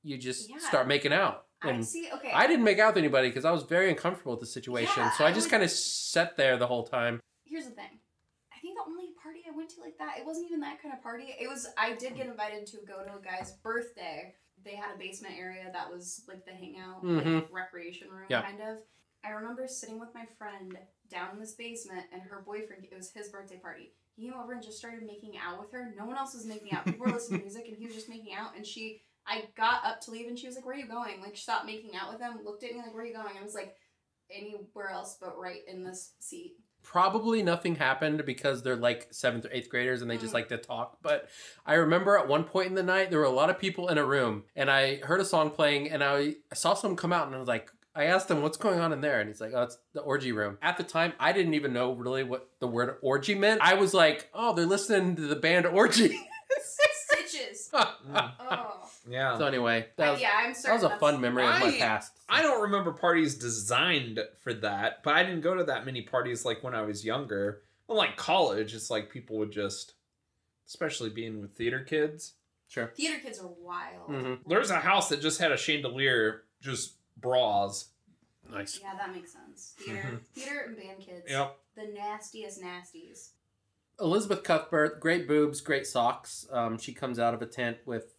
you 0.02 0.18
just 0.18 0.48
Yeah. 0.50 0.58
start 0.58 0.87
making 0.88 1.12
out. 1.12 1.46
I 1.62 1.70
And 1.70 1.84
see. 1.84 2.08
Okay. 2.14 2.30
I 2.32 2.46
didn't 2.46 2.64
make 2.64 2.78
out 2.78 2.94
with 2.94 2.98
anybody 3.02 3.28
because 3.28 3.44
I 3.44 3.50
was 3.50 3.62
very 3.64 3.88
uncomfortable 3.90 4.32
with 4.32 4.40
the 4.40 4.46
situation. 4.46 4.94
Yeah, 5.02 5.10
so 5.12 5.24
I 5.24 5.28
I 5.28 5.32
just 5.32 5.46
would- 5.46 5.50
kind 5.50 5.62
of 5.62 5.70
sat 5.70 6.37
there 6.37 6.56
the 6.56 6.66
whole 6.66 6.84
time. 6.87 7.20
Here's 7.44 7.64
the 7.64 7.70
thing. 7.72 7.98
I 8.52 8.58
think 8.60 8.76
the 8.78 8.84
only 8.87 9.06
party 9.44 9.54
I 9.54 9.57
went 9.57 9.70
to 9.70 9.80
like 9.80 9.98
that, 9.98 10.18
it 10.18 10.26
wasn't 10.26 10.46
even 10.46 10.61
that 10.61 10.80
kind 10.83 10.94
of 10.94 11.02
party. 11.02 11.35
It 11.38 11.48
was 11.48 11.66
I 11.78 11.94
did 11.94 12.16
get 12.16 12.26
invited 12.26 12.66
to 12.68 12.78
go 12.87 13.02
to 13.04 13.16
a 13.18 13.22
guy's 13.22 13.52
birthday. 13.62 14.35
They 14.64 14.76
had 14.76 14.94
a 14.94 14.98
basement 14.98 15.35
area 15.38 15.70
that 15.72 15.90
was 15.92 16.24
like 16.28 16.44
the 16.44 16.52
hangout, 16.52 17.04
like 17.04 17.24
Mhm. 17.26 17.50
recreation 17.50 18.11
room 18.11 18.26
Yeah. 18.28 18.42
kind 18.42 18.61
of. 18.61 18.78
I 19.22 19.30
remember 19.30 19.66
sitting 19.66 19.98
with 19.98 20.14
my 20.14 20.26
friend 20.38 20.78
down 21.09 21.30
in 21.33 21.40
this 21.40 21.54
basement 21.54 22.07
and 22.12 22.22
her 22.22 22.42
boyfriend, 22.42 22.85
it 22.85 22.94
was 22.94 23.11
his 23.11 23.28
birthday 23.30 23.59
party. 23.59 23.94
He 24.16 24.24
came 24.28 24.35
over 24.38 24.52
and 24.52 24.62
just 24.62 24.78
started 24.78 25.02
making 25.02 25.37
out 25.38 25.61
with 25.61 25.72
her. 25.72 25.92
No 25.96 26.04
one 26.04 26.16
else 26.16 26.35
was 26.35 26.44
making 26.46 26.72
out. 26.72 26.85
People 26.85 27.07
were 27.07 27.12
listening 27.12 27.40
to 27.40 27.44
music 27.46 27.66
and 27.68 27.76
he 27.76 27.87
was 27.87 27.94
just 27.94 28.09
making 28.09 28.35
out 28.35 28.54
and 28.57 28.66
she 28.66 29.02
I 29.26 29.48
got 29.57 29.85
up 29.87 30.02
to 30.02 30.11
leave 30.11 30.28
and 30.28 30.38
she 30.38 30.46
was 30.46 30.54
like, 30.57 30.66
Where 30.66 30.74
are 30.74 30.78
you 30.78 30.87
going? 30.87 31.20
Like 31.22 31.37
stopped 31.37 31.64
making 31.66 31.96
out 31.96 32.12
with 32.12 32.20
him, 32.20 32.44
looked 32.44 32.62
at 32.62 32.72
me 32.72 32.78
like, 32.78 32.92
Where 32.92 33.02
are 33.02 33.07
you 33.07 33.14
going? 33.14 33.37
I 33.38 33.42
was 33.42 33.54
like, 33.54 33.74
Anywhere 34.30 34.90
else 34.90 35.16
but 35.20 35.38
right 35.38 35.61
in 35.66 35.83
this 35.85 36.14
seat. 36.20 36.57
Probably 36.85 37.42
nothing 37.42 37.75
happened 37.75 38.25
because 38.25 38.62
they're 38.62 38.77
like 38.77 39.09
seventh 39.11 39.47
or 39.47 39.51
eighth 39.53 39.68
graders 39.68 40.01
and 40.01 40.09
they 40.11 40.16
just 40.16 40.31
Mhm. 40.31 40.35
like 40.35 40.49
to 40.51 40.59
talk. 40.59 40.99
But 41.03 41.29
I 41.66 41.75
remember 41.75 42.16
at 42.16 42.29
one 42.29 42.44
point 42.44 42.68
in 42.68 42.75
the 42.75 42.83
night, 42.85 43.11
there 43.11 43.18
were 43.18 43.25
a 43.25 43.31
lot 43.31 43.51
of 43.51 43.59
people 43.59 43.88
in 43.88 43.99
a 43.99 44.05
room 44.05 44.44
and 44.55 44.70
I 44.70 44.97
heard 44.97 45.20
a 45.20 45.25
song 45.25 45.51
playing 45.51 45.90
and 45.90 46.05
I, 46.05 46.37
I 46.53 46.55
saw 46.55 46.75
someone 46.75 46.97
come 46.97 47.12
out 47.12 47.27
and 47.27 47.35
I 47.35 47.38
was 47.40 47.49
like, 47.49 47.70
I 47.97 48.05
asked 48.05 48.31
him, 48.31 48.42
what's 48.42 48.57
going 48.57 48.81
on 48.81 48.92
in 48.92 49.01
there? 49.01 49.20
And 49.20 49.29
he's 49.29 49.40
like, 49.40 49.53
oh, 49.55 49.62
it's 49.62 49.79
the 49.92 50.01
orgy 50.03 50.33
room. 50.33 50.59
At 50.62 50.77
the 50.77 50.83
time, 50.85 51.12
I 51.18 51.33
didn't 51.33 51.55
even 51.55 51.73
know 51.73 51.92
really 51.94 52.23
what 52.25 52.49
the 52.61 52.66
word 52.66 52.97
orgy 53.03 53.35
meant. 53.35 53.61
I 53.62 53.75
was 53.75 53.94
like, 53.94 54.29
oh, 54.35 54.53
they're 54.55 54.66
listening 54.66 55.16
to 55.16 55.23
the 55.23 55.37
band 55.37 55.66
Orgy. 55.66 56.18
Stitches. 56.61 57.70
Oh. 57.75 58.84
Yeah. 59.09 59.37
So 59.38 59.47
anyway, 59.47 59.87
that 59.97 60.12
was, 60.12 60.21
yeah, 60.21 60.31
I'm 60.37 60.55
that 60.64 60.73
was 60.73 60.83
a 60.83 60.97
fun 60.99 61.21
memory 61.21 61.45
of 61.45 61.61
my 61.61 61.67
I- 61.67 61.79
past. 61.79 62.12
I 62.29 62.40
don't 62.43 62.62
remember 62.62 62.93
parties 62.93 63.35
designed 63.35 64.19
for 64.43 64.55
that, 64.55 65.03
but 65.03 65.14
I 65.14 65.23
didn't 65.23 65.43
go 65.43 65.55
to 65.55 65.64
that 65.64 65.85
many 65.85 66.03
parties 66.03 66.45
like 66.45 66.62
when 66.64 66.75
I 66.75 66.83
was 66.83 67.05
younger. 67.05 67.62
Well, 67.87 67.99
like 67.99 68.17
college, 68.17 68.75
it's 68.75 68.90
like 68.90 69.11
people 69.11 69.37
would 69.38 69.53
just, 69.53 69.93
especially 70.67 71.11
being 71.11 71.40
with 71.40 71.53
theater 71.53 71.81
kids. 71.81 72.33
Sure. 72.69 72.87
Theater 72.97 73.19
kids 73.23 73.38
are 73.38 73.47
wild. 73.61 74.09
Mhm. 74.09 74.38
There's 74.49 74.71
a 74.71 74.81
house 74.81 75.11
that 75.11 75.21
just 75.21 75.38
had 75.38 75.53
a 75.53 75.57
chandelier, 75.57 76.45
just 76.62 76.95
bras. 77.19 77.90
Nice. 78.51 78.81
Yeah, 78.83 78.95
that 78.97 79.12
makes 79.14 79.33
sense. 79.33 79.75
Theater, 79.79 80.21
theater, 80.35 80.64
and 80.67 80.77
band 80.77 81.01
kids. 81.01 81.27
Yep. 81.29 81.57
The 81.77 81.87
nastiest 81.95 82.62
nasties. 82.62 83.31
Elizabeth 84.01 84.43
Cuthbert, 84.43 84.99
great 85.01 85.29
boobs, 85.29 85.61
great 85.61 85.87
socks. 85.87 86.47
Um, 86.51 86.79
she 86.79 86.93
comes 86.93 87.19
out 87.19 87.33
of 87.35 87.43
a 87.43 87.47
tent 87.47 87.79
with, 87.87 88.13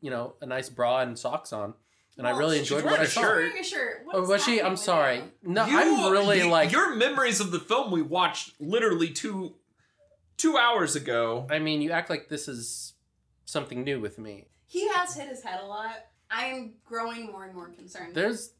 you 0.00 0.10
know, 0.10 0.34
a 0.40 0.46
nice 0.46 0.68
bra 0.68 1.00
and 1.00 1.18
socks 1.18 1.52
on, 1.52 1.74
and 2.18 2.26
I 2.26 2.36
really 2.36 2.58
enjoyed 2.58 2.84
wearing 2.84 2.98
what 2.98 3.00
I 3.00 3.04
a 3.04 3.08
saw. 3.08 3.20
shirt. 3.22 3.36
Wearing 3.36 3.58
a 3.58 3.64
shirt. 3.64 4.00
What 4.04 4.16
Oh, 4.16 4.22
is 4.22 4.28
was 4.28 4.44
she? 4.44 4.60
I'm 4.62 4.76
sorry. 4.76 5.22
No, 5.42 5.66
You- 5.66 5.78
I'm 5.78 6.12
really 6.12 6.38
you- 6.40 6.48
like. 6.48 6.72
your 6.72 6.94
memories 6.94 7.40
of 7.40 7.50
the 7.50 7.60
film 7.60 7.90
we 7.90 8.02
watched 8.02 8.60
literally 8.60 9.10
two 9.10 9.54
two 10.36 10.56
hours 10.58 10.96
ago. 10.96 11.46
I 11.50 11.58
mean, 11.58 11.80
you 11.80 11.90
act 11.92 12.10
like 12.10 12.28
this 12.28 12.46
is 12.48 12.92
something 13.46 13.84
new 13.84 14.00
with 14.00 14.18
me. 14.18 14.48
He 14.66 14.86
has 14.88 15.14
hit 15.14 15.28
his 15.28 15.42
head 15.42 15.60
a 15.62 15.66
lot. 15.66 15.92
I'm 16.30 16.74
growing 16.84 17.26
more 17.32 17.44
and 17.44 17.54
more 17.54 17.68
concerned. 17.68 18.14
There's 18.14 18.52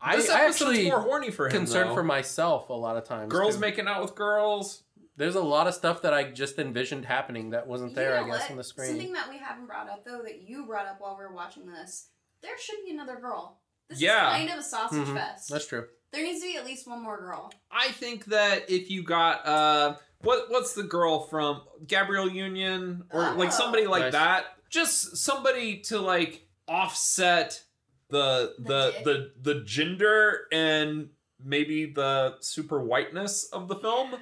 I, 0.00 0.16
This 0.16 0.30
I 0.30 0.46
actually 0.46 0.86
more 0.86 1.00
horny 1.02 1.30
for 1.30 1.46
him. 1.46 1.52
concerned 1.52 1.90
though. 1.90 1.94
for 1.94 2.02
myself 2.02 2.70
a 2.70 2.72
lot 2.72 2.96
of 2.96 3.04
times. 3.04 3.30
girls 3.30 3.56
too. 3.56 3.60
making 3.60 3.86
out 3.86 4.00
with 4.00 4.14
girls. 4.14 4.82
There's 5.20 5.34
a 5.34 5.42
lot 5.42 5.66
of 5.66 5.74
stuff 5.74 6.00
that 6.00 6.14
I 6.14 6.30
just 6.30 6.58
envisioned 6.58 7.04
happening 7.04 7.50
that 7.50 7.66
wasn't 7.66 7.94
there, 7.94 8.16
You 8.18 8.24
I 8.24 8.30
guess, 8.30 8.40
what? 8.44 8.50
on 8.52 8.56
the 8.56 8.64
screen. 8.64 8.88
Something 8.88 9.12
that 9.12 9.28
we 9.28 9.36
haven't 9.36 9.66
brought 9.66 9.86
up 9.90 10.02
though, 10.02 10.22
that 10.24 10.40
you 10.48 10.64
brought 10.64 10.86
up 10.86 10.96
while 10.98 11.14
we 11.18 11.24
were 11.24 11.34
watching 11.34 11.66
this, 11.66 12.08
there 12.42 12.56
should 12.58 12.78
be 12.86 12.90
another 12.90 13.16
girl. 13.20 13.60
This 13.90 14.00
Yeah. 14.00 14.30
is 14.30 14.36
kind 14.38 14.50
of 14.50 14.58
a 14.58 14.62
sausage 14.62 15.06
Mhm. 15.08 15.14
fest. 15.14 15.50
That's 15.50 15.66
true. 15.66 15.86
There 16.10 16.22
needs 16.24 16.40
to 16.40 16.46
be 16.46 16.56
at 16.56 16.64
least 16.64 16.88
one 16.88 17.02
more 17.02 17.18
girl. 17.20 17.52
I 17.70 17.88
think 17.92 18.24
that 18.26 18.70
if 18.70 18.90
you 18.90 19.02
got 19.02 19.46
uh 19.46 19.96
what 20.22 20.50
what's 20.50 20.72
the 20.72 20.84
girl 20.84 21.26
from 21.26 21.64
Gabrielle 21.86 22.30
Union 22.30 23.04
or 23.12 23.20
like 23.34 23.48
Oh. 23.48 23.52
somebody 23.52 23.86
like 23.86 24.04
Nice. 24.04 24.12
that, 24.12 24.46
just 24.70 25.18
somebody 25.18 25.80
to 25.82 25.98
like 26.00 26.48
offset 26.66 27.62
the 28.08 28.54
The 28.58 28.64
the 29.04 29.32
the 29.42 29.52
the 29.54 29.60
gender 29.64 30.46
and 30.50 31.10
maybe 31.38 31.92
the 31.92 32.36
super 32.40 32.80
whiteness 32.80 33.44
of 33.50 33.68
the 33.68 33.76
film. 33.76 34.14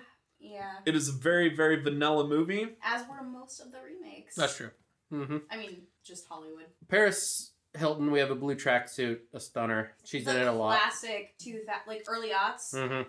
Yeah. 0.51 0.73
It 0.87 0.95
is 0.97 1.09
a 1.09 1.13
very 1.13 1.55
very 1.55 1.83
vanilla 1.83 2.27
movie. 2.27 2.77
As 2.83 3.03
were 3.09 3.23
most 3.23 3.61
of 3.61 3.73
the 3.73 3.79
remakes. 3.81 4.35
That's 4.35 4.57
true. 4.57 4.71
Mm-hmm. 5.13 5.39
I 5.51 5.57
mean, 5.57 5.83
just 6.05 6.27
Hollywood. 6.29 6.67
Paris 6.89 7.53
Hilton, 7.77 8.11
we 8.11 8.19
have 8.19 8.31
a 8.31 8.35
blue 8.35 8.55
tracksuit, 8.55 9.19
a 9.35 9.41
stunner. 9.41 9.93
She's 10.05 10.25
the 10.25 10.35
in 10.37 10.43
it 10.43 10.47
a 10.49 10.53
lot. 10.53 10.79
classic 10.81 11.35
two 11.39 11.61
that 11.67 11.83
like 11.87 12.05
early 12.09 12.31
aughts. 12.31 12.73
hmm 12.77 13.03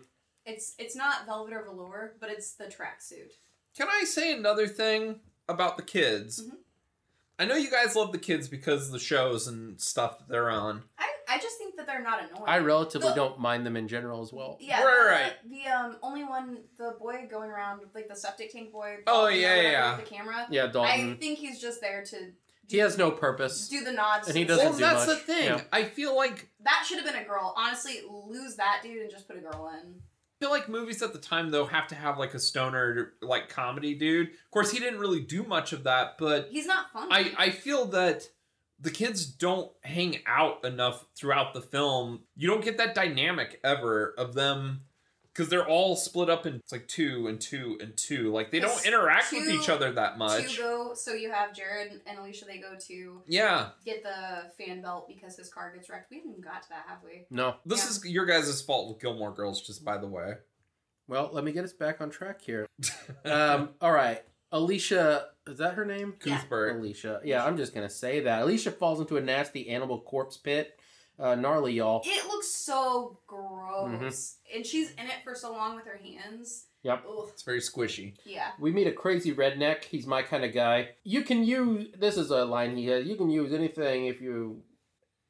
It's 0.45 0.75
it's 0.77 0.95
not 0.95 1.25
velvet 1.25 1.53
or 1.53 1.63
velour, 1.63 2.15
but 2.19 2.29
it's 2.29 2.53
the 2.53 2.65
tracksuit. 2.65 3.31
Can 3.77 3.87
I 3.89 4.03
say 4.03 4.33
another 4.33 4.67
thing 4.67 5.19
about 5.47 5.77
the 5.77 5.83
kids? 5.83 6.43
Mhm. 6.43 6.57
I 7.37 7.45
know 7.45 7.55
you 7.55 7.71
guys 7.71 7.95
love 7.95 8.11
the 8.11 8.17
kids 8.17 8.49
because 8.49 8.87
of 8.87 8.91
the 8.91 8.99
shows 8.99 9.47
and 9.47 9.79
stuff 9.79 10.19
that 10.19 10.27
they're 10.27 10.49
on. 10.49 10.83
I 10.97 11.09
I 11.29 11.37
just 11.37 11.57
think 11.57 11.75
that 11.75 11.85
they're 11.85 12.01
not 12.01 12.19
annoying. 12.23 12.43
I 12.47 12.57
relatively 12.57 13.09
The- 13.09 13.15
don't 13.15 13.39
mind 13.39 13.65
them 13.65 13.77
in 13.77 13.87
general 13.87 14.21
as 14.21 14.33
well. 14.33 14.57
Yeah, 14.59 14.81
Right, 14.83 14.97
the, 15.03 15.09
right. 15.09 15.33
The 15.65 15.71
um 15.71 15.97
only 16.01 16.23
one, 16.23 16.57
the 16.77 16.95
boy 16.99 17.27
going 17.29 17.49
around 17.51 17.81
like 17.93 18.07
the 18.07 18.15
septic 18.15 18.51
tank 18.51 18.71
boy. 18.71 18.97
Oh, 19.07 19.27
yeah, 19.27 19.49
whatever, 19.55 19.71
yeah. 19.71 19.95
with 19.97 20.09
The 20.09 20.15
camera. 20.15 20.47
Yeah, 20.49 20.67
don't. 20.67 20.85
I 20.85 21.13
think 21.15 21.37
he's 21.39 21.59
just 21.61 21.81
there 21.81 22.03
to. 22.05 22.31
He 22.67 22.77
has 22.77 22.97
no 22.97 23.09
purpose. 23.11 23.67
Do 23.67 23.83
the 23.83 23.91
nods. 23.91 24.27
And 24.27 24.37
he 24.37 24.43
doesn't 24.43 24.63
well, 24.63 24.73
do 24.73 24.79
that's 24.79 25.07
much. 25.07 25.17
the 25.17 25.23
thing. 25.33 25.45
Yeah. 25.45 25.61
I 25.71 25.83
feel 25.85 26.15
like 26.15 26.49
That 26.63 26.83
should 26.87 26.97
have 26.97 27.05
been 27.05 27.19
a 27.21 27.25
girl. 27.25 27.53
Honestly, 27.57 28.01
lose 28.07 28.55
that 28.57 28.81
dude 28.83 29.01
and 29.01 29.09
just 29.09 29.27
put 29.27 29.37
a 29.37 29.41
girl 29.41 29.71
in. 29.81 29.95
I 30.41 30.45
feel 30.45 30.51
like 30.51 30.69
movies 30.69 31.01
at 31.01 31.11
the 31.11 31.19
time 31.19 31.49
though 31.49 31.65
have 31.65 31.87
to 31.87 31.95
have 31.95 32.17
like 32.17 32.33
a 32.33 32.39
stoner 32.39 33.13
like 33.21 33.49
comedy 33.49 33.93
dude. 33.95 34.27
Of 34.29 34.51
course, 34.51 34.71
he 34.71 34.79
didn't 34.79 34.99
really 34.99 35.19
do 35.21 35.43
much 35.43 35.73
of 35.73 35.83
that, 35.83 36.17
but 36.19 36.47
He's 36.51 36.65
not 36.67 36.91
funny. 36.93 37.11
I 37.11 37.45
I 37.47 37.49
feel 37.49 37.85
that 37.87 38.29
the 38.79 38.91
kids 38.91 39.25
don't 39.25 39.71
hang 39.83 40.19
out 40.25 40.63
enough 40.65 41.05
throughout 41.15 41.53
the 41.53 41.61
film. 41.61 42.21
You 42.35 42.47
don't 42.47 42.63
get 42.63 42.77
that 42.77 42.95
dynamic 42.95 43.59
ever 43.63 44.13
of 44.17 44.33
them 44.33 44.81
because 45.33 45.49
they're 45.49 45.67
all 45.67 45.95
split 45.95 46.29
up 46.29 46.45
in 46.45 46.55
it's 46.55 46.71
like 46.71 46.87
two 46.87 47.27
and 47.27 47.39
two 47.39 47.77
and 47.81 47.95
two. 47.95 48.31
Like 48.31 48.51
they 48.51 48.59
don't 48.59 48.69
Yes, 48.71 48.85
interact 48.85 49.31
with 49.31 49.49
each 49.49 49.69
other 49.69 49.91
that 49.93 50.17
much. 50.17 50.55
To 50.55 50.61
go, 50.61 50.93
so 50.93 51.13
you 51.13 51.31
have 51.31 51.53
Jared 51.53 52.01
and 52.05 52.17
Elisha. 52.17 52.45
They 52.45 52.57
go 52.57 52.75
to 52.87 53.21
Yeah, 53.27 53.69
get 53.85 54.03
the 54.03 54.51
fan 54.61 54.81
belt 54.81 55.07
because 55.07 55.35
his 55.37 55.49
car 55.49 55.71
gets 55.73 55.89
wrecked. 55.89 56.09
We 56.11 56.17
haven't 56.17 56.31
even 56.31 56.41
got 56.43 56.63
to 56.63 56.69
that, 56.69 56.85
have 56.87 56.99
we? 57.03 57.25
No. 57.29 57.55
this 57.65 57.83
Yeah. 57.83 57.89
is 57.91 58.05
your 58.05 58.25
guys' 58.25 58.61
fault 58.61 58.89
with 58.89 59.01
Gilmore 59.01 59.33
Girls. 59.33 59.61
Just 59.61 59.83
by 59.85 59.97
the 59.97 60.07
way, 60.07 60.33
Well, 61.07 61.29
let 61.33 61.43
me 61.43 61.51
get 61.51 61.63
us 61.63 61.73
back 61.73 62.01
on 62.01 62.09
track 62.09 62.41
here. 62.41 62.65
Um, 63.25 63.69
all 63.81 63.91
right. 63.91 64.21
Elisha, 64.51 65.27
is 65.47 65.57
that 65.59 65.75
her 65.75 65.85
name? 65.85 66.15
Yeah. 66.25 66.37
Cuthbert. 66.37 66.77
Elisha. 66.77 67.21
Yeah, 67.23 67.45
I'm 67.45 67.57
just 67.57 67.73
gonna 67.73 67.89
say 67.89 68.21
that. 68.21 68.41
Elisha 68.41 68.71
falls 68.71 68.99
into 68.99 69.17
a 69.17 69.21
nasty 69.21 69.69
animal 69.69 69.99
corpse 70.01 70.37
pit. 70.37 70.79
Uh, 71.19 71.35
gnarly, 71.35 71.73
y'all. 71.73 72.01
It 72.05 72.25
looks 72.27 72.47
so 72.47 73.19
gross, 73.27 74.37
and 74.55 74.65
she's 74.65 74.91
in 74.91 75.05
it 75.05 75.17
for 75.23 75.35
so 75.35 75.51
long 75.51 75.75
with 75.75 75.85
her 75.85 75.97
hands. 75.97 76.67
Yep. 76.83 77.03
Ugh. 77.09 77.27
It's 77.33 77.43
very 77.43 77.59
squishy. 77.59 78.13
Yeah. 78.25 78.51
We 78.57 78.71
meet 78.71 78.87
a 78.87 78.93
crazy 78.93 79.33
redneck. 79.33 79.83
He's 79.83 80.07
my 80.07 80.21
kind 80.21 80.45
of 80.45 80.53
guy. 80.53 80.91
You 81.03 81.23
can 81.23 81.43
use 81.43 81.87
this 81.99 82.15
is 82.15 82.31
a 82.31 82.45
line 82.45 82.77
he 82.77 82.87
has. 82.87 83.05
You 83.05 83.17
can 83.17 83.29
use 83.29 83.51
anything 83.51 84.05
if 84.05 84.21
you. 84.21 84.63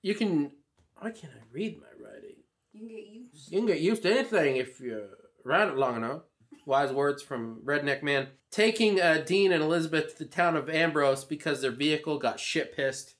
You 0.04 0.14
can. 0.14 0.52
Why 1.00 1.10
can't 1.10 1.34
I 1.34 1.42
read 1.52 1.80
my 1.80 1.88
writing? 2.06 2.36
You 2.72 2.80
can 2.82 2.90
get 2.90 3.08
used. 3.08 3.52
You 3.52 3.58
can 3.58 3.68
get 3.68 3.80
used 3.80 4.04
to 4.04 4.12
anything 4.12 4.58
if 4.58 4.80
you 4.80 5.08
write 5.44 5.70
it 5.70 5.76
long 5.76 5.96
enough. 5.96 6.22
Wise 6.66 6.92
words 6.92 7.22
from 7.24 7.62
Redneck 7.66 8.04
Man. 8.04 8.28
Taking 8.52 9.00
uh, 9.02 9.24
Dean 9.26 9.52
and 9.52 9.64
Elizabeth 9.64 10.18
to 10.18 10.24
the 10.24 10.30
town 10.30 10.56
of 10.56 10.70
Ambrose 10.70 11.24
because 11.24 11.62
their 11.62 11.72
vehicle 11.72 12.18
got 12.18 12.40
shit 12.40 12.76
pissed. 12.76 13.16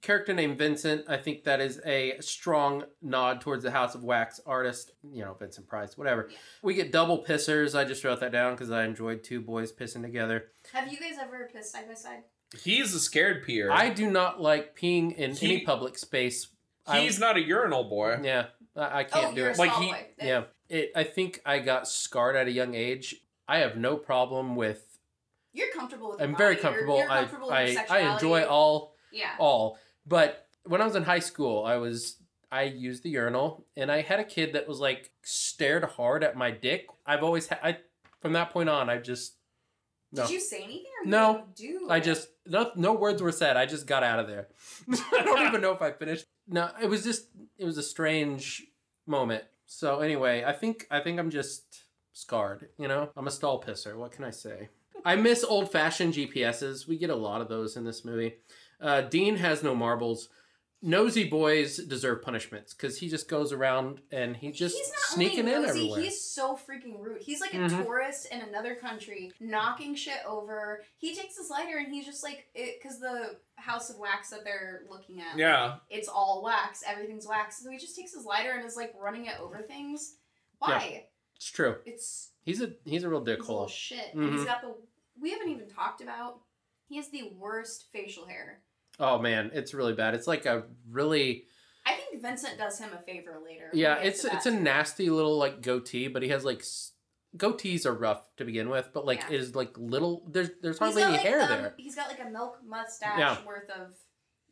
Character 0.00 0.32
named 0.32 0.58
Vincent. 0.58 1.04
I 1.08 1.16
think 1.16 1.42
that 1.44 1.60
is 1.60 1.80
a 1.84 2.14
strong 2.20 2.84
nod 3.02 3.40
towards 3.40 3.64
the 3.64 3.70
House 3.72 3.94
of 3.96 4.04
Wax 4.04 4.40
artist. 4.46 4.92
You 5.02 5.24
know, 5.24 5.34
Vincent 5.34 5.66
Price, 5.66 5.98
whatever. 5.98 6.30
We 6.62 6.74
get 6.74 6.92
double 6.92 7.24
pissers. 7.24 7.76
I 7.76 7.84
just 7.84 8.04
wrote 8.04 8.20
that 8.20 8.30
down 8.30 8.54
because 8.54 8.70
I 8.70 8.84
enjoyed 8.84 9.24
two 9.24 9.40
boys 9.40 9.72
pissing 9.72 10.02
together. 10.02 10.44
Have 10.72 10.92
you 10.92 10.98
guys 10.98 11.16
ever 11.20 11.50
pissed 11.52 11.72
side 11.72 11.88
by 11.88 11.94
side? 11.94 12.22
He's 12.62 12.94
a 12.94 13.00
scared 13.00 13.44
peer. 13.44 13.70
I 13.72 13.90
do 13.90 14.08
not 14.10 14.40
like 14.40 14.78
peeing 14.78 15.14
in 15.16 15.34
He- 15.34 15.46
any 15.56 15.60
public 15.64 15.98
space. 15.98 16.46
I- 16.86 17.00
He's 17.00 17.18
not 17.18 17.36
a 17.36 17.42
urinal 17.42 17.84
boy. 17.84 18.20
Yeah, 18.22 18.46
I, 18.76 19.00
I 19.00 19.04
can't 19.04 19.32
oh, 19.32 19.34
do 19.34 19.40
you're 19.40 19.50
it. 19.50 19.56
a 19.58 19.60
Like 19.60 19.72
he- 19.72 19.90
boy. 19.90 20.06
Yeah, 20.22 20.44
it. 20.68 20.92
I 20.94 21.04
think 21.04 21.40
I 21.44 21.58
got 21.58 21.88
scarred 21.88 22.36
at 22.36 22.46
a 22.46 22.52
young 22.52 22.74
age. 22.74 23.16
I 23.46 23.58
have 23.58 23.76
no 23.76 23.96
problem 23.96 24.56
with. 24.56 24.84
You're 25.52 25.72
comfortable 25.72 26.10
with. 26.10 26.20
I'm 26.20 26.36
very 26.36 26.54
body. 26.56 26.62
You're- 26.62 26.62
comfortable. 26.62 26.98
You're, 26.98 27.06
comfortable 27.08 27.50
I 27.50 27.76
I, 27.88 27.98
I 27.98 28.12
enjoy 28.14 28.44
all 28.44 28.94
Yeah. 29.12 29.30
all. 29.38 29.78
But 30.06 30.46
when 30.64 30.80
I 30.80 30.84
was 30.84 30.94
in 30.96 31.02
high 31.04 31.18
school, 31.20 31.64
I 31.64 31.76
was 31.76 32.16
I 32.50 32.62
used 32.64 33.02
the 33.02 33.10
urinal, 33.10 33.66
and 33.76 33.90
I 33.92 34.00
had 34.02 34.20
a 34.20 34.24
kid 34.24 34.52
that 34.54 34.66
was 34.68 34.80
like 34.80 35.10
stared 35.22 35.84
hard 35.84 36.22
at 36.24 36.36
my 36.36 36.50
dick. 36.50 36.86
I've 37.06 37.22
always 37.22 37.46
had. 37.48 37.58
I 37.62 37.78
from 38.20 38.32
that 38.34 38.50
point 38.50 38.68
on, 38.68 38.88
I 38.90 38.98
just 38.98 39.34
no. 40.12 40.22
Did 40.26 40.32
you 40.32 40.40
say 40.40 40.62
anything? 40.62 40.84
No. 41.04 41.44
Do 41.54 41.86
I 41.90 42.00
just 42.00 42.28
no 42.46 42.70
no 42.76 42.92
words 42.94 43.22
were 43.22 43.32
said. 43.32 43.56
I 43.56 43.66
just 43.66 43.86
got 43.86 44.02
out 44.02 44.18
of 44.18 44.26
there. 44.26 44.48
I 45.12 45.22
don't 45.22 45.46
even 45.48 45.60
know 45.60 45.72
if 45.72 45.82
I 45.82 45.90
finished. 45.92 46.26
No, 46.46 46.70
it 46.82 46.88
was 46.88 47.04
just 47.04 47.26
it 47.58 47.64
was 47.64 47.76
a 47.78 47.82
strange 47.82 48.66
moment. 49.06 49.44
So 49.70 50.00
anyway, 50.00 50.44
I 50.44 50.54
think 50.54 50.86
I 50.90 51.00
think 51.00 51.20
I'm 51.20 51.30
just 51.30 51.84
scarred. 52.14 52.70
You 52.78 52.88
know, 52.88 53.10
I'm 53.16 53.26
a 53.26 53.30
stall 53.30 53.62
pisser. 53.62 53.96
What 53.96 54.12
can 54.12 54.24
I 54.24 54.30
say? 54.30 54.70
I 55.04 55.14
miss 55.14 55.44
old 55.44 55.70
fashioned 55.70 56.14
GPSs. 56.14 56.88
We 56.88 56.96
get 56.96 57.10
a 57.10 57.14
lot 57.14 57.42
of 57.42 57.48
those 57.48 57.76
in 57.76 57.84
this 57.84 58.02
movie. 58.02 58.36
Uh, 58.80 59.02
Dean 59.02 59.36
has 59.36 59.62
no 59.62 59.74
marbles. 59.74 60.30
Nosy 60.80 61.28
boys 61.28 61.78
deserve 61.78 62.22
punishments 62.22 62.72
because 62.72 62.98
he 62.98 63.08
just 63.08 63.28
goes 63.28 63.52
around 63.52 64.00
and 64.12 64.36
he 64.36 64.52
just 64.52 64.76
he's 64.76 64.88
not 64.90 64.98
sneaking 65.00 65.40
only 65.40 65.54
in 65.54 65.64
everywhere. 65.64 66.00
He's 66.00 66.20
so 66.24 66.54
freaking 66.56 67.00
rude. 67.00 67.20
He's 67.20 67.40
like 67.40 67.52
a 67.52 67.56
Mhm. 67.56 67.84
tourist 67.84 68.28
in 68.30 68.40
another 68.42 68.76
country, 68.76 69.32
knocking 69.40 69.96
shit 69.96 70.18
over. 70.24 70.84
He 70.98 71.16
takes 71.16 71.36
his 71.36 71.50
lighter 71.50 71.78
and 71.78 71.92
he's 71.92 72.06
just 72.06 72.22
like, 72.22 72.46
it 72.54 72.80
because 72.80 73.00
the 73.00 73.40
house 73.56 73.90
of 73.90 73.98
wax 73.98 74.30
that 74.30 74.44
they're 74.44 74.84
looking 74.88 75.20
at, 75.20 75.36
Yeah. 75.36 75.78
it's 75.90 76.06
all 76.08 76.42
wax. 76.44 76.84
Everything's 76.86 77.26
wax. 77.26 77.60
So 77.60 77.70
he 77.70 77.78
just 77.78 77.96
takes 77.96 78.14
his 78.14 78.24
lighter 78.24 78.52
and 78.52 78.64
is 78.64 78.76
like 78.76 78.94
running 78.96 79.26
it 79.26 79.40
over 79.40 79.60
things. 79.62 80.16
Why? 80.58 81.08
It's 81.34 81.50
true. 81.50 81.76
It's 81.86 82.30
He's 82.44 82.62
a 82.62 82.72
he's 82.84 83.02
a 83.04 83.08
real 83.08 83.20
he's 83.24 83.34
a 83.36 83.40
little 83.42 83.66
dickhole. 83.66 83.68
shit. 83.68 84.14
And 84.14 84.32
he's 84.32 84.44
got 84.44 84.62
the. 84.62 84.74
We 85.20 85.32
haven't 85.32 85.48
even 85.50 85.68
talked 85.68 86.00
about. 86.00 86.40
He 86.88 86.96
has 86.96 87.10
the 87.10 87.24
worst 87.36 87.86
facial 87.92 88.26
hair. 88.26 88.62
Oh 88.98 89.18
man, 89.18 89.50
it's 89.54 89.74
really 89.74 89.92
bad. 89.94 90.14
It's 90.14 90.26
like 90.26 90.46
a 90.46 90.64
really 90.90 91.44
I 91.86 91.92
think 91.94 92.20
Vincent 92.22 92.58
does 92.58 92.78
him 92.78 92.90
a 92.92 93.02
favor 93.02 93.38
later. 93.44 93.70
Yeah, 93.72 93.96
it's 93.98 94.24
it's 94.24 94.46
a 94.46 94.50
nasty 94.50 95.08
little 95.10 95.38
like 95.38 95.62
goatee, 95.62 96.08
but 96.08 96.22
he 96.22 96.28
has 96.30 96.44
like 96.44 96.60
s- 96.60 96.92
goatees 97.36 97.86
are 97.86 97.94
rough 97.94 98.22
to 98.36 98.44
begin 98.44 98.68
with, 98.68 98.88
but 98.92 99.06
like 99.06 99.20
Yeah. 99.30 99.36
is 99.36 99.54
like 99.54 99.76
little. 99.78 100.26
There's 100.30 100.50
there's 100.62 100.78
hardly 100.78 101.02
any 101.02 101.12
like, 101.12 101.20
hair 101.22 101.40
um, 101.42 101.48
there. 101.48 101.74
He's 101.78 101.94
got 101.94 102.08
like 102.08 102.20
a 102.20 102.28
milk 102.30 102.58
mustache 102.66 103.18
Yeah. 103.18 103.36
worth 103.46 103.70
of 103.70 103.94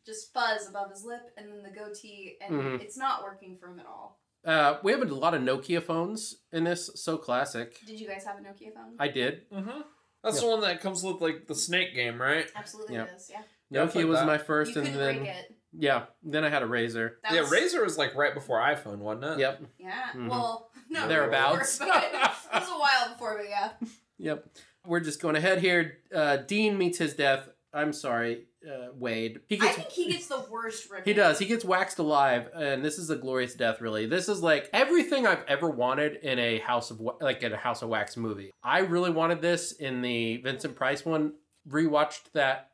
just 0.05 0.33
fuzz 0.33 0.67
above 0.69 0.89
his 0.89 1.03
lip, 1.03 1.21
and 1.37 1.51
then 1.51 1.63
the 1.63 1.69
goatee, 1.77 2.37
and 2.41 2.53
Mhm. 2.55 2.81
it's 2.81 2.97
not 2.97 3.23
working 3.23 3.57
for 3.57 3.67
him 3.69 3.79
at 3.79 3.85
all. 3.85 4.21
Uh, 4.45 4.79
we 4.81 4.93
have 4.93 5.01
a 5.01 5.05
lot 5.13 5.33
of 5.33 5.41
Nokia 5.41 5.83
phones 5.83 6.37
in 6.53 6.63
this. 6.63 6.89
So 6.95 7.17
classic. 7.17 7.77
Did 7.85 7.99
you 7.99 8.07
guys 8.07 8.23
have 8.23 8.37
a 8.37 8.41
Nokia 8.41 8.73
phone? 8.73 8.95
I 8.97 9.09
did. 9.09 9.49
Mm-hmm. 9.51 9.81
That's 10.23 10.37
Yeah. 10.37 10.41
the 10.41 10.47
one 10.47 10.61
that 10.61 10.79
comes 10.81 11.03
with 11.03 11.19
like 11.21 11.47
the 11.47 11.55
snake 11.55 11.93
game, 11.93 12.21
right? 12.21 12.49
Absolutely 12.55 12.95
Yeah. 12.95 13.03
it 13.05 13.15
is. 13.17 13.29
Yeah. 13.29 13.41
Yeah, 13.69 13.85
Nokia 13.85 13.91
played 13.91 14.05
was 14.05 14.19
that. 14.19 14.25
my 14.27 14.33
You 14.37 14.43
first, 14.43 14.75
and 14.75 14.87
then 14.87 15.17
break 15.19 15.29
it. 15.29 15.55
yeah, 15.73 16.03
then 16.23 16.43
I 16.45 16.49
had 16.49 16.63
a 16.63 16.67
Razr. 16.67 17.11
That 17.23 17.33
yeah, 17.33 17.41
was, 17.41 17.51
Razr 17.51 17.83
was 17.83 17.97
like 17.97 18.15
right 18.15 18.33
before 18.33 18.59
iPhone, 18.59 18.99
wasn't 18.99 19.25
it? 19.25 19.39
Yep, 19.39 19.61
Yeah. 19.79 20.03
Mhm. 20.15 20.29
Well, 20.29 20.69
no. 20.89 21.07
Thereabouts. 21.07 21.79
before, 21.79 21.93
but 21.93 22.03
it 22.13 22.53
was 22.53 22.69
a 22.69 22.79
while 22.79 23.09
before, 23.13 23.37
but 23.37 23.49
yeah. 23.49 23.71
yep. 24.17 24.45
We're 24.85 25.01
just 25.01 25.21
going 25.21 25.35
ahead 25.35 25.59
here. 25.59 25.97
Uh, 26.15 26.37
Dean 26.37 26.77
meets 26.77 26.97
his 26.97 27.13
death. 27.13 27.49
I'm 27.73 27.91
sorry, 27.91 28.45
uh, 28.65 28.87
Wade. 28.95 29.41
He 29.47 29.57
gets, 29.57 29.73
I 29.73 29.75
gets 29.81 29.93
think 29.93 30.07
he 30.07 30.11
gets 30.13 30.27
the 30.27 30.45
worst 30.49 30.89
ripping. 30.89 31.03
He 31.05 31.13
does. 31.13 31.37
He 31.37 31.45
gets 31.45 31.65
waxed 31.65 31.99
alive, 31.99 32.49
and 32.55 32.83
this 32.85 32.97
is 32.97 33.09
a 33.09 33.17
glorious 33.17 33.53
death. 33.53 33.81
Really, 33.81 34.05
this 34.05 34.29
is 34.29 34.41
like 34.41 34.69
everything 34.71 35.27
I've 35.27 35.43
ever 35.49 35.69
wanted 35.69 36.15
in 36.23 36.39
a 36.39 36.59
House 36.59 36.89
of 36.89 37.01
Wa- 37.01 37.17
like 37.19 37.43
in 37.43 37.51
a 37.51 37.57
House 37.57 37.81
of 37.81 37.89
Wax 37.89 38.15
movie. 38.15 38.51
I 38.63 38.79
really 38.79 39.11
wanted 39.11 39.41
this 39.41 39.73
in 39.73 40.01
the 40.01 40.37
Vincent 40.37 40.75
Price 40.77 41.03
one. 41.05 41.33
Rewatched 41.69 42.31
that 42.33 42.69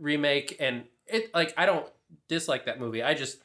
remake, 0.00 0.56
and 0.58 0.84
it 1.06 1.32
like 1.34 1.54
I 1.56 1.66
don't 1.66 1.86
dislike 2.28 2.64
that 2.66 2.80
movie. 2.80 3.02
I 3.02 3.14
just 3.14 3.38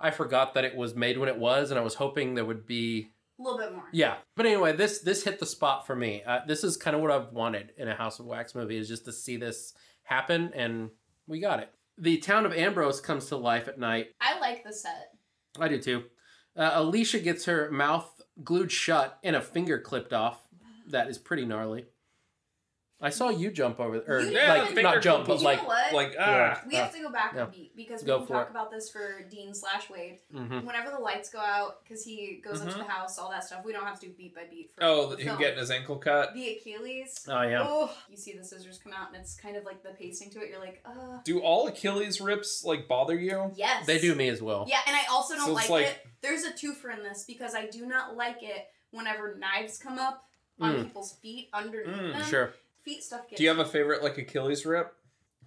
I 0.00 0.10
forgot 0.10 0.54
that 0.54 0.64
it 0.64 0.74
was 0.76 0.94
made 0.94 1.18
when 1.18 1.28
it 1.28 1.38
was, 1.38 1.70
and 1.70 1.78
I 1.78 1.82
was 1.82 1.94
hoping 1.94 2.34
there 2.34 2.44
would 2.44 2.66
be 2.66 3.10
A 3.38 3.42
little 3.42 3.58
bit 3.58 3.72
more. 3.72 3.84
yeah. 3.92 4.14
But 4.36 4.46
anyway, 4.46 4.72
this 4.74 5.00
this 5.00 5.24
hit 5.24 5.38
the 5.38 5.46
spot 5.46 5.86
for 5.86 5.94
me. 5.94 6.22
Uh, 6.26 6.40
this 6.46 6.64
is 6.64 6.76
kind 6.76 6.96
of 6.96 7.02
what 7.02 7.10
I've 7.10 7.32
wanted 7.32 7.72
in 7.76 7.88
a 7.88 7.94
House 7.94 8.18
of 8.18 8.26
Wax 8.26 8.54
movie 8.54 8.76
is 8.76 8.88
just 8.88 9.04
to 9.04 9.12
see 9.12 9.36
this 9.36 9.74
happen, 10.04 10.50
and 10.54 10.90
we 11.26 11.40
got 11.40 11.60
it. 11.60 11.70
The 11.98 12.18
town 12.18 12.46
of 12.46 12.52
Ambrose 12.52 13.00
comes 13.00 13.26
to 13.26 13.36
life 13.36 13.68
at 13.68 13.78
night. 13.78 14.08
I 14.20 14.38
like 14.38 14.64
the 14.64 14.72
set. 14.72 15.10
I 15.58 15.68
do 15.68 15.78
too. 15.80 16.04
Uh, 16.56 16.70
Elisha 16.74 17.18
gets 17.20 17.44
her 17.46 17.70
mouth 17.70 18.08
glued 18.44 18.70
shut 18.70 19.18
and 19.24 19.34
a 19.36 19.40
finger 19.40 19.78
clipped 19.80 20.12
off. 20.12 20.40
That 20.90 21.08
is 21.08 21.18
pretty 21.18 21.44
gnarly. 21.44 21.86
I 23.00 23.10
saw 23.10 23.28
you 23.28 23.52
jump 23.52 23.78
over, 23.78 24.00
or 24.08 24.20
You 24.20 24.30
Yeah, 24.32 24.54
like 24.54 24.66
finger 24.68 24.82
not 24.82 25.02
jump, 25.02 25.26
but 25.26 25.34
was- 25.34 25.42
You 25.42 25.46
like 25.48 25.62
know 25.62 25.68
what? 25.68 25.92
Like 25.92 26.16
ah, 26.18 26.60
we 26.66 26.74
have 26.74 26.92
to 26.92 27.00
go 27.00 27.10
back 27.10 27.32
Yeah. 27.36 27.44
a 27.44 27.46
beat 27.46 27.76
because 27.76 28.02
we 28.02 28.06
Go 28.08 28.18
can 28.18 28.26
for 28.26 28.32
talk 28.32 28.48
it. 28.48 28.50
about 28.50 28.70
this 28.72 28.90
for 28.90 29.22
Dean 29.30 29.54
slash 29.54 29.88
Wade. 29.88 30.18
mhm. 30.34 30.64
Whenever 30.64 30.90
the 30.90 30.98
lights 30.98 31.30
go 31.30 31.38
out, 31.38 31.84
because 31.84 32.02
he 32.04 32.42
goes 32.44 32.60
up 32.60 32.68
to 32.70 32.74
Mhm. 32.74 32.78
the 32.78 32.84
house, 32.90 33.16
all 33.16 33.30
that 33.30 33.44
stuff. 33.44 33.64
We 33.64 33.72
don't 33.72 33.84
have 33.86 34.00
to 34.00 34.06
do 34.06 34.12
beat 34.14 34.34
by 34.34 34.46
beat 34.50 34.72
for 34.74 34.82
oh, 34.82 35.06
the 35.10 35.16
him 35.16 35.26
film. 35.26 35.38
getting 35.38 35.58
his 35.60 35.70
ankle 35.70 35.96
cut. 35.98 36.34
the 36.34 36.56
Achilles. 36.56 37.24
oh 37.28 37.42
yeah. 37.42 37.64
Oh, 37.64 37.96
you 38.10 38.16
see 38.16 38.32
the 38.36 38.42
scissors 38.42 38.78
come 38.82 38.92
out, 38.92 39.08
and 39.12 39.16
it's 39.16 39.36
kind 39.36 39.56
of 39.56 39.64
like 39.64 39.84
the 39.84 39.90
pacing 39.90 40.30
to 40.32 40.40
it. 40.40 40.50
You're 40.50 40.58
like, 40.58 40.82
uh, 40.84 41.18
Do 41.24 41.38
all 41.40 41.68
Achilles 41.68 42.20
rips 42.20 42.64
like 42.64 42.88
bother 42.88 43.14
you? 43.14 43.52
yes, 43.54 43.86
They 43.86 44.00
do 44.00 44.16
me 44.16 44.28
as 44.28 44.42
well. 44.42 44.64
Yeah, 44.68 44.80
and 44.88 44.96
I 44.96 45.06
also 45.08 45.36
don't 45.36 45.46
So 45.46 45.52
like, 45.52 45.62
it's 45.64 45.70
like- 45.70 45.86
it. 45.86 46.06
There's 46.20 46.42
a 46.42 46.50
twofer 46.52 46.92
in 46.92 47.04
this 47.04 47.22
because 47.28 47.54
I 47.54 47.66
do 47.66 47.86
not 47.86 48.16
like 48.16 48.42
it 48.42 48.66
whenever 48.90 49.36
knives 49.36 49.78
come 49.78 50.00
up 50.00 50.24
on 50.60 50.74
Mm. 50.74 50.82
people's 50.86 51.12
feet 51.22 51.48
underneath 51.52 51.94
Mm, 51.94 52.12
them. 52.14 52.24
Sure. 52.24 52.52
Feet 52.88 53.02
stuff 53.04 53.28
gets. 53.28 53.38
Do 53.38 53.42
you 53.44 53.48
have 53.50 53.58
a 53.58 53.64
favorite 53.64 54.02
like 54.02 54.16
Achilles 54.18 54.64
rip? 54.66 54.94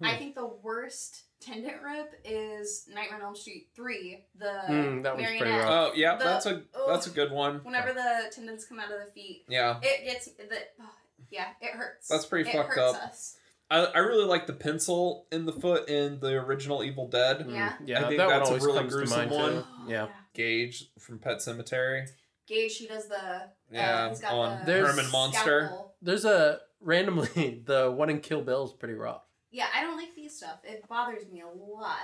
I 0.00 0.16
think 0.16 0.34
the 0.34 0.46
worst 0.62 1.24
tendon 1.40 1.74
rip 1.84 2.12
is 2.24 2.86
Nightmare 2.92 3.18
on 3.20 3.24
Elm 3.26 3.36
Street 3.36 3.68
three. 3.74 4.24
The 4.38 4.46
Mm, 4.68 5.02
that 5.04 5.14
one's 5.16 5.26
pretty 5.26 5.44
rough. 5.50 5.68
Oh 5.68 5.92
yeah, 5.94 6.16
The- 6.16 6.24
that's 6.24 6.46
a 6.46 6.50
ugh. 6.74 6.88
that's 6.88 7.06
a 7.06 7.10
good 7.10 7.30
one. 7.30 7.60
Whenever 7.62 7.92
the 7.92 8.32
tendons 8.32 8.64
come 8.64 8.80
out 8.80 8.90
of 8.90 8.98
the 9.04 9.12
feet, 9.12 9.44
Yeah, 9.48 9.78
it 9.82 10.04
gets 10.04 10.26
the. 10.26 10.58
oh, 10.80 10.88
yeah, 11.30 11.48
it 11.60 11.70
hurts. 11.72 12.08
That's 12.08 12.26
pretty 12.26 12.48
it 12.50 12.52
fucked 12.52 12.70
hurts 12.74 12.96
up. 12.96 13.02
Us. 13.04 13.36
I, 13.70 13.84
I 13.84 13.98
really 13.98 14.24
like 14.26 14.46
the 14.46 14.52
pencil 14.52 15.26
in 15.32 15.46
the 15.46 15.52
foot 15.52 15.88
in 15.88 16.20
the 16.20 16.32
original 16.34 16.82
Evil 16.84 17.08
Dead. 17.08 17.46
Yeah. 17.48 17.72
yeah. 17.84 18.04
I 18.04 18.08
think 18.08 18.18
that 18.18 18.28
that's 18.28 18.48
a 18.48 18.52
one 18.52 18.60
always 18.60 18.64
really 18.66 18.78
comes 18.80 18.92
to 18.92 18.96
gruesome 18.98 19.18
mind 19.18 19.30
one. 19.30 19.52
too. 19.52 19.64
Oh, 19.66 19.84
Yeah. 19.88 20.08
Gage 20.34 20.90
from 20.98 21.18
Pet 21.20 21.38
Sematary. 21.38 22.06
Gage, 22.46 22.72
she 22.72 22.86
does 22.88 23.08
the. 23.08 23.42
Yeah, 23.70 24.06
uh, 24.06 24.08
he's 24.10 24.20
got 24.20 24.32
on 24.34 24.58
the 24.60 24.64
There's- 24.66 24.90
Herman 24.90 25.10
Munster. 25.12 25.66
scalpel. 25.68 25.94
There's 26.02 26.24
a 26.24 26.60
randomly 26.82 27.62
the 27.66 27.90
one 27.90 28.10
in 28.10 28.20
Kill 28.20 28.42
Bill 28.42 28.64
is 28.66 28.72
pretty 28.72 28.94
rough. 28.94 29.22
Yeah, 29.50 29.66
I 29.74 29.82
don't 29.82 29.96
like 29.96 30.14
these 30.14 30.36
stuff. 30.36 30.60
It 30.64 30.88
bothers 30.88 31.26
me 31.30 31.42
a 31.42 31.46
lot. 31.46 31.98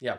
Yeah. 0.00 0.18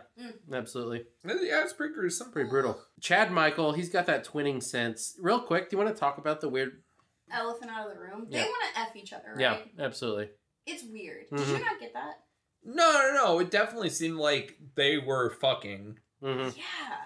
Absolutely. 0.51 1.05
Yeah, 1.25 1.63
it's 1.63 1.73
pretty 1.73 1.93
gruesome. 1.93 2.31
Pretty 2.31 2.49
brutal. 2.49 2.79
Chad 3.01 3.31
Michael, 3.31 3.73
he's 3.73 3.89
got 3.89 4.05
that 4.07 4.25
twinning 4.25 4.61
sense. 4.61 5.15
Real 5.21 5.39
quick, 5.39 5.69
do 5.69 5.77
you 5.77 5.83
want 5.83 5.93
to 5.93 5.99
talk 5.99 6.17
about 6.17 6.41
the 6.41 6.49
weird 6.49 6.83
Elephant 7.31 7.69
out 7.69 7.87
of 7.87 7.93
the 7.93 7.99
room. 8.01 8.25
They 8.29 8.39
want 8.41 8.73
to 8.73 8.79
f 8.81 8.95
each 8.95 9.13
other, 9.13 9.33
right? 9.35 9.39
Yeah, 9.39 9.57
absolutely. 9.85 10.29
It's 10.65 10.83
weird. 10.83 11.25
Did 11.29 11.39
Mhm. 11.39 11.47
you 11.59 11.65
not 11.65 11.79
get 11.79 11.93
that? 11.93 12.15
No, 12.63 12.91
no, 12.91 13.13
no. 13.13 13.39
It 13.39 13.51
definitely 13.51 13.91
seemed 13.91 14.17
like 14.17 14.57
they 14.75 14.97
were 14.97 15.29
fucking. 15.29 15.99
hmm 16.21 16.49
Yeah. 16.55 16.97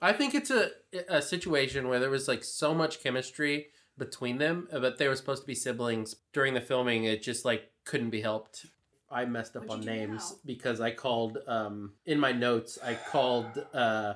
I 0.00 0.12
think 0.14 0.34
it's 0.34 0.50
a 0.50 0.70
a 1.08 1.20
situation 1.22 1.88
where 1.88 1.98
there 2.00 2.10
was 2.10 2.26
like 2.26 2.42
so 2.42 2.74
much 2.74 3.02
chemistry 3.02 3.68
between 3.98 4.38
them, 4.38 4.68
uh, 4.72 4.78
but 4.80 4.98
they 4.98 5.08
were 5.08 5.16
supposed 5.16 5.42
to 5.42 5.46
be 5.46 5.54
siblings. 5.54 6.16
During 6.32 6.54
the 6.54 6.60
filming, 6.60 7.04
it 7.04 7.22
just 7.22 7.44
like 7.44 7.70
couldn't 7.84 8.10
be 8.10 8.20
helped. 8.20 8.66
I 9.10 9.24
messed 9.24 9.56
up 9.56 9.66
What'd 9.66 9.88
on 9.88 9.94
names 9.94 10.32
now? 10.32 10.38
because 10.44 10.80
I 10.80 10.90
called 10.90 11.38
um 11.46 11.92
in 12.06 12.18
my 12.18 12.32
notes 12.32 12.76
I 12.84 12.94
called 12.94 13.46
uh 13.72 14.14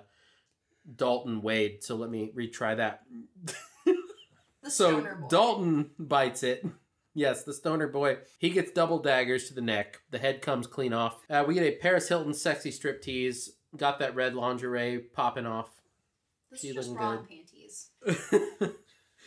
Dalton 0.97 1.43
Wade. 1.43 1.85
So 1.85 1.95
let 1.97 2.11
me 2.11 2.33
retry 2.37 2.77
that. 2.77 3.03
The 3.45 4.71
so 4.71 5.01
boy. 5.03 5.09
Dalton 5.29 5.91
bites 5.99 6.43
it. 6.43 6.67
Yes, 7.15 7.45
the 7.45 7.53
stoner 7.53 7.89
boy. 7.89 8.19
He 8.39 8.51
gets 8.51 8.71
double 8.73 8.99
daggers 9.01 9.49
to 9.49 9.55
the 9.55 9.61
neck. 9.61 10.01
The 10.11 10.19
head 10.19 10.43
comes 10.43 10.67
clean 10.67 10.93
off. 10.93 11.19
Uh, 11.29 11.45
we 11.47 11.55
get 11.55 11.65
a 11.65 11.77
Paris 11.77 12.09
Hilton 12.09 12.35
sexy 12.35 12.71
strip 12.71 13.03
tease. 13.03 13.53
Got 13.77 13.99
that 14.01 14.15
red 14.15 14.35
lingerie 14.35 14.99
popping 14.99 15.47
off. 15.47 15.69
This 16.51 16.61
she 16.61 16.69
is 16.69 16.75
just 16.75 16.95
bra 16.95 17.17
good. 17.17 17.29
panties. 17.29 17.91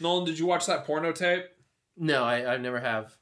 Nolan, 0.04 0.26
did 0.26 0.38
you 0.38 0.46
watch 0.46 0.66
that 0.68 0.86
porno 0.86 1.12
tape? 1.12 1.46
no, 1.98 2.24
I, 2.24 2.54
I 2.54 2.58
never 2.58 2.80
have. 2.80 3.16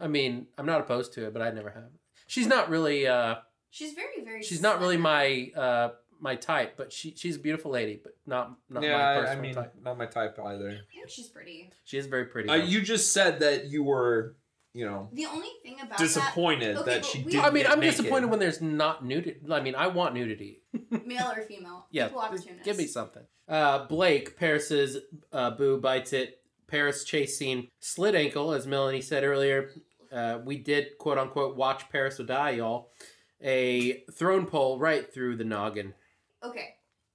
I 0.00 0.08
mean, 0.08 0.46
I'm 0.58 0.66
not 0.66 0.80
opposed 0.80 1.12
to 1.14 1.26
it, 1.26 1.32
but 1.32 1.42
I 1.42 1.50
never 1.52 1.70
have. 1.70 1.90
She's 2.26 2.46
not 2.48 2.68
really. 2.68 3.06
Uh, 3.06 3.36
She's 3.70 3.92
very, 3.92 4.24
very. 4.24 4.42
she's 4.42 4.62
not 4.62 4.80
really 4.80 4.96
my 4.96 5.50
uh, 5.56 5.88
my 6.20 6.36
type, 6.36 6.74
but 6.76 6.92
she 6.92 7.14
she's 7.16 7.36
a 7.36 7.38
beautiful 7.38 7.70
lady, 7.70 8.00
but 8.02 8.16
not 8.26 8.56
not 8.70 8.82
yeah, 8.82 8.96
my 8.96 9.28
I, 9.28 9.32
I 9.32 9.36
mean, 9.36 9.54
type. 9.54 9.74
not 9.82 9.98
my 9.98 10.06
type 10.06 10.38
either. 10.38 10.68
I 10.70 10.94
think 10.94 11.08
she's 11.08 11.28
pretty. 11.28 11.70
She 11.84 11.98
is 11.98 12.06
very 12.06 12.24
pretty. 12.26 12.48
Uh, 12.48 12.54
you 12.54 12.80
just 12.82 13.12
said 13.12 13.40
that 13.40 13.66
you 13.66 13.82
were, 13.84 14.36
you 14.74 14.84
know, 14.84 15.08
The 15.12 15.26
only 15.26 15.48
thing 15.62 15.76
about 15.80 15.98
disappointed 15.98 16.76
Okay, 16.78 16.90
that 16.94 17.04
she 17.04 17.22
we- 17.22 17.32
did. 17.32 17.40
I 17.40 17.50
mean, 17.50 17.64
I'm 17.66 17.80
naked. 17.80 17.96
disappointed 17.96 18.26
when 18.28 18.40
there's 18.40 18.60
not 18.60 19.04
nudity. 19.04 19.36
I 19.50 19.60
mean, 19.60 19.74
I 19.76 19.86
want 19.86 20.14
nudity. 20.14 20.62
male 21.06 21.32
or 21.34 21.42
female, 21.42 21.86
Yeah, 21.90 22.08
equal 22.08 22.28
give 22.64 22.76
me 22.76 22.86
something. 22.86 23.22
Uh, 23.48 23.86
Blake, 23.86 24.36
Paris's 24.36 24.98
uh, 25.32 25.52
boo 25.52 25.80
bites 25.80 26.12
it. 26.12 26.40
Paris 26.66 27.04
chase 27.04 27.38
scene, 27.38 27.68
slit 27.78 28.14
ankle, 28.16 28.52
as 28.52 28.66
Melanie 28.66 29.00
said 29.02 29.22
earlier. 29.22 29.70
Uh, 30.10 30.38
we 30.44 30.58
did 30.58 30.98
quote 30.98 31.18
unquote 31.18 31.56
watch 31.56 31.88
Paris 31.90 32.18
will 32.18 32.26
die, 32.26 32.50
y'all. 32.50 32.90
A 33.40 34.02
thrown 34.12 34.46
pole 34.46 34.78
right 34.78 35.12
through 35.12 35.36
the 35.36 35.44
noggin. 35.44 35.92
Okay, 36.42 36.70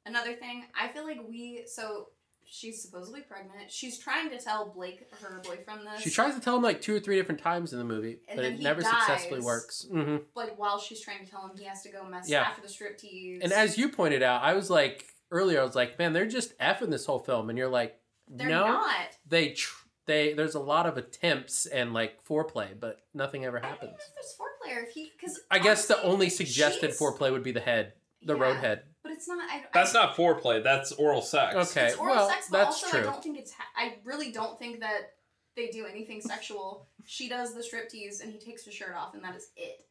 another 0.06 0.34
thing. 0.34 0.66
I 0.80 0.88
feel 0.90 1.04
like 1.04 1.20
we. 1.28 1.64
So 1.66 2.10
she's 2.50 2.82
supposedly 2.82 3.22
pregnant. 3.22 3.70
She's 3.72 3.98
trying 4.00 4.30
to 4.32 4.38
tell 4.40 4.70
Blake, 4.70 5.08
her 5.22 5.42
boyfriend, 5.44 5.82
this. 5.86 6.02
She 6.02 6.10
tries 6.10 6.36
to 6.36 6.42
tell 6.42 6.56
him 6.56 6.64
like 6.64 6.82
two 6.82 6.96
or 6.96 7.00
three 7.00 7.16
different 7.16 7.42
times 7.42 7.72
in 7.74 7.80
the 7.80 7.86
movie, 7.86 8.20
And 8.28 8.36
but 8.38 8.46
it 8.46 8.60
never 8.62 8.82
successfully 8.84 9.40
dies. 9.40 9.46
works. 9.46 9.88
hmm 9.92 10.18
Like 10.36 10.58
while 10.58 10.80
she's 10.80 11.02
trying 11.02 11.24
to 11.26 11.30
tell 11.30 11.48
him, 11.48 11.58
he 11.58 11.66
has 11.66 11.82
to 11.84 11.90
go 11.90 12.04
mess 12.06 12.28
Yeah. 12.30 12.42
after 12.42 12.62
the 12.62 12.68
striptease. 12.68 13.44
And 13.44 13.54
as 13.54 13.78
you 13.78 13.90
pointed 13.90 14.24
out, 14.24 14.42
I 14.44 14.54
was 14.54 14.70
like 14.70 15.06
earlier, 15.32 15.62
I 15.62 15.64
was 15.64 15.76
like, 15.76 16.00
man, 16.00 16.14
they're 16.14 16.26
just 16.26 16.58
effing 16.58 16.90
this 16.90 17.06
whole 17.06 17.20
film, 17.20 17.50
and 17.50 17.58
you're 17.58 17.70
like, 17.70 18.00
they're 18.28 18.50
no, 18.50 18.68
not. 18.68 19.08
they 19.28 19.50
tr- 19.50 19.86
they 20.06 20.34
there's 20.34 20.56
a 20.56 20.60
lot 20.60 20.86
of 20.88 20.98
attempts 20.98 21.66
and 21.68 21.94
like 21.94 22.24
foreplay, 22.26 22.68
but 22.80 23.00
nothing 23.14 23.46
ever 23.46 23.58
I 23.58 23.62
don't 23.62 23.70
happens. 23.72 23.92
know 23.92 23.98
if 23.98 24.16
there's 24.16 24.36
foreplay 24.40 24.76
or 24.82 24.86
if 24.88 24.94
he 24.94 25.12
because 25.20 25.40
I 25.52 25.60
guess 25.60 25.86
the 25.86 26.02
only 26.04 26.30
suggested 26.30 26.92
foreplay 26.92 27.32
would 27.32 27.44
be 27.44 27.52
the 27.52 27.60
head, 27.60 27.94
the 28.24 28.36
Yeah. 28.36 28.42
road 28.42 28.58
head. 28.58 28.84
But 29.20 29.34
it's 29.36 29.42
not. 29.42 29.50
I, 29.52 29.64
That's 29.74 29.96
I, 29.96 30.06
not 30.06 30.16
foreplay. 30.16 30.64
That's 30.64 30.92
oral 30.94 31.22
sex. 31.22 31.56
Okay, 31.72 31.88
It's 31.88 31.98
oral 31.98 32.16
well, 32.16 32.30
sex, 32.30 32.48
but 32.50 32.58
that's 32.58 32.84
also 32.84 32.90
true. 32.90 33.00
I 33.00 33.04
don't 33.04 33.24
think 33.24 33.38
it's. 33.38 33.52
Ha- 33.52 33.68
I 33.76 33.96
really 34.04 34.32
don't 34.32 34.58
think 34.58 34.80
that 34.80 35.14
they 35.56 35.68
do 35.68 35.86
anything 35.86 36.22
sexual. 36.22 36.88
She 37.06 37.28
does 37.28 37.54
the 37.54 37.62
striptease 37.62 38.22
and 38.22 38.32
he 38.32 38.40
takes 38.40 38.66
her 38.66 38.72
shirt 38.72 38.96
off, 38.96 39.14
and 39.14 39.24
that 39.24 39.36
is 39.36 39.50
it. 39.58 39.86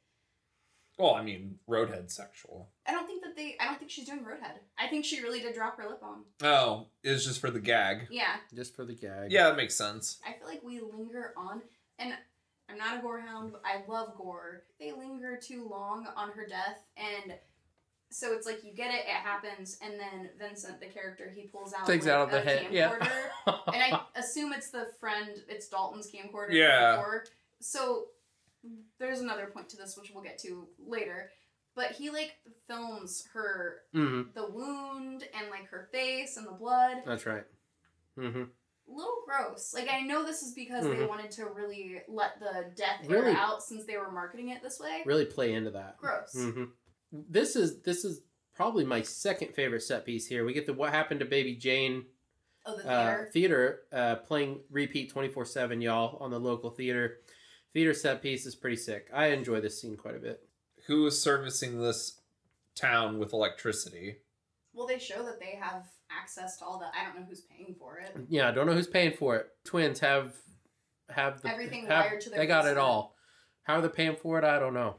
Well, 0.98 1.14
I 1.14 1.22
mean, 1.22 1.58
roadhead 1.68 2.10
sexual. 2.10 2.70
I 2.86 2.92
don't 2.92 3.06
think 3.06 3.22
that 3.22 3.36
they. 3.36 3.56
I 3.60 3.66
don't 3.66 3.78
think 3.78 3.90
she's 3.90 4.06
doing 4.06 4.20
roadhead. 4.20 4.58
I 4.78 4.88
think 4.88 5.04
she 5.04 5.20
really 5.20 5.40
did 5.40 5.54
drop 5.54 5.76
her 5.78 5.88
lip 5.88 6.02
on. 6.02 6.22
Oh, 6.42 6.86
it's 7.04 7.24
just 7.24 7.40
for 7.40 7.50
the 7.50 7.60
gag. 7.60 8.08
Yeah, 8.10 8.36
Just 8.54 8.74
for 8.74 8.84
the 8.84 8.94
gag. 8.94 9.30
Yeah, 9.30 9.44
that 9.44 9.56
makes 9.56 9.76
sense. 9.76 10.18
I 10.26 10.32
feel 10.38 10.48
like 10.48 10.62
we 10.64 10.80
linger 10.80 11.34
on, 11.36 11.62
and 11.98 12.14
I'm 12.68 12.78
not 12.78 12.98
a 12.98 13.02
gore 13.02 13.20
hound, 13.20 13.52
but 13.52 13.62
I 13.64 13.82
love 13.90 14.16
gore. 14.16 14.64
They 14.80 14.92
linger 14.92 15.38
too 15.40 15.68
long 15.70 16.06
on 16.16 16.30
her 16.32 16.46
death, 16.46 16.82
and 16.96 17.34
so 18.10 18.32
it's 18.32 18.46
like 18.46 18.64
you 18.64 18.72
get 18.72 18.90
it, 18.92 19.00
it 19.06 19.22
happens, 19.22 19.78
and 19.82 19.94
then 20.00 20.30
Vincent, 20.38 20.80
the 20.80 20.86
character, 20.86 21.30
he 21.34 21.42
pulls 21.46 21.74
out 21.74 21.86
Takes 21.86 22.06
like, 22.06 22.14
out 22.14 22.22
of 22.22 22.30
the 22.30 22.38
a 22.38 22.40
head. 22.40 22.66
Yeah. 22.70 22.92
and 23.46 23.82
I 23.82 24.00
assume 24.16 24.52
it's 24.52 24.70
the 24.70 24.88
friend, 25.00 25.30
it's 25.48 25.68
Dalton's 25.68 26.10
camcorder. 26.10 26.52
Yeah. 26.52 26.96
Before. 26.96 27.24
So 27.60 28.06
there's 28.98 29.20
another 29.20 29.46
point 29.46 29.68
to 29.70 29.76
this, 29.76 29.96
which 29.96 30.10
we'll 30.14 30.24
get 30.24 30.38
to 30.40 30.66
later. 30.84 31.30
But 31.74 31.92
he 31.92 32.10
like 32.10 32.32
films 32.66 33.24
her 33.32 33.82
hmm 33.92 34.22
the 34.34 34.50
wound 34.50 35.22
and 35.38 35.48
like 35.50 35.68
her 35.68 35.88
face 35.92 36.36
and 36.36 36.44
the 36.46 36.50
blood. 36.52 36.98
That's 37.06 37.24
right. 37.24 37.44
Mm-hmm. 38.18 38.44
little 38.88 39.22
gross. 39.26 39.72
Like 39.74 39.88
I 39.88 40.00
know 40.00 40.24
this 40.24 40.42
is 40.42 40.54
because 40.54 40.84
they 40.84 40.96
Mhm. 40.96 41.08
wanted 41.08 41.30
to 41.32 41.44
really 41.46 42.00
let 42.08 42.40
the 42.40 42.72
death 42.74 43.06
Really- 43.06 43.30
air 43.30 43.36
out 43.36 43.62
since 43.62 43.84
they 43.84 43.96
were 43.96 44.10
marketing 44.10 44.48
it 44.48 44.60
this 44.62 44.80
way. 44.80 45.02
Really 45.06 45.24
play 45.26 45.52
into 45.54 45.70
that. 45.70 45.98
Gross. 45.98 46.34
This 47.12 47.56
is 47.56 47.80
this 47.82 48.04
is 48.04 48.20
probably 48.54 48.84
my 48.84 49.02
second 49.02 49.54
favorite 49.54 49.82
set 49.82 50.04
piece 50.04 50.26
here. 50.26 50.44
We 50.44 50.52
get 50.52 50.66
the 50.66 50.74
what 50.74 50.92
happened 50.92 51.20
to 51.20 51.26
Baby 51.26 51.54
Jane 51.56 52.04
Oh, 52.66 52.76
the 52.76 52.86
uh, 52.90 53.04
theater. 53.06 53.30
theater 53.32 53.80
uh, 53.92 54.14
playing 54.16 54.60
repeat 54.70 55.14
24-7 55.14 55.82
y'all 55.82 56.18
on 56.20 56.30
the 56.30 56.38
local 56.38 56.68
theater 56.68 57.18
theater 57.72 57.94
set 57.94 58.20
piece 58.20 58.44
is 58.44 58.54
pretty 58.56 58.76
sick 58.76 59.08
i 59.14 59.26
enjoy 59.28 59.58
this 59.60 59.80
scene 59.80 59.96
quite 59.96 60.16
a 60.16 60.18
bit 60.18 60.46
Who 60.86 61.06
is 61.06 61.18
servicing 61.22 61.80
this 61.80 62.20
town 62.74 63.18
with 63.18 63.32
electricity? 63.32 64.16
well, 64.74 64.86
they 64.86 64.98
show 64.98 65.24
that 65.24 65.40
they 65.40 65.56
have 65.58 65.84
access 66.10 66.58
to 66.58 66.64
all 66.66 66.78
the. 66.78 66.86
I 66.86 67.04
don't 67.06 67.18
know 67.20 67.26
who's 67.26 67.40
paying 67.42 67.74
for 67.78 67.98
it. 68.00 68.14
yeah 68.28 68.48
i 68.48 68.50
don't 68.50 68.66
know 68.66 68.74
who's 68.74 68.86
paying 68.88 69.16
for 69.16 69.36
it 69.36 69.46
twins 69.64 70.00
have 70.00 70.34
have 71.08 71.40
the 71.40 71.48
Everything 71.50 71.86
have, 71.86 72.04
wired 72.06 72.20
to 72.22 72.30
their 72.30 72.40
they 72.40 72.46
got 72.46 72.66
it 72.66 72.76
all 72.76 73.14
how 73.62 73.76
are 73.76 73.80
they're 73.80 73.88
paying 73.88 74.16
for 74.16 74.36
it 74.38 74.44
i 74.44 74.58
don't 74.58 74.74
know 74.74 74.96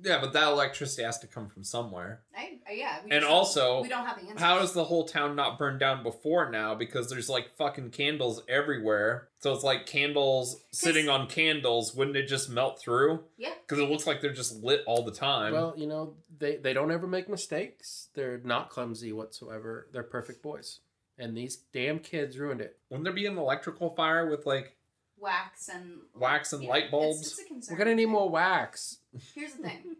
Yeah, 0.00 0.20
but 0.20 0.32
that 0.32 0.48
electricity 0.48 1.02
has 1.02 1.18
to 1.20 1.26
come 1.26 1.48
from 1.48 1.64
somewhere. 1.64 2.22
I, 2.36 2.58
I 2.68 2.72
yeah. 2.72 2.98
And 3.02 3.10
just- 3.12 3.26
also, 3.26 3.82
we 3.82 3.88
don't 3.88 4.06
have 4.06 4.20
the 4.20 4.28
answer. 4.28 4.44
How 4.44 4.58
does 4.58 4.72
the 4.72 4.84
whole 4.84 5.06
town 5.06 5.36
not 5.36 5.58
burn 5.58 5.78
down 5.78 6.02
before 6.02 6.50
now? 6.50 6.74
Because 6.74 7.08
there's 7.08 7.28
like 7.28 7.56
fucking 7.56 7.90
candles 7.90 8.42
everywhere. 8.48 9.28
So 9.38 9.52
it's 9.52 9.64
like 9.64 9.86
candles 9.86 10.64
sitting 10.72 11.08
on 11.08 11.28
candles. 11.28 11.94
Wouldn't 11.94 12.16
it 12.16 12.26
just 12.26 12.50
melt 12.50 12.80
through? 12.80 13.24
Yeah. 13.36 13.52
Because 13.66 13.82
it 13.82 13.88
looks 13.88 14.06
like 14.06 14.20
they're 14.20 14.32
just 14.32 14.62
lit 14.62 14.82
all 14.86 15.04
the 15.04 15.12
time. 15.12 15.52
Well, 15.52 15.74
you 15.76 15.86
know, 15.86 16.14
they, 16.38 16.56
they 16.56 16.72
don't 16.72 16.90
ever 16.90 17.06
make 17.06 17.28
mistakes. 17.28 18.08
They're 18.14 18.40
not 18.44 18.70
clumsy 18.70 19.12
whatsoever. 19.12 19.88
They're 19.92 20.02
perfect 20.02 20.42
boys. 20.42 20.80
And 21.18 21.36
these 21.36 21.56
damn 21.72 21.98
kids 21.98 22.38
ruined 22.38 22.60
it. 22.60 22.78
Wouldn't 22.88 23.04
there 23.04 23.12
be 23.12 23.26
an 23.26 23.38
electrical 23.38 23.90
fire 23.90 24.28
with 24.28 24.46
like 24.46 24.76
wax 25.22 25.68
and 25.68 26.00
wax 26.14 26.52
and 26.52 26.62
Yeah, 26.64 26.70
light 26.70 26.84
it's- 26.84 26.90
bulbs? 26.90 27.20
It's, 27.20 27.38
a 27.40 27.44
concern. 27.44 27.74
We're 27.74 27.84
gonna 27.84 27.94
need 27.94 28.06
more 28.06 28.28
wax. 28.28 28.98
Here's 29.34 29.54
the 29.54 29.62
thing. 29.62 29.96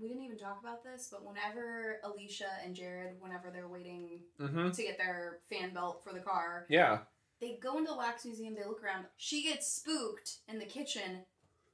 We 0.00 0.08
didn't 0.08 0.24
even 0.24 0.38
talk 0.38 0.58
about 0.62 0.82
this, 0.82 1.08
but 1.12 1.24
whenever 1.24 1.98
Elisha 2.02 2.48
and 2.64 2.74
Jared, 2.74 3.16
whenever 3.20 3.50
they're 3.52 3.68
waiting 3.68 4.20
mm-hmm. 4.40 4.70
to 4.70 4.82
get 4.82 4.96
their 4.96 5.38
fan 5.50 5.74
belt 5.74 6.02
for 6.02 6.14
the 6.14 6.20
car, 6.20 6.64
Yeah. 6.70 7.00
they 7.40 7.58
go 7.62 7.76
into 7.78 7.90
the 7.92 7.98
wax 7.98 8.24
museum, 8.24 8.54
they 8.54 8.64
look 8.64 8.82
around. 8.82 9.04
She 9.18 9.42
gets 9.42 9.70
spooked 9.70 10.38
in 10.48 10.58
the 10.58 10.64
kitchen, 10.64 11.26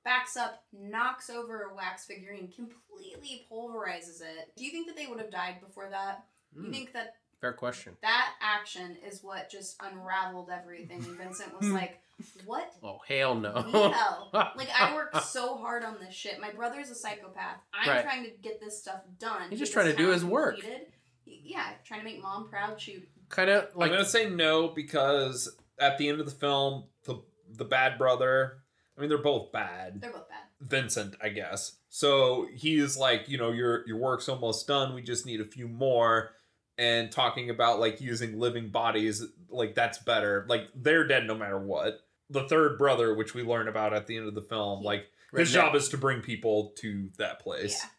backs 0.05 0.37
up, 0.37 0.65
knocks 0.73 1.31
over 1.31 1.63
a 1.71 1.75
wax 1.75 2.07
figurine, 2.07 2.49
completely 2.55 3.47
pulverizes 3.51 4.21
it. 4.21 4.53
Do 4.57 4.65
you 4.65 4.73
think 4.73 4.89
that 4.89 4.97
they 4.97 5.07
would 5.07 5.21
have 5.21 5.31
died 5.31 5.61
before 5.65 5.89
that? 5.91 6.25
You 6.57 6.63
Hmm, 6.65 6.73
think 6.73 6.93
that 6.95 7.15
fair 7.41 7.53
question. 7.53 7.97
that 8.03 8.35
action 8.43 8.97
is 9.07 9.23
what 9.23 9.49
just 9.49 9.77
unraveled 9.81 10.51
everything? 10.51 11.05
And 11.05 11.17
Vincent 11.17 11.57
was 11.59 11.71
like, 11.71 12.01
What 12.47 12.73
Oh 12.83 12.99
hell 13.07 13.35
no. 13.35 13.53
hell? 13.93 14.31
Like, 14.57 14.69
I 14.79 14.95
worked 14.95 15.23
so 15.25 15.57
hard 15.57 15.85
on 15.85 15.97
this 16.01 16.15
shit. 16.15 16.41
My 16.41 16.51
brother's 16.51 16.91
a 16.91 16.95
psychopath. 16.95 17.59
I'm 17.73 17.89
Right. 17.89 18.03
trying 18.03 18.25
to 18.25 18.31
get 18.43 18.61
this 18.61 18.81
stuff 18.81 19.03
done. 19.19 19.51
He's 19.51 19.59
just 19.59 19.73
trying 19.73 19.87
to 19.91 19.97
do 19.97 20.09
his 20.09 20.25
work. 20.25 20.55
completed. 20.61 20.87
Yeah, 21.27 21.67
trying 21.85 22.01
to 22.01 22.05
make 22.05 22.23
mom 22.23 22.49
proud. 22.49 22.81
Shoot. 22.81 23.07
kind 23.29 23.51
of 23.51 23.65
I'm 23.75 23.79
like 23.81 23.91
gonna 23.91 24.05
say 24.05 24.29
no 24.29 24.69
because 24.69 25.55
at 25.79 25.99
the 25.99 26.09
end 26.09 26.21
of 26.21 26.27
the 26.27 26.33
film, 26.35 26.85
the 27.05 27.23
the 27.51 27.65
bad 27.65 27.99
brother. 27.99 28.59
I 28.97 29.01
mean, 29.01 29.09
they're 29.11 29.19
both 29.19 29.53
bad. 29.53 30.01
They're 30.01 30.11
both 30.11 30.29
bad. 30.29 30.39
Vincent, 30.61 31.15
I 31.23 31.29
guess. 31.29 31.77
So 31.89 32.49
he's 32.53 32.97
like, 32.97 33.29
you 33.29 33.39
know, 33.39 33.53
your 33.53 33.87
your 33.87 33.99
work's 33.99 34.29
almost 34.29 34.67
done. 34.67 34.95
We 34.95 35.03
just 35.03 35.25
need 35.27 35.41
a 35.41 35.45
few 35.45 35.69
more. 35.69 36.31
And 36.79 37.11
talking 37.13 37.51
about 37.51 37.81
like 37.81 38.01
using 38.01 38.39
living 38.39 38.71
bodies, 38.71 39.23
like 39.51 39.75
that's 39.75 39.99
better. 39.99 40.47
Like 40.49 40.69
they're 40.75 41.07
dead 41.07 41.27
no 41.27 41.35
matter 41.37 41.59
what. 41.59 42.01
The 42.31 42.45
third 42.49 42.79
brother, 42.79 43.15
which 43.15 43.35
we 43.35 43.43
learn 43.43 43.69
about 43.69 43.95
at 43.95 44.07
the 44.07 44.17
end 44.17 44.29
of 44.29 44.35
the 44.35 44.43
film, 44.43 44.83
like 44.83 45.07
his 45.35 45.51
Redneck. 45.51 45.55
job 45.55 45.75
is 45.75 45.89
to 45.91 45.99
bring 45.99 46.21
people 46.21 46.73
to 46.79 47.11
that 47.19 47.41
place. 47.41 47.81
Yeah. 47.83 47.91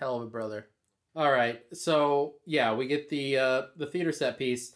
hell 0.00 0.16
of 0.16 0.22
a 0.22 0.30
brother. 0.30 0.68
All 1.16 1.30
right, 1.32 1.60
so 1.72 2.34
yeah, 2.46 2.74
we 2.74 2.86
get 2.86 3.08
the 3.08 3.38
uh, 3.38 3.62
the 3.76 3.86
theater 3.86 4.12
set 4.12 4.38
piece. 4.38 4.74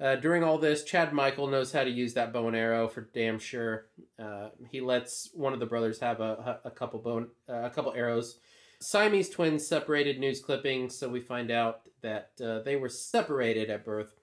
Uh, 0.00 0.14
during 0.16 0.44
all 0.44 0.58
this, 0.58 0.84
Chad 0.84 1.12
Michael 1.12 1.48
knows 1.48 1.72
how 1.72 1.82
to 1.82 1.90
use 1.90 2.14
that 2.14 2.32
bow 2.32 2.46
and 2.46 2.56
arrow 2.56 2.86
for 2.88 3.08
damn 3.12 3.38
sure. 3.38 3.86
Uh, 4.18 4.48
he 4.70 4.80
lets 4.80 5.28
one 5.34 5.52
of 5.52 5.58
the 5.60 5.66
brothers 5.66 5.98
have 6.00 6.20
a, 6.20 6.60
a 6.64 6.70
couple 6.70 7.00
bone 7.00 7.28
uh, 7.48 7.62
a 7.64 7.70
couple 7.70 7.92
arrows. 7.92 8.38
Siamese 8.80 9.28
twins 9.28 9.66
separated 9.66 10.20
news 10.20 10.40
clipping, 10.40 10.88
so 10.88 11.08
we 11.08 11.20
find 11.20 11.50
out 11.50 11.80
that 12.02 12.30
uh, 12.44 12.60
they 12.60 12.76
were 12.76 12.88
separated 12.88 13.70
at 13.70 13.84
birth. 13.84 14.14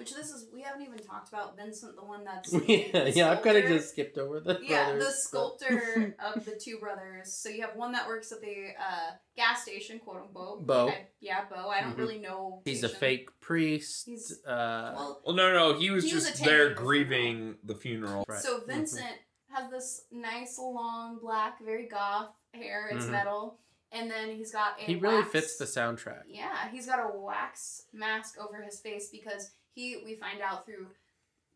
Which 0.00 0.14
this 0.14 0.30
is 0.30 0.46
we 0.50 0.62
haven't 0.62 0.80
even 0.80 0.96
talked 0.98 1.28
about 1.28 1.58
Vincent, 1.58 1.94
the 1.94 2.02
one 2.02 2.24
that's 2.24 2.50
yeah, 2.66 3.04
yeah, 3.08 3.30
I've 3.32 3.42
kind 3.42 3.58
of 3.58 3.66
just 3.66 3.90
skipped 3.90 4.16
over 4.16 4.40
the 4.40 4.58
yeah 4.62 4.84
brothers. 4.92 5.04
the 5.04 5.10
sculptor 5.12 6.16
of 6.34 6.42
the 6.46 6.52
two 6.52 6.78
brothers. 6.78 7.34
So 7.34 7.50
you 7.50 7.60
have 7.60 7.76
one 7.76 7.92
that 7.92 8.06
works 8.08 8.32
at 8.32 8.40
the 8.40 8.68
uh, 8.80 9.10
gas 9.36 9.60
station, 9.62 9.98
quote 9.98 10.22
unquote. 10.22 10.66
Bo. 10.66 10.88
I, 10.88 11.06
yeah, 11.20 11.44
Bo. 11.50 11.68
I 11.68 11.82
don't 11.82 11.96
Mhm. 11.96 11.98
really 11.98 12.18
know. 12.18 12.62
He's 12.64 12.82
a 12.82 12.88
fake 12.88 13.28
priest. 13.40 14.06
He's- 14.06 14.32
uh, 14.46 14.94
Well, 14.96 15.20
Well, 15.26 15.36
no, 15.36 15.52
no, 15.52 15.78
he 15.78 15.90
was 15.90 16.04
He 16.04 16.10
just 16.12 16.30
attending 16.30 16.46
there 16.46 16.68
the 16.70 16.74
funeral. 16.76 16.86
grieving 16.86 17.58
the 17.62 17.74
funeral. 17.74 18.24
Right. 18.26 18.40
So 18.40 18.60
Mhm. 18.60 18.66
Vincent 18.68 19.16
has 19.50 19.70
this 19.70 20.06
nice 20.10 20.58
long 20.58 21.18
black, 21.20 21.60
very 21.62 21.86
goth 21.88 22.30
hair. 22.54 22.88
It's 22.90 23.04
Mhm. 23.04 23.10
metal, 23.10 23.58
and 23.92 24.10
then 24.10 24.34
he's 24.34 24.50
got 24.50 24.80
a. 24.80 24.82
he 24.84 24.96
really 24.96 25.16
wax- 25.18 25.30
fits 25.32 25.56
the 25.58 25.66
soundtrack. 25.66 26.22
Yeah, 26.26 26.70
he's 26.70 26.86
got 26.86 27.00
a 27.00 27.18
wax 27.18 27.82
mask 27.92 28.38
over 28.38 28.62
his 28.62 28.80
face 28.80 29.10
because 29.10 29.50
he. 29.80 29.96
We 30.04 30.14
find 30.16 30.40
out 30.40 30.64
through 30.66 30.88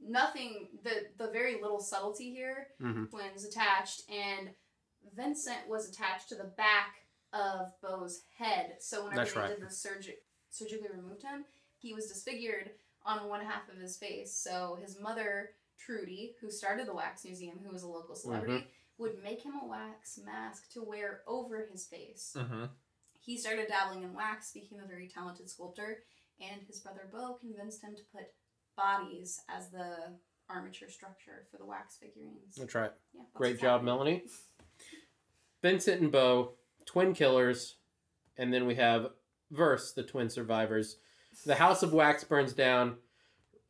nothing 0.01 0.69
the 0.83 1.07
the 1.19 1.31
very 1.31 1.61
little 1.61 1.81
subtlety 1.81 2.31
here 2.33 2.69
Mhm. 2.81 3.11
twins 3.11 3.45
attached 3.45 4.09
and 4.11 4.55
Vincent 5.15 5.69
was 5.69 5.89
attached 5.89 6.29
to 6.31 6.35
the 6.35 6.45
back 6.57 6.97
of 7.33 7.73
Bo's 7.83 8.23
head. 8.39 8.77
So 8.81 9.03
whenever 9.05 9.21
That's 9.21 9.35
they 9.35 9.41
right. 9.41 9.49
did 9.51 9.61
the 9.61 9.71
surgery 9.71 10.17
surgically 10.51 10.89
removed 10.89 11.23
him, 11.23 11.45
he 11.77 11.93
was 11.93 12.07
disfigured 12.09 12.71
on 13.05 13.29
one 13.29 13.45
half 13.45 13.69
of 13.69 13.77
his 13.77 13.99
face. 13.99 14.35
So 14.35 14.77
his 14.81 14.99
mother, 14.99 15.51
Trudy, 15.77 16.37
who 16.41 16.51
started 16.51 16.87
the 16.87 16.95
wax 16.95 17.25
museum, 17.25 17.59
who 17.59 17.71
was 17.71 17.83
a 17.83 17.89
local 17.89 18.15
celebrity, 18.15 18.55
Mm-hmm. 18.61 19.03
would 19.03 19.23
make 19.23 19.43
him 19.43 19.55
a 19.61 19.67
wax 19.67 20.17
mask 20.19 20.71
to 20.73 20.83
wear 20.83 21.23
over 21.27 21.67
his 21.67 21.87
face. 21.87 22.33
Mm-hmm. 22.37 22.67
He 23.21 23.37
started 23.37 23.69
dabbling 23.69 24.05
in 24.05 24.15
wax, 24.15 24.53
became 24.53 24.81
a 24.81 24.87
very 24.87 25.09
talented 25.09 25.51
sculptor, 25.51 26.03
and 26.41 26.63
his 26.67 26.81
brother 26.81 27.09
Bo 27.13 27.35
convinced 27.41 27.83
him 27.83 27.95
to 27.97 28.03
put 28.13 28.25
bodies 28.77 29.41
as 29.49 29.71
the 29.71 29.97
armature 30.49 30.89
structure 30.89 31.47
for 31.51 31.59
the 31.59 31.65
wax 31.65 31.97
figurines. 31.97 32.57
That's 32.57 32.75
right. 32.75 32.91
Yeah, 33.15 33.21
lots 33.21 33.31
Great 33.35 33.55
job, 33.61 33.81
talent. 33.81 33.85
Melanie. 33.85 34.23
Vincent 35.63 36.03
and 36.03 36.13
Bo, 36.13 36.53
twin 36.85 37.15
killers, 37.15 37.77
and 38.37 38.53
then 38.53 38.67
we 38.67 38.75
have 38.75 39.09
Verse, 39.51 39.93
the 39.93 40.03
twin 40.03 40.31
survivors. 40.31 40.97
The 41.47 41.55
House 41.55 41.83
of 41.83 41.93
Wax 41.93 42.25
burns 42.25 42.53
down, 42.53 42.97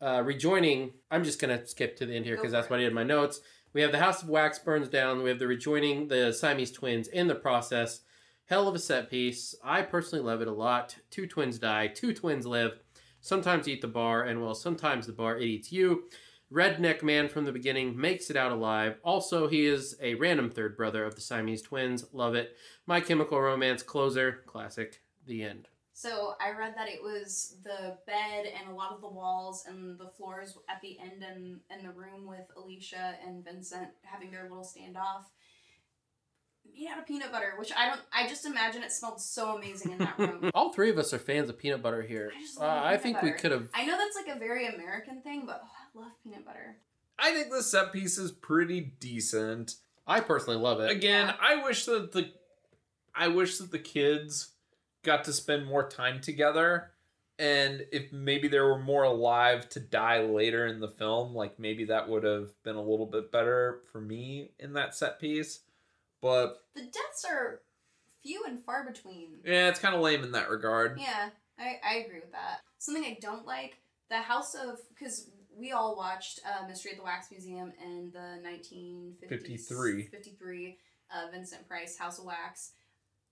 uh, 0.00 0.22
rejoining. 0.24 0.92
I'm 1.10 1.24
just 1.24 1.40
gonna 1.40 1.66
skip 1.66 1.96
to 1.96 2.06
the 2.06 2.14
end 2.14 2.24
here 2.24 2.36
because 2.36 2.52
that's 2.52 2.70
what 2.70 2.78
I 2.78 2.82
did 2.82 2.88
in 2.88 2.94
my 2.94 3.04
notes. 3.04 3.40
We 3.72 3.82
have 3.82 3.92
the 3.92 3.98
House 3.98 4.22
of 4.22 4.28
Wax 4.28 4.58
burns 4.58 4.88
down. 4.88 5.22
We 5.22 5.30
have 5.30 5.38
the 5.38 5.46
rejoining 5.46 6.08
the 6.08 6.32
Siamese 6.32 6.72
twins 6.72 7.08
in 7.08 7.26
the 7.26 7.34
process. 7.34 8.00
Hell 8.46 8.68
of 8.68 8.74
a 8.74 8.78
set 8.78 9.08
piece. 9.08 9.54
I 9.64 9.80
personally 9.82 10.24
love 10.24 10.42
it 10.42 10.48
a 10.48 10.52
lot. 10.52 10.96
Two 11.10 11.26
twins 11.26 11.58
die, 11.58 11.86
two 11.86 12.12
twins 12.12 12.46
live. 12.46 12.72
Sometimes 13.20 13.66
eat 13.66 13.80
the 13.80 13.88
bar, 13.88 14.22
and 14.24 14.42
well, 14.42 14.54
sometimes 14.54 15.06
the 15.06 15.14
bar 15.14 15.38
it 15.38 15.44
eats 15.44 15.72
you. 15.72 16.04
Redneck 16.52 17.02
man 17.02 17.28
from 17.30 17.46
the 17.46 17.52
beginning 17.52 17.98
makes 17.98 18.28
it 18.28 18.36
out 18.36 18.52
alive. 18.52 18.96
Also, 19.02 19.48
he 19.48 19.64
is 19.64 19.96
a 20.02 20.14
random 20.16 20.50
third 20.50 20.76
brother 20.76 21.04
of 21.04 21.14
the 21.14 21.22
Siamese 21.22 21.62
twins. 21.62 22.04
Love 22.12 22.34
it. 22.34 22.54
My 22.86 23.00
Chemical 23.00 23.40
Romance 23.40 23.82
closer, 23.82 24.42
classic. 24.46 25.00
The 25.26 25.42
end. 25.42 25.68
So 25.94 26.34
I 26.38 26.50
read 26.50 26.74
that 26.76 26.88
it 26.88 27.02
was 27.02 27.56
the 27.62 27.96
bed 28.06 28.46
and 28.60 28.70
a 28.70 28.74
lot 28.74 28.92
of 28.92 29.00
the 29.00 29.08
walls 29.08 29.64
and 29.66 29.98
the 29.98 30.08
floors 30.08 30.58
at 30.68 30.82
the 30.82 30.98
end 30.98 31.22
and 31.22 31.60
in 31.70 31.86
the 31.86 31.92
room 31.92 32.26
with 32.26 32.44
Elisha 32.56 33.14
and 33.26 33.42
Vincent 33.42 33.88
having 34.02 34.30
their 34.30 34.42
little 34.42 34.64
standoff 34.64 35.24
made 36.72 36.88
out 36.88 36.98
of 36.98 37.06
peanut 37.06 37.32
butter, 37.32 37.54
which 37.58 37.72
I 37.76 37.86
don't. 37.86 38.00
I 38.12 38.28
just 38.28 38.46
imagine 38.46 38.82
it 38.82 38.92
smelled 38.92 39.20
so 39.20 39.56
amazing 39.56 39.92
in 39.92 39.98
that 39.98 40.18
room. 40.18 40.50
All 40.54 40.72
three 40.72 40.90
of 40.90 40.98
us 40.98 41.12
are 41.12 41.18
fans 41.18 41.48
of 41.48 41.58
peanut 41.58 41.82
butter 41.82 42.02
here. 42.02 42.32
I 42.36 42.40
just 42.40 42.58
love 42.58 42.70
Uh, 42.70 42.74
love 42.74 42.84
I 42.84 42.96
peanut 42.96 43.02
think 43.02 43.22
we 43.22 43.32
could 43.32 43.52
have. 43.52 43.68
I 43.74 43.84
know 43.84 43.96
that's 43.96 44.16
like 44.16 44.34
a 44.34 44.38
very 44.38 44.66
American 44.66 45.20
thing, 45.22 45.44
but 45.46 45.62
oh, 45.64 45.98
I 45.98 46.02
love 46.02 46.12
peanut 46.22 46.44
butter. 46.44 46.76
I 47.18 47.32
think 47.32 47.50
the 47.50 47.62
set 47.62 47.92
piece 47.92 48.18
is 48.18 48.32
pretty 48.32 48.80
decent. 49.00 49.76
I 50.06 50.20
personally 50.20 50.58
love 50.58 50.80
it. 50.80 50.90
Again, 50.90 51.28
Yeah. 51.28 51.36
I 51.40 51.62
wish 51.64 51.84
that 51.86 52.12
the 52.12 52.32
I 53.14 53.28
wish 53.28 53.58
that 53.58 53.70
the 53.70 53.78
kids 53.78 54.50
got 55.02 55.24
to 55.24 55.32
spend 55.32 55.66
more 55.66 55.88
time 55.88 56.20
together 56.20 56.90
and 57.38 57.84
if 57.92 58.12
maybe 58.12 58.48
they 58.48 58.60
were 58.60 58.78
more 58.78 59.02
alive 59.04 59.68
to 59.70 59.80
die 59.80 60.22
later 60.22 60.66
in 60.66 60.80
the 60.80 60.88
film, 60.88 61.34
like 61.34 61.58
maybe 61.58 61.84
that 61.86 62.08
would 62.08 62.22
have 62.24 62.50
been 62.62 62.76
a 62.76 62.82
little 62.82 63.06
bit 63.06 63.32
better 63.32 63.80
for 63.90 64.00
me 64.00 64.50
in 64.60 64.72
that 64.74 64.94
set 64.94 65.20
piece. 65.20 65.60
But 66.24 66.62
The 66.74 66.80
deaths 66.80 67.26
are 67.28 67.60
few 68.22 68.44
and 68.48 68.58
far 68.64 68.90
between. 68.90 69.40
yeah, 69.44 69.68
it's 69.68 69.78
kind 69.78 69.94
of 69.94 70.00
lame 70.00 70.24
in 70.24 70.32
that 70.32 70.48
regard. 70.48 70.98
Yeah, 70.98 71.28
I, 71.58 71.78
I 71.86 71.94
agree 71.96 72.20
with 72.20 72.32
that. 72.32 72.60
Something 72.78 73.04
I 73.04 73.18
don't 73.20 73.44
like 73.44 73.76
the 74.08 74.16
House 74.16 74.54
of 74.54 74.78
because 74.88 75.28
we 75.54 75.72
all 75.72 75.94
watched 75.96 76.40
uh, 76.46 76.66
Mystery 76.66 76.92
at 76.92 76.96
the 76.96 77.04
Wax 77.04 77.30
Museum 77.30 77.74
in 77.84 78.10
the 78.14 78.40
1953 78.42 79.28
53. 79.28 80.02
53 80.06 80.78
uh, 81.10 81.30
Vincent 81.30 81.68
Price 81.68 81.98
House 81.98 82.18
of 82.18 82.24
Wax. 82.24 82.72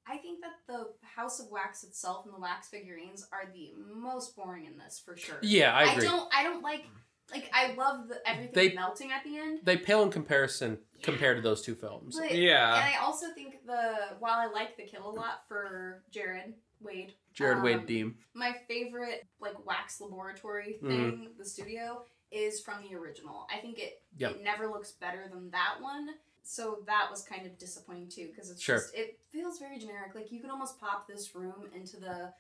I 0.07 0.19
think 0.19 0.41
that 0.43 0.51
the 0.67 0.89
House 1.17 1.41
of 1.41 1.47
Wax 1.51 1.85
itself 1.85 2.27
and 2.27 2.35
the 2.35 2.41
wax 2.41 2.69
figurines 2.69 3.27
are 3.33 3.51
the 3.55 3.73
most 3.95 4.37
boring 4.37 4.67
in 4.67 4.77
this 4.77 5.01
for 5.03 5.17
sure. 5.17 5.39
Yeah, 5.41 5.73
I 5.73 5.93
agree. 5.93 6.05
don't. 6.05 6.29
I 6.35 6.43
don't 6.43 6.63
like. 6.63 6.85
Like 7.31 7.51
I 7.55 7.73
love 7.75 8.09
the, 8.09 8.17
everything 8.29 8.53
They- 8.55 8.75
melting 8.75 9.11
at 9.13 9.25
the 9.25 9.37
end. 9.39 9.61
They 9.63 9.77
pale 9.77 10.03
in 10.03 10.11
comparison 10.11 10.79
compared 11.03 11.37
to 11.37 11.43
those 11.43 11.63
two 11.63 11.75
films. 11.75 12.19
But, 12.19 12.35
Yeah. 12.35 12.75
And 12.75 12.85
I 12.95 12.99
also 13.03 13.27
think 13.35 13.65
the 13.67 14.17
while 14.19 14.39
I 14.39 14.47
like 14.53 14.77
the 14.77 14.85
kill 14.85 15.09
a 15.09 15.13
lot 15.13 15.47
for 15.49 16.03
Jared 16.11 16.55
Wade. 16.81 17.15
Jared 17.33 17.63
Wade 17.63 17.79
um, 17.79 17.87
Deem. 17.87 18.17
My 18.35 18.55
favorite 18.69 19.27
like 19.41 19.65
wax 19.65 20.01
laboratory 20.01 20.79
Mhm. 20.83 20.89
thing, 20.89 21.29
the 21.39 21.45
studio, 21.45 22.05
is 22.31 22.61
from 22.61 22.83
the 22.83 22.95
original. 22.97 23.47
I 23.55 23.59
think 23.59 23.79
it 23.79 24.03
Yep. 24.19 24.33
it 24.37 24.43
never 24.43 24.67
looks 24.69 24.93
better 24.93 25.29
than 25.33 25.51
that 25.51 25.77
one. 25.81 26.09
so 26.45 26.83
that 26.89 27.07
was 27.09 27.23
kind 27.23 27.47
of 27.47 27.57
disappointing 27.57 28.09
too 28.09 28.27
because 28.27 28.51
it's 28.51 28.61
Sure. 28.61 28.75
just 28.79 28.93
it 28.97 29.21
feels 29.31 29.61
very 29.61 29.79
generic. 29.79 30.13
Like 30.13 30.33
you 30.33 30.41
could 30.41 30.51
almost 30.51 30.81
pop 30.81 31.07
this 31.07 31.35
room 31.37 31.71
into 31.73 31.99
the 31.99 32.35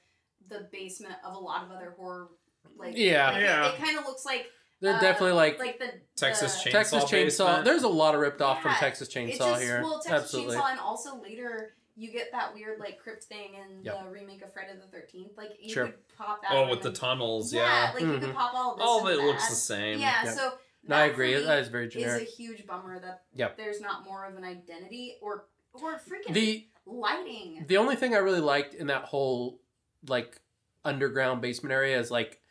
the 0.48 0.68
basement 0.72 1.14
of 1.24 1.36
a 1.36 1.38
lot 1.38 1.62
of 1.64 1.70
other 1.70 1.92
horror. 1.92 2.28
Like 2.76 2.96
Yeah. 2.96 3.30
like, 3.30 3.42
Yeah. 3.42 3.68
It, 3.72 3.78
kind 3.78 3.96
of 3.96 4.04
looks 4.04 4.24
like 4.24 4.50
They're 4.82 4.94
uh, 4.96 5.00
definitely 5.00 5.32
like, 5.36 5.58
like 5.58 5.78
the 5.78 5.92
Texas 6.16 6.62
the, 6.62 6.68
Chainsaw 6.70 6.72
Texas 6.72 7.04
Chainsaw. 7.04 7.64
There's 7.64 7.84
a 7.84 7.88
lot 7.88 8.14
of 8.14 8.20
ripped 8.20 8.42
off 8.42 8.60
from 8.62 8.72
Texas 8.74 9.08
It's 9.08 9.16
Chainsaw 9.16 9.50
just 9.52 9.62
here. 9.62 9.80
well, 9.82 10.00
Texas 10.00 10.24
Absolutely. 10.24 10.56
Chainsaw, 10.56 10.70
and 10.72 10.80
also 10.80 11.22
later 11.22 11.74
you 11.96 12.10
get 12.10 12.32
that 12.32 12.52
weird 12.52 12.80
like 12.80 12.98
crypt 12.98 13.22
thing 13.24 13.54
in 13.54 13.84
Yep. 13.84 14.04
the 14.04 14.10
remake 14.10 14.42
of 14.42 14.52
Friday 14.52 14.72
the 14.74 14.86
Thirteenth. 14.88 15.32
Like 15.36 15.50
you 15.60 15.72
Sure. 15.72 15.86
could 15.86 16.08
pop 16.18 16.42
that. 16.42 16.50
Oh, 16.52 16.68
with 16.68 16.82
the 16.82 16.90
tunnels, 16.90 17.52
Yeah, 17.54 17.62
yeah. 17.62 17.90
like 17.92 18.02
you 18.02 18.08
Mhm. 18.08 18.20
could 18.20 18.34
pop 18.34 18.54
all 18.54 18.72
of 18.72 18.78
this. 18.78 18.86
All 18.86 19.00
of 19.00 19.06
and 19.06 19.20
it 19.20 19.24
looks 19.24 19.48
the 19.48 19.54
same. 19.54 20.00
Yeah, 20.00 20.24
Yep. 20.24 20.34
so 20.34 20.52
No, 20.84 20.96
I 20.96 21.04
agree. 21.04 21.36
me 21.36 21.42
That 21.44 21.60
is 21.60 21.68
very 21.68 21.86
is 21.86 21.92
generic. 21.92 22.22
a 22.22 22.30
huge 22.32 22.66
bummer 22.66 22.98
that 22.98 23.22
Yep. 23.34 23.56
there's 23.56 23.80
not 23.80 24.04
more 24.04 24.24
of 24.24 24.36
an 24.36 24.42
identity 24.44 25.16
or 25.22 25.46
or 25.74 25.94
freaking 25.98 26.32
The 26.34 26.66
lighting. 26.84 27.64
the 27.68 27.76
only 27.78 27.94
thing 27.96 28.14
I 28.14 28.18
really 28.18 28.40
liked 28.40 28.74
in 28.74 28.88
that 28.88 29.04
whole 29.04 29.60
like 30.08 30.40
underground 30.84 31.40
basement 31.40 31.72
area 31.72 31.98
is 31.98 32.10
like 32.10 32.41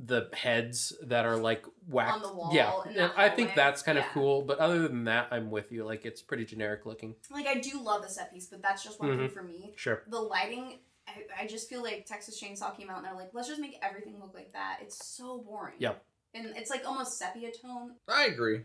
the 0.00 0.28
heads 0.32 0.92
that 1.02 1.26
are 1.26 1.36
like 1.36 1.64
whacked. 1.88 2.12
On 2.16 2.22
the 2.22 2.32
wall 2.32 2.50
yeah, 2.52 2.72
and 2.96 3.12
I 3.16 3.28
think 3.28 3.54
that's 3.56 3.82
kind 3.82 3.98
of 3.98 4.04
cool. 4.12 4.42
But 4.42 4.58
other 4.58 4.86
than 4.86 5.04
that, 5.04 5.28
I'm 5.32 5.50
with 5.50 5.72
you. 5.72 5.84
Like 5.84 6.04
it's 6.06 6.22
pretty 6.22 6.44
generic 6.44 6.86
looking. 6.86 7.16
Like 7.30 7.46
I 7.48 7.56
do 7.60 7.80
love 7.82 8.02
the 8.02 8.08
set 8.08 8.32
piece, 8.32 8.46
but 8.46 8.62
that's 8.62 8.84
just 8.84 9.00
one 9.00 9.10
Mm-hmm. 9.10 9.20
thing 9.20 9.28
for 9.30 9.42
me. 9.42 9.72
Sure. 9.76 10.02
The 10.08 10.20
lighting, 10.20 10.78
I, 11.08 11.42
I 11.42 11.46
just 11.48 11.68
feel 11.68 11.82
like 11.82 12.06
Texas 12.06 12.40
Chainsaw 12.40 12.76
came 12.76 12.90
out 12.90 12.98
and 12.98 13.06
they're 13.06 13.14
like, 13.16 13.30
let's 13.32 13.48
just 13.48 13.60
make 13.60 13.76
everything 13.82 14.20
look 14.20 14.34
like 14.34 14.52
that. 14.52 14.78
It's 14.82 15.04
so 15.04 15.38
boring. 15.38 15.74
Yep. 15.78 16.00
And 16.34 16.46
it's 16.56 16.70
like 16.70 16.86
almost 16.86 17.18
sepia 17.18 17.50
tone. 17.50 17.92
I 18.06 18.26
agree. 18.26 18.60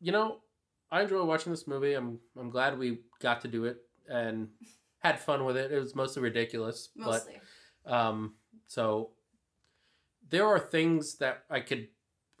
You 0.00 0.12
know, 0.12 0.38
I 0.90 1.02
enjoy 1.02 1.22
watching 1.24 1.52
this 1.52 1.66
movie. 1.66 1.92
I'm 1.94 2.18
I'm 2.38 2.48
glad 2.48 2.78
we 2.78 3.00
got 3.20 3.42
to 3.42 3.48
do 3.48 3.64
it 3.66 3.82
and 4.08 4.48
had 5.00 5.18
fun 5.20 5.44
with 5.44 5.56
it. 5.58 5.70
It 5.70 5.78
was 5.80 5.94
mostly 5.94 6.22
ridiculous, 6.22 6.88
Mostly. 6.96 7.40
but 7.84 7.92
um, 7.92 8.34
so 8.66 9.10
there 10.30 10.46
are 10.46 10.58
things 10.58 11.16
that 11.18 11.44
I 11.50 11.60
could, 11.60 11.88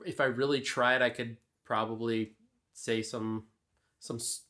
if 0.04 0.20
I 0.20 0.24
really 0.24 0.60
tried, 0.60 1.02
I 1.02 1.10
could 1.10 1.36
probably 1.64 2.34
say 2.72 3.02
some 3.02 3.44
some 4.00 4.16
s- 4.16 4.42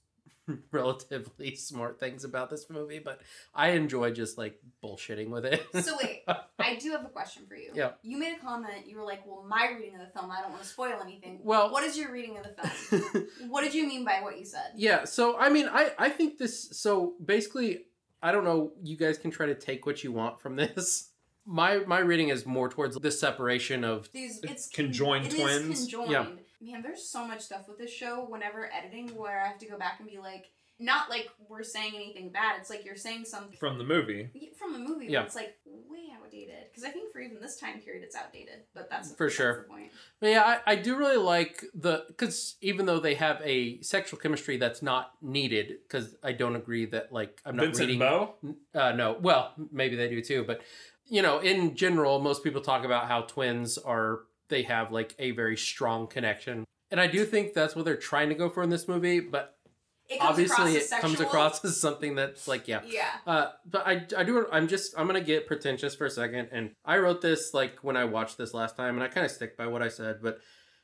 relatively 0.73 1.55
smart 1.69 1.99
things 2.01 2.25
about 2.25 2.51
this 2.51 2.69
movie. 2.71 2.99
But 2.99 3.21
I 3.55 3.71
enjoy 3.71 4.13
just 4.13 4.39
like 4.39 4.61
bullshitting 4.83 5.29
with 5.31 5.45
it. 5.45 5.63
so 5.85 5.97
wait, 6.03 6.25
I 6.59 6.77
do 6.77 6.91
have 6.93 7.05
a 7.05 7.09
question 7.09 7.45
for 7.47 7.55
you. 7.55 7.71
Yeah. 7.75 7.93
You 8.03 8.19
made 8.19 8.37
a 8.37 8.41
comment. 8.41 8.87
You 8.87 8.97
were 8.99 9.05
like, 9.05 9.27
"Well, 9.27 9.45
my 9.49 9.71
reading 9.77 9.95
of 9.95 10.01
the 10.01 10.13
film, 10.19 10.31
I 10.31 10.41
don't 10.43 10.51
want 10.51 10.63
to 10.63 10.69
spoil 10.69 10.99
anything." 11.03 11.41
well, 11.43 11.71
What 11.71 11.85
is 11.85 11.97
your 11.97 12.13
reading 12.13 12.37
of 12.39 12.45
the 12.45 12.69
film? 12.69 13.27
what 13.51 13.63
did 13.63 13.75
you 13.75 13.87
mean 13.87 14.05
by 14.05 14.21
what 14.23 14.39
you 14.39 14.45
said? 14.45 14.73
Yeah, 14.77 15.05
so 15.05 15.39
I 15.39 15.49
mean, 15.49 15.69
I 15.71 15.93
I 15.99 16.09
think 16.11 16.39
this. 16.39 16.69
So 16.73 17.15
basically, 17.25 17.85
I 18.23 18.33
don't 18.33 18.45
know. 18.45 18.73
You 18.83 18.97
guys 18.97 19.17
can 19.19 19.31
try 19.31 19.47
to 19.47 19.55
take 19.55 19.87
what 19.87 20.03
you 20.05 20.13
want 20.13 20.41
from 20.41 20.57
this. 20.57 21.11
My 21.49 21.79
my 21.79 22.01
reading 22.01 22.29
is 22.29 22.45
more 22.45 22.69
towards 22.69 22.97
the 22.99 23.11
separation 23.11 23.83
of. 23.83 24.11
These 24.13 24.41
it's 24.43 24.69
Conjoined 24.69 25.27
it 25.27 25.35
is 25.35 25.41
twins? 25.41 25.81
conjoined. 25.81 26.11
Yeah. 26.13 26.27
Man, 26.61 26.83
there's 26.83 27.09
so 27.09 27.27
much 27.27 27.41
stuff 27.41 27.67
with 27.69 27.79
this 27.79 27.91
show. 27.91 28.27
Whenever 28.29 28.71
editing, 28.73 29.09
where 29.17 29.41
I 29.43 29.49
have 29.49 29.59
to 29.59 29.67
go 29.67 29.79
back 29.79 30.01
and 30.01 30.09
be 30.09 30.19
like, 30.19 30.51
not 30.81 31.09
like 31.09 31.29
we're 31.49 31.63
saying 31.63 31.93
anything 31.95 32.31
bad. 32.31 32.57
It's 32.61 32.69
like 32.69 32.85
you're 32.85 32.97
saying 32.97 33.25
something 33.25 33.57
From 33.59 33.79
the 33.79 33.85
movie. 33.85 34.29
from 34.59 34.73
the 34.75 34.79
movie. 34.79 35.07
Yeah. 35.07 35.21
Yeah. 35.21 35.25
It's 35.25 35.35
like 35.37 35.57
way 35.65 35.99
outdated. 36.17 36.67
Because 36.71 36.85
I 36.85 36.91
think 36.91 37.13
for 37.13 37.21
even 37.21 37.41
this 37.41 37.59
time 37.59 37.81
period, 37.81 38.03
it's 38.05 38.15
outdated. 38.17 38.61
But 38.75 38.91
that's 38.91 39.13
For 39.15 39.27
that's 39.27 39.37
sure. 39.37 39.63
The 39.63 39.73
point. 39.73 39.93
But 40.21 40.27
yeah, 40.31 40.59
I, 40.67 40.73
I 40.73 40.77
do 40.77 40.97
really 40.97 41.17
like 41.17 41.65
the 41.75 42.05
because 42.09 42.57
even 42.61 42.87
though 42.87 43.01
they 43.01 43.15
have 43.15 43.41
a 43.45 43.81
sexual 43.81 44.19
chemistry 44.19 44.57
that's 44.59 44.83
not 44.83 45.13
needed, 45.23 45.79
because 45.87 46.17
I 46.23 46.33
don't 46.33 46.57
agree 46.57 46.87
that 46.87 47.13
like 47.13 47.41
I'm 47.47 47.57
not 47.57 47.67
Vincent 47.67 47.87
reading. 47.87 48.01
Bow? 48.01 48.35
Uh, 48.75 48.93
no, 48.93 49.17
well, 49.21 49.55
maybe 49.73 49.97
they 49.97 50.09
do 50.09 50.21
too, 50.21 50.45
but 50.47 50.61
you 51.09 51.23
know, 51.23 51.39
in 51.39 51.75
general, 51.75 52.19
most 52.19 52.45
people 52.45 52.61
talk 52.61 52.85
about 52.85 53.09
how 53.09 53.23
twins 53.23 53.79
are 53.79 54.21
they 54.49 54.63
have 54.63 54.93
like 54.93 55.15
a 55.19 55.33
very 55.33 55.57
strong 55.57 56.07
connection, 56.07 56.65
and 56.91 57.01
I 57.01 57.07
do 57.07 57.25
think 57.25 57.55
that's 57.55 57.77
what 57.77 57.85
they're 57.85 57.97
trying 57.97 58.29
to 58.29 58.35
go 58.35 58.49
for 58.49 58.63
in 58.63 58.71
this 58.71 58.89
movie. 58.89 59.21
But 59.21 59.57
obviously, 60.21 60.77
it 60.77 60.91
as 60.91 61.01
comes 61.01 61.21
across 61.21 61.65
as 61.65 61.81
something 61.81 62.15
that's 62.15 62.49
like, 62.49 62.69
yeah. 62.69 62.81
Yeah. 62.87 63.11
Uh, 63.27 63.49
but 63.67 63.87
I, 63.87 64.07
I 64.17 64.25
do. 64.25 64.47
I'm 64.51 64.69
just. 64.69 64.95
I'm 64.99 65.07
gonna 65.07 65.21
get 65.21 65.47
pretentious 65.47 65.95
for 65.95 66.07
a 66.07 66.11
second, 66.11 66.49
and 66.53 66.73
I 66.85 66.99
wrote 66.99 67.21
this 67.21 67.53
like 67.55 67.79
when 67.83 67.97
I 67.97 68.05
watched 68.05 68.39
this 68.39 68.55
last 68.55 68.77
time, 68.77 68.95
and 68.95 69.03
I 69.03 69.09
kind 69.09 69.25
of 69.25 69.31
stick 69.31 69.57
by 69.57 69.67
what 69.67 69.83
I 69.83 69.89
said. 69.89 70.19
But 70.23 70.41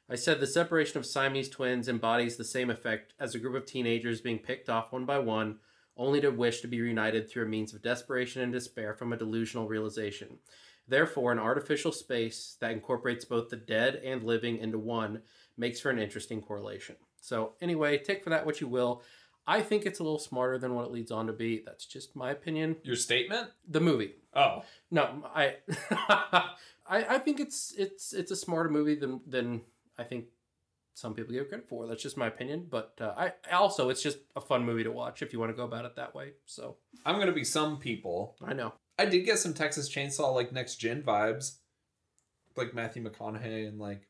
I 0.08 0.16
said 0.16 0.40
the 0.40 0.46
separation 0.46 0.98
of 0.98 1.06
Siamese 1.06 1.48
twins 1.48 1.88
embodies 1.88 2.36
the 2.36 2.44
same 2.44 2.70
effect 2.70 3.14
as 3.18 3.34
a 3.34 3.38
group 3.38 3.54
of 3.54 3.66
teenagers 3.66 4.20
being 4.20 4.38
picked 4.38 4.68
off 4.68 4.92
one 4.92 5.06
by 5.06 5.18
one, 5.18 5.58
only 5.96 6.20
to 6.20 6.30
wish 6.30 6.60
to 6.60 6.68
be 6.68 6.80
reunited 6.80 7.28
through 7.28 7.44
a 7.44 7.48
means 7.48 7.72
of 7.72 7.82
desperation 7.82 8.42
and 8.42 8.52
despair 8.52 8.94
from 8.94 9.12
a 9.12 9.16
delusional 9.16 9.68
realization. 9.68 10.38
Therefore, 10.86 11.32
an 11.32 11.38
artificial 11.38 11.92
space 11.92 12.56
that 12.60 12.72
incorporates 12.72 13.24
both 13.24 13.48
the 13.48 13.56
dead 13.56 13.96
and 14.04 14.22
living 14.22 14.58
into 14.58 14.78
one 14.78 15.22
makes 15.56 15.80
for 15.80 15.90
an 15.90 15.98
interesting 15.98 16.42
correlation. 16.42 16.96
So, 17.20 17.52
anyway, 17.60 17.98
take 17.98 18.22
for 18.22 18.30
that 18.30 18.44
what 18.44 18.60
you 18.60 18.68
will. 18.68 19.02
I 19.46 19.60
think 19.60 19.84
it's 19.84 19.98
a 19.98 20.02
little 20.02 20.18
smarter 20.18 20.58
than 20.58 20.74
what 20.74 20.86
it 20.86 20.90
leads 20.90 21.10
on 21.10 21.26
to 21.26 21.32
be. 21.32 21.62
That's 21.64 21.86
just 21.86 22.16
my 22.16 22.30
opinion. 22.30 22.76
Your 22.82 22.96
statement? 22.96 23.48
The 23.68 23.80
movie. 23.80 24.14
Oh. 24.34 24.64
No, 24.90 25.24
I, 25.34 25.56
I, 25.90 26.54
I 26.86 27.18
think 27.18 27.40
it's 27.40 27.74
it's 27.76 28.12
it's 28.12 28.30
a 28.30 28.36
smarter 28.36 28.70
movie 28.70 28.94
than 28.94 29.20
than 29.26 29.62
I 29.98 30.04
think 30.04 30.26
some 30.94 31.14
people 31.14 31.34
give 31.34 31.48
credit 31.48 31.68
for. 31.68 31.86
That's 31.86 32.02
just 32.02 32.16
my 32.16 32.28
opinion. 32.28 32.66
But 32.70 32.94
uh, 33.00 33.12
I 33.16 33.32
also 33.52 33.90
it's 33.90 34.02
just 34.02 34.18
a 34.36 34.40
fun 34.40 34.64
movie 34.64 34.84
to 34.84 34.90
watch 34.92 35.22
if 35.22 35.32
you 35.32 35.38
want 35.40 35.50
to 35.50 35.56
go 35.56 35.64
about 35.64 35.84
it 35.84 35.96
that 35.96 36.14
way. 36.14 36.32
So 36.46 36.76
I'm 37.04 37.18
gonna 37.18 37.32
be 37.32 37.44
some 37.44 37.78
people. 37.78 38.36
I 38.42 38.54
know. 38.54 38.72
I 38.98 39.06
did 39.06 39.24
get 39.24 39.38
some 39.38 39.54
Texas 39.54 39.88
Chainsaw 39.92 40.34
like 40.34 40.52
next 40.52 40.76
gen 40.76 41.02
vibes. 41.02 41.56
Like 42.56 42.72
Matthew 42.72 43.02
McConaughey 43.02 43.66
and 43.66 43.78
like 43.80 44.08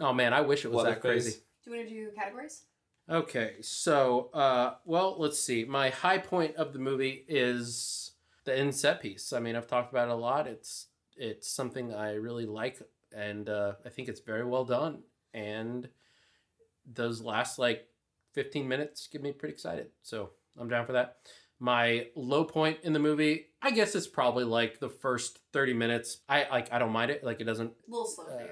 Oh 0.00 0.12
man, 0.12 0.32
I 0.32 0.42
wish 0.42 0.64
it 0.64 0.70
was 0.70 0.84
that 0.84 1.02
Leatherface. 1.02 1.24
crazy. 1.24 1.38
Do 1.64 1.70
you 1.70 1.76
want 1.76 1.88
to 1.88 1.94
do 1.94 2.10
categories? 2.14 2.62
Okay, 3.10 3.54
so 3.62 4.28
uh, 4.34 4.74
well, 4.84 5.16
let's 5.18 5.38
see. 5.38 5.64
My 5.64 5.88
high 5.88 6.18
point 6.18 6.56
of 6.56 6.74
the 6.74 6.78
movie 6.78 7.24
is 7.26 8.12
the 8.44 8.56
end 8.56 8.74
set 8.74 9.00
piece. 9.00 9.32
I 9.32 9.40
mean, 9.40 9.56
I've 9.56 9.66
talked 9.66 9.90
about 9.90 10.08
it 10.08 10.12
a 10.12 10.14
lot. 10.14 10.46
It's 10.46 10.88
it's 11.16 11.50
something 11.50 11.94
I 11.94 12.12
really 12.14 12.44
like, 12.46 12.80
and 13.16 13.48
uh, 13.48 13.72
I 13.84 13.88
think 13.88 14.08
it's 14.08 14.20
very 14.20 14.44
well 14.44 14.64
done. 14.66 15.02
And 15.32 15.88
those 16.92 17.20
last 17.20 17.58
like 17.58 17.86
fifteen 18.32 18.68
minutes 18.68 19.08
get 19.10 19.22
me 19.22 19.32
pretty 19.32 19.52
excited. 19.52 19.88
So 20.02 20.30
I'm 20.58 20.68
down 20.68 20.86
for 20.86 20.92
that. 20.92 21.16
My 21.60 22.06
low 22.14 22.44
point 22.44 22.78
in 22.84 22.92
the 22.92 23.00
movie, 23.00 23.46
I 23.60 23.72
guess, 23.72 23.94
it's 23.94 24.06
probably 24.06 24.44
like 24.44 24.78
the 24.78 24.88
first 24.88 25.40
thirty 25.52 25.74
minutes. 25.74 26.18
I 26.28 26.46
like. 26.50 26.72
I 26.72 26.78
don't 26.78 26.92
mind 26.92 27.10
it. 27.10 27.24
Like 27.24 27.40
it 27.40 27.44
doesn't 27.44 27.72
A 27.86 27.90
little 27.90 28.06
slow 28.06 28.24
uh, 28.24 28.46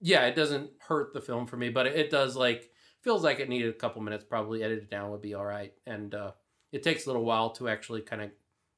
yeah, 0.00 0.26
it 0.26 0.36
doesn't 0.36 0.70
hurt 0.78 1.12
the 1.12 1.20
film 1.20 1.46
for 1.46 1.56
me, 1.56 1.70
but 1.70 1.86
it, 1.86 1.96
it 1.96 2.10
does 2.10 2.36
like 2.36 2.70
feels 3.02 3.24
like 3.24 3.40
it 3.40 3.48
needed 3.48 3.70
a 3.70 3.78
couple 3.78 4.02
minutes. 4.02 4.24
Probably 4.24 4.62
edited 4.62 4.90
down 4.90 5.10
would 5.10 5.22
be 5.22 5.34
all 5.34 5.44
right, 5.44 5.72
and 5.86 6.14
uh, 6.14 6.32
it 6.72 6.82
takes 6.82 7.06
a 7.06 7.08
little 7.08 7.24
while 7.24 7.50
to 7.50 7.68
actually 7.68 8.02
kind 8.02 8.22
of 8.22 8.30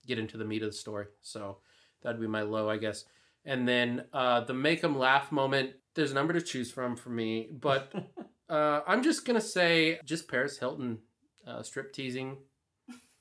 get 0.07 0.18
into 0.18 0.36
the 0.36 0.45
meat 0.45 0.62
of 0.62 0.70
the 0.70 0.76
story. 0.76 1.07
So 1.20 1.59
that'd 2.03 2.20
be 2.20 2.26
my 2.26 2.43
low, 2.43 2.68
I 2.68 2.78
guess. 2.78 3.05
And 3.45 3.66
then 3.66 4.05
uh, 4.12 4.43
the 4.43 4.55
make 4.55 4.80
them 4.80 4.99
laugh 4.99 5.32
moment. 5.32 5.72
There's 5.95 6.12
a 6.12 6.14
number 6.14 6.32
to 6.32 6.41
choose 6.41 6.70
from 6.70 6.97
for 6.97 7.11
me, 7.11 7.49
but 7.53 7.93
uh, 8.51 8.82
I'm 8.86 9.03
just 9.03 9.24
gonna 9.24 9.40
say 9.40 10.01
just 10.05 10.28
Paris 10.28 10.59
Hilton 10.59 10.98
uh, 11.46 11.62
strip 11.62 11.92
teasing 11.92 12.38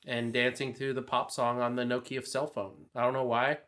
and 0.07 0.33
dancing 0.33 0.73
to 0.75 0.93
the 0.93 1.01
pop 1.01 1.31
song 1.31 1.61
on 1.61 1.75
the 1.75 1.83
Nokia 1.83 2.25
cell 2.25 2.47
phone. 2.47 2.85
I 2.95 3.01
don't 3.03 3.13
know 3.13 3.23
why, 3.25 3.59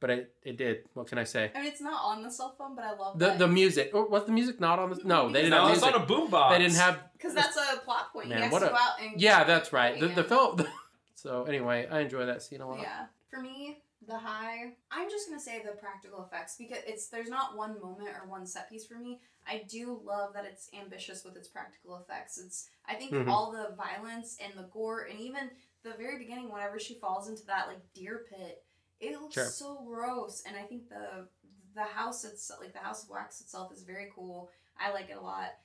but 0.00 0.10
it, 0.10 0.34
it 0.42 0.56
did. 0.56 0.78
What 0.94 1.06
can 1.08 1.18
I 1.18 1.24
say? 1.24 1.50
I 1.54 1.58
mean, 1.60 1.68
it's 1.70 1.80
not 1.80 2.00
on 2.04 2.22
the 2.22 2.30
cell 2.30 2.54
phone, 2.56 2.74
but 2.76 2.84
I 2.84 2.92
love 2.94 3.18
The 3.18 3.26
that. 3.26 3.38
the 3.38 3.48
music 3.48 3.90
or 3.94 4.08
was 4.08 4.24
the 4.24 4.32
music 4.32 4.60
not 4.60 4.78
on 4.78 4.90
the 4.90 5.00
no 5.04 5.28
they 5.28 5.42
didn't 5.42 5.50
no, 5.50 5.66
have 5.66 5.72
it's 5.76 5.82
music. 5.82 6.00
on 6.00 6.02
a 6.02 6.06
boombox. 6.06 6.50
They 6.50 6.58
didn't 6.58 6.76
have 6.76 7.00
Because 7.12 7.34
that's 7.34 7.56
a 7.56 7.78
plot 7.80 8.12
point. 8.12 8.28
Man, 8.28 8.38
he 8.38 8.44
has 8.44 8.52
what 8.52 8.60
to 8.60 8.66
a- 8.66 8.70
go 8.70 8.76
out 8.76 9.00
and 9.02 9.20
yeah 9.20 9.44
that's 9.44 9.72
right 9.72 9.98
the 10.00 10.08
the 10.08 10.24
film. 10.24 10.64
so 11.14 11.44
anyway, 11.44 11.86
I 11.90 12.00
enjoy 12.00 12.26
that 12.26 12.42
scene 12.42 12.60
a 12.60 12.68
lot. 12.68 12.80
Yeah. 12.80 13.06
For 13.30 13.40
me, 13.40 13.78
the 14.06 14.16
high, 14.16 14.72
I'm 14.90 15.10
just 15.10 15.28
gonna 15.28 15.40
say 15.40 15.62
the 15.64 15.72
practical 15.72 16.24
effects 16.24 16.56
because 16.58 16.78
it's 16.86 17.08
there's 17.08 17.28
not 17.28 17.56
one 17.56 17.80
moment 17.80 18.08
or 18.10 18.28
one 18.28 18.46
set 18.46 18.70
piece 18.70 18.86
for 18.86 18.94
me. 18.94 19.20
I 19.48 19.64
do 19.68 20.00
love 20.04 20.34
that 20.34 20.44
it's 20.44 20.68
ambitious 20.74 21.24
with 21.24 21.36
its 21.36 21.48
practical 21.48 21.96
effects. 21.98 22.38
It's 22.38 22.68
I 22.84 22.94
think 22.94 23.12
Mhm. 23.12 23.28
all 23.28 23.50
the 23.52 23.74
violence 23.76 24.36
and 24.40 24.54
the 24.58 24.64
gore 24.72 25.04
and 25.04 25.18
even 25.20 25.50
the 25.82 25.94
very 25.94 26.18
beginning 26.18 26.50
whenever 26.50 26.78
she 26.80 26.94
falls 26.98 27.28
into 27.28 27.44
that 27.46 27.68
like 27.68 27.92
deer 27.94 28.24
pit, 28.28 28.64
it 29.00 29.12
looks 29.20 29.34
Sure. 29.34 29.44
so 29.44 29.84
gross. 29.84 30.42
And 30.46 30.56
I 30.56 30.64
think 30.64 30.88
the 30.88 31.28
the 31.74 31.84
house 31.84 32.24
itself, 32.24 32.60
like 32.60 32.72
the 32.72 32.78
house 32.78 33.04
of 33.04 33.10
wax 33.10 33.40
itself, 33.42 33.70
is 33.70 33.82
very 33.82 34.10
cool. 34.14 34.50
I 34.78 34.92
like 34.92 35.10
it 35.10 35.16
a 35.18 35.20
lot. 35.20 35.58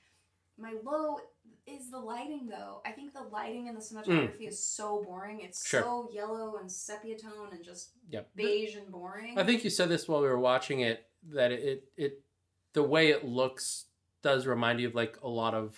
My 0.58 0.74
low 0.84 1.20
is 1.66 1.90
the 1.90 2.00
lighting 2.00 2.48
though. 2.48 2.82
I 2.86 2.92
think 2.92 3.14
the 3.14 3.24
lighting 3.24 3.70
and 3.70 3.78
the 3.78 3.82
cinematography 3.82 4.48
is 4.50 4.62
so 4.64 5.02
boring. 5.04 5.40
It's 5.40 5.64
Mm. 5.64 5.68
Sure. 5.68 5.82
so 5.84 6.10
yellow 6.12 6.58
and 6.58 6.70
sepia 6.72 7.18
tone 7.18 7.50
and 7.54 7.64
just 7.64 7.94
Yep. 8.10 8.36
beige 8.36 8.76
and 8.76 8.92
boring. 8.92 9.40
I 9.40 9.46
think 9.46 9.64
you 9.64 9.70
said 9.70 9.88
this 9.90 10.08
while 10.08 10.22
we 10.22 10.28
were 10.28 10.38
watching 10.40 10.82
it 10.82 11.10
that 11.24 11.52
it 11.54 11.90
it 11.96 12.22
the 12.74 12.84
way 12.84 13.10
it 13.10 13.26
looks 13.26 13.86
does 14.22 14.46
remind 14.46 14.80
you 14.80 14.88
of 14.88 14.96
like 14.96 15.18
a 15.24 15.28
lot 15.28 15.54
of 15.54 15.76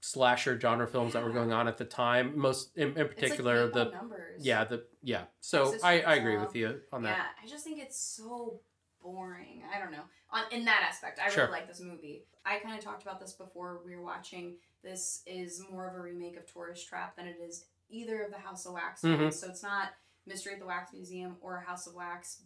slasher 0.00 0.58
genre 0.58 0.86
films 0.86 1.12
that 1.12 1.22
were 1.22 1.30
going 1.30 1.52
on 1.52 1.68
at 1.68 1.76
the 1.76 1.84
time. 1.84 2.38
Most 2.38 2.76
in, 2.76 2.96
in 2.96 3.08
particular 3.08 3.64
like 3.64 3.74
the 3.74 3.84
numbers. 3.90 4.44
yeah 4.44 4.64
the 4.64 4.84
yeah. 5.02 5.24
So 5.40 5.74
I, 5.82 6.00
I 6.00 6.14
agree 6.14 6.36
with 6.36 6.48
um, 6.48 6.56
you 6.56 6.80
on 6.92 7.02
that. 7.02 7.16
yeah. 7.16 7.24
I 7.42 7.46
just 7.46 7.64
think 7.64 7.80
it's 7.80 7.98
so 7.98 8.60
boring. 9.02 9.62
I 9.74 9.78
don't 9.78 9.92
know. 9.92 10.04
On 10.30 10.42
in 10.52 10.64
that 10.64 10.84
aspect, 10.88 11.20
I 11.24 11.30
Sure. 11.30 11.44
really 11.44 11.58
like 11.58 11.68
this 11.68 11.80
movie. 11.80 12.24
I 12.44 12.58
kind 12.58 12.78
of 12.78 12.84
talked 12.84 13.02
about 13.02 13.20
this 13.20 13.32
before 13.32 13.80
we 13.84 13.94
were 13.94 14.02
watching. 14.02 14.56
This 14.82 15.22
is 15.26 15.62
more 15.70 15.88
of 15.88 15.94
a 15.94 16.00
remake 16.00 16.36
of 16.36 16.50
Tourist 16.50 16.88
Trap 16.88 17.16
than 17.16 17.26
it 17.26 17.36
is 17.42 17.64
either 17.90 18.22
of 18.22 18.30
the 18.30 18.38
House 18.38 18.66
of 18.66 18.74
Wax 18.74 19.02
mm-hmm. 19.02 19.18
films. 19.18 19.38
So 19.38 19.48
it's 19.48 19.62
not 19.62 19.90
Mystery 20.26 20.54
at 20.54 20.60
the 20.60 20.66
Wax 20.66 20.92
Museum 20.92 21.36
or 21.40 21.60
House 21.60 21.86
of 21.86 21.94
Wax. 21.94 22.42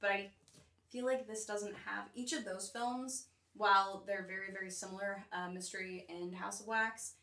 But 0.00 0.10
I 0.10 0.30
feel 0.90 1.04
like 1.04 1.26
this 1.26 1.44
doesn't 1.44 1.74
have 1.84 2.08
each 2.14 2.32
of 2.32 2.44
those 2.44 2.68
films. 2.70 3.28
While 3.54 4.04
they're 4.06 4.26
very 4.26 4.52
very 4.52 4.70
similar, 4.70 5.24
uh, 5.32 5.48
Mystery 5.50 6.06
and 6.10 6.34
House 6.34 6.60
of 6.60 6.66
Wax, 6.66 7.14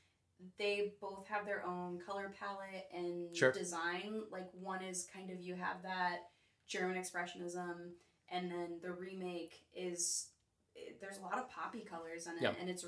they 0.57 0.93
both 0.99 1.27
have 1.27 1.45
their 1.45 1.63
own 1.65 1.99
color 2.05 2.33
palette 2.39 2.87
and 2.93 3.35
Sure. 3.35 3.51
design. 3.51 4.23
Like 4.31 4.49
one 4.53 4.83
is 4.83 5.05
kind 5.13 5.29
of 5.29 5.39
you 5.39 5.55
have 5.55 5.83
that 5.83 6.31
German 6.67 6.97
expressionism, 7.01 7.91
and 8.29 8.49
then 8.51 8.79
the 8.81 8.91
remake 8.91 9.65
is 9.75 10.29
there's 10.99 11.17
a 11.19 11.21
lot 11.21 11.37
of 11.37 11.47
poppy 11.49 11.81
colors 11.81 12.25
in 12.25 12.35
it, 12.37 12.41
Yep. 12.41 12.57
and 12.59 12.67
it's 12.69 12.83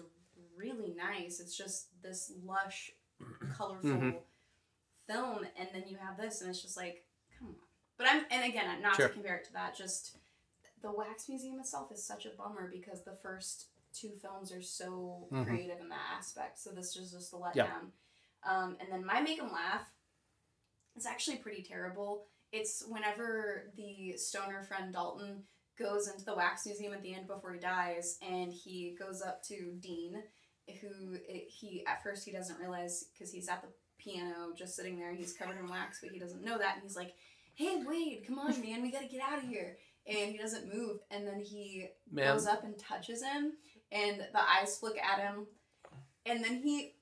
really 0.57 0.93
nice. 0.95 1.39
It's 1.39 1.55
just 1.55 1.89
this 2.01 2.31
lush, 2.43 2.89
colorful 3.55 3.89
Mhm. 3.89 4.21
film, 5.05 5.45
and 5.55 5.69
then 5.71 5.87
you 5.87 5.97
have 5.97 6.17
this, 6.17 6.41
and 6.41 6.49
it's 6.49 6.63
just 6.63 6.75
like, 6.77 7.05
come 7.37 7.49
on. 7.49 7.55
But 7.97 8.07
I'm, 8.09 8.25
and 8.31 8.43
again, 8.43 8.81
not 8.81 8.95
Sure. 8.95 9.07
to 9.07 9.13
compare 9.13 9.35
it 9.37 9.45
to 9.45 9.53
that, 9.53 9.75
just 9.75 10.17
the 10.85 10.91
Wax 10.91 11.27
Museum 11.27 11.59
itself 11.59 11.91
is 11.91 12.05
such 12.05 12.27
a 12.27 12.29
bummer 12.37 12.69
because 12.71 13.03
the 13.03 13.15
first 13.23 13.69
two 13.91 14.11
films 14.21 14.51
are 14.51 14.61
so 14.61 15.27
Mhm. 15.31 15.45
creative 15.47 15.79
in 15.79 15.89
that 15.89 16.13
aspect. 16.15 16.59
So 16.59 16.69
this 16.71 16.95
is 16.95 17.11
just 17.11 17.33
a 17.33 17.37
letdown. 17.37 17.91
Um, 18.43 18.77
and 18.79 18.91
then 18.91 19.03
my 19.03 19.19
make 19.19 19.39
'em 19.39 19.51
laugh 19.51 19.89
is 20.95 21.07
actually 21.07 21.37
pretty 21.37 21.63
terrible. 21.63 22.27
It's 22.51 22.83
whenever 22.85 23.71
the 23.75 24.15
stoner 24.17 24.63
friend 24.63 24.93
Dalton 24.93 25.47
goes 25.75 26.07
into 26.07 26.23
the 26.23 26.35
wax 26.35 26.65
museum 26.67 26.93
at 26.93 27.01
the 27.01 27.15
end 27.15 27.25
before 27.27 27.53
he 27.53 27.59
dies, 27.59 28.17
and 28.21 28.53
he 28.53 28.91
goes 28.95 29.21
up 29.23 29.41
to 29.45 29.73
Dean, 29.79 30.23
who 30.81 31.13
it, 31.15 31.49
he 31.49 31.83
at 31.87 32.03
first 32.03 32.25
he 32.25 32.31
doesn't 32.31 32.59
realize 32.59 33.05
because 33.05 33.31
he's 33.31 33.49
at 33.49 33.61
the 33.63 33.73
piano 33.97 34.53
just 34.53 34.75
sitting 34.75 34.99
there. 34.99 35.13
He's 35.13 35.33
covered 35.33 35.57
in 35.57 35.67
wax, 35.67 35.99
but 36.01 36.11
he 36.11 36.19
doesn't 36.19 36.43
know 36.43 36.57
that, 36.59 36.75
and 36.75 36.83
he's 36.83 36.95
like, 36.95 37.15
"Hey, 37.55 37.83
Wade, 37.83 38.23
come 38.27 38.37
on, 38.39 38.61
man, 38.61 38.81
we 38.83 38.91
gotta 38.91 39.07
get 39.07 39.21
out 39.21 39.39
of 39.39 39.49
here." 39.49 39.79
And 40.07 40.31
he 40.31 40.37
doesn't 40.37 40.71
move, 40.71 40.99
and 41.09 41.25
then 41.27 41.39
he 41.39 41.87
Man, 42.11 42.33
goes 42.33 42.45
up 42.45 42.63
and 42.63 42.77
touches 42.77 43.23
him, 43.23 43.53
and 43.91 44.19
the 44.19 44.39
eyes 44.39 44.77
flick 44.77 44.97
at 45.03 45.19
him, 45.19 45.47
and 46.27 46.43
then 46.43 46.61
he, 46.61 46.93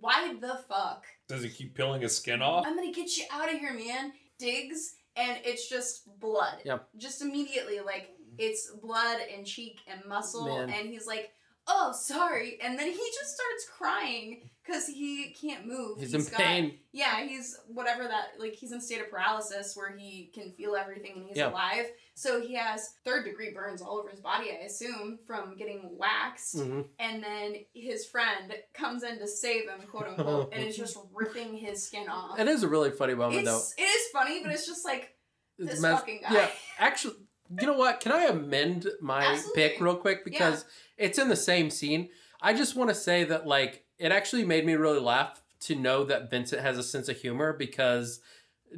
why 0.00 0.34
the 0.38 0.60
fuck? 0.68 1.04
Does 1.28 1.42
he 1.42 1.48
keep 1.48 1.74
peeling 1.74 2.02
his 2.02 2.14
skin 2.16 2.42
off? 2.42 2.66
I'm 2.66 2.76
gonna 2.76 2.92
get 2.92 3.16
you 3.16 3.24
out 3.30 3.52
of 3.52 3.58
here, 3.58 3.72
man. 3.72 4.12
Digs, 4.38 4.96
and 5.16 5.38
it's 5.44 5.66
just 5.70 6.08
blood. 6.20 6.58
Yep. 6.66 6.88
Just 6.98 7.22
immediately, 7.22 7.80
like 7.80 8.10
it's 8.38 8.70
blood 8.82 9.18
and 9.34 9.46
cheek 9.46 9.80
and 9.86 10.04
muscle, 10.06 10.44
Man. 10.44 10.68
and 10.68 10.90
he's 10.90 11.06
like, 11.06 11.30
"Oh, 11.66 11.92
sorry," 11.98 12.58
and 12.62 12.78
then 12.78 12.88
he 12.88 12.96
just 13.18 13.34
starts 13.34 13.66
crying 13.78 14.50
because 14.62 14.86
he 14.86 15.34
can't 15.40 15.66
move. 15.66 15.98
he's 16.00 16.12
in 16.12 16.20
got- 16.22 16.32
pain. 16.34 16.78
yeah, 16.92 17.24
he's 17.24 17.58
whatever 17.68 18.02
that 18.04 18.32
like 18.38 18.52
he's 18.52 18.72
in 18.72 18.80
state 18.82 19.00
of 19.00 19.10
paralysis 19.10 19.74
where 19.74 19.96
he 19.96 20.30
can 20.34 20.52
feel 20.52 20.76
everything 20.76 21.12
and 21.16 21.24
he's 21.28 21.38
Yeah. 21.38 21.48
alive. 21.50 21.86
So 22.16 22.40
he 22.40 22.54
has 22.54 22.94
third 23.04 23.26
degree 23.26 23.50
burns 23.52 23.82
all 23.82 23.98
over 23.98 24.08
his 24.08 24.20
body, 24.20 24.46
I 24.50 24.64
assume, 24.64 25.18
from 25.26 25.54
getting 25.54 25.82
waxed. 25.98 26.58
hmm 26.58 26.80
And 26.98 27.22
then 27.22 27.56
his 27.74 28.06
friend 28.06 28.54
comes 28.72 29.02
in 29.02 29.18
to 29.18 29.28
save 29.28 29.68
him, 29.68 29.80
quote 29.86 30.08
unquote, 30.08 30.54
and 30.54 30.64
is 30.64 30.76
just 30.82 30.96
ripping 31.12 31.54
his 31.54 31.86
skin 31.86 32.08
off. 32.08 32.38
It 32.38 32.48
is 32.48 32.62
a 32.62 32.68
really 32.68 32.90
funny 32.90 33.14
moment 33.14 33.44
though. 33.44 33.60
It's 33.76 34.10
funny, 34.12 34.42
but 34.42 34.50
it's 34.50 34.66
just 34.66 34.82
like 34.84 35.10
It's 35.58 35.72
this 35.72 35.80
mess- 35.80 36.00
fucking 36.00 36.22
guy. 36.22 36.34
Yeah, 36.34 36.50
actually, 36.78 37.16
you 37.60 37.66
know 37.66 37.76
what? 37.76 38.00
Can 38.00 38.12
I 38.12 38.24
amend 38.24 38.88
my 39.02 39.26
Absolutely. 39.26 39.62
pick 39.68 39.80
real 39.82 39.96
quick 39.96 40.24
because 40.24 40.64
it's 40.96 41.18
in 41.18 41.28
the 41.28 41.36
same 41.36 41.68
scene? 41.68 42.08
I 42.40 42.54
just 42.54 42.76
want 42.76 42.88
to 42.88 42.94
say 42.94 43.24
that 43.24 43.46
like 43.46 43.84
it 43.98 44.10
actually 44.10 44.46
made 44.46 44.64
me 44.64 44.72
really 44.72 45.00
laugh 45.00 45.42
to 45.58 45.74
know 45.74 46.04
that 46.04 46.30
Vincent 46.30 46.62
has 46.62 46.78
a 46.78 46.82
sense 46.82 47.10
of 47.10 47.18
humor 47.18 47.52
because 47.52 48.20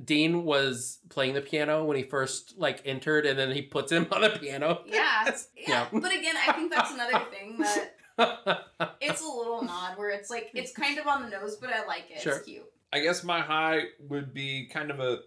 Dean 0.05 0.45
was 0.45 0.99
playing 1.09 1.35
the 1.35 1.41
piano 1.41 1.85
when 1.85 1.97
he 1.97 2.03
first 2.03 2.55
like 2.59 2.83
entered, 2.85 3.27
and 3.27 3.39
then 3.39 3.51
he 3.51 3.63
puts 3.63 3.91
him 3.93 4.07
on 4.13 4.23
the 4.23 4.31
piano. 4.31 4.83
yeah, 4.87 5.25
yeah. 5.57 5.67
Yeah. 5.67 5.87
But 5.93 6.13
again, 6.15 6.35
I 6.47 6.53
think 6.53 6.73
that's 6.73 6.93
another 6.93 7.25
thing 7.31 7.59
that 7.59 7.95
it's 9.01 9.21
a 9.23 9.27
little 9.27 9.63
nod 9.63 9.97
where 9.97 10.11
it's 10.11 10.31
like 10.31 10.51
it's 10.55 10.73
kind 10.73 10.99
of 10.99 11.07
on 11.07 11.23
the 11.23 11.29
nose, 11.31 11.57
but 11.57 11.71
I 11.73 11.85
like 11.87 12.11
it. 12.11 12.21
Sure. 12.21 12.37
It's 12.37 12.45
cute. 12.47 12.65
I 12.93 13.01
guess 13.01 13.23
my 13.23 13.41
high 13.41 13.83
would 14.09 14.33
be 14.33 14.67
kind 14.73 14.91
of 14.91 15.01
a 15.01 15.21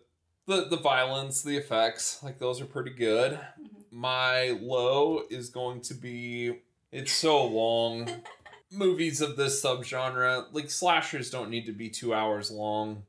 the 0.47 0.65
the 0.67 0.77
violence, 0.77 1.43
the 1.43 1.57
effects, 1.57 2.21
like 2.23 2.39
those 2.39 2.59
are 2.61 2.65
pretty 2.65 2.91
good. 2.91 3.33
Mhm. 3.33 3.67
My 3.91 4.57
low 4.61 5.23
is 5.29 5.49
going 5.49 5.81
to 5.81 5.93
be 5.93 6.61
it's 6.91 7.11
so 7.11 7.45
long. 7.45 8.09
Movies 8.73 9.19
of 9.21 9.35
this 9.35 9.61
subgenre, 9.61 10.45
like 10.53 10.69
slashers 10.69 11.29
don't 11.29 11.49
need 11.49 11.65
to 11.65 11.73
be 11.73 11.89
2 11.89 12.13
hours 12.13 12.49
long. 12.49 13.03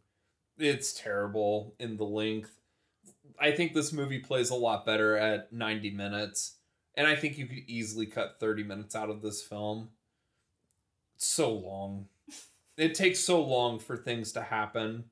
It's 0.59 0.93
terrible 0.93 1.75
in 1.79 1.97
the 1.97 2.05
length. 2.05 2.59
I 3.41 3.53
think 3.53 3.73
this 3.73 3.93
movie 3.93 4.21
plays 4.21 4.51
a 4.51 4.55
lot 4.55 4.87
better 4.87 5.17
at 5.17 5.53
90 5.53 5.91
minutes. 5.91 6.57
And 6.95 7.07
I 7.07 7.17
think 7.17 7.39
you 7.39 7.47
could 7.47 7.63
easily 7.67 8.07
cut 8.07 8.37
30 8.39 8.65
minutes 8.65 8.95
out 8.95 9.11
of 9.11 9.23
this 9.23 9.43
film. 9.43 9.89
It's 11.17 11.27
so 11.27 11.51
long. 11.51 12.09
It 12.77 12.95
takes 12.95 13.21
so 13.21 13.43
long 13.43 13.79
for 13.79 13.97
things 13.97 14.33
to 14.33 14.43
happen. 14.43 15.05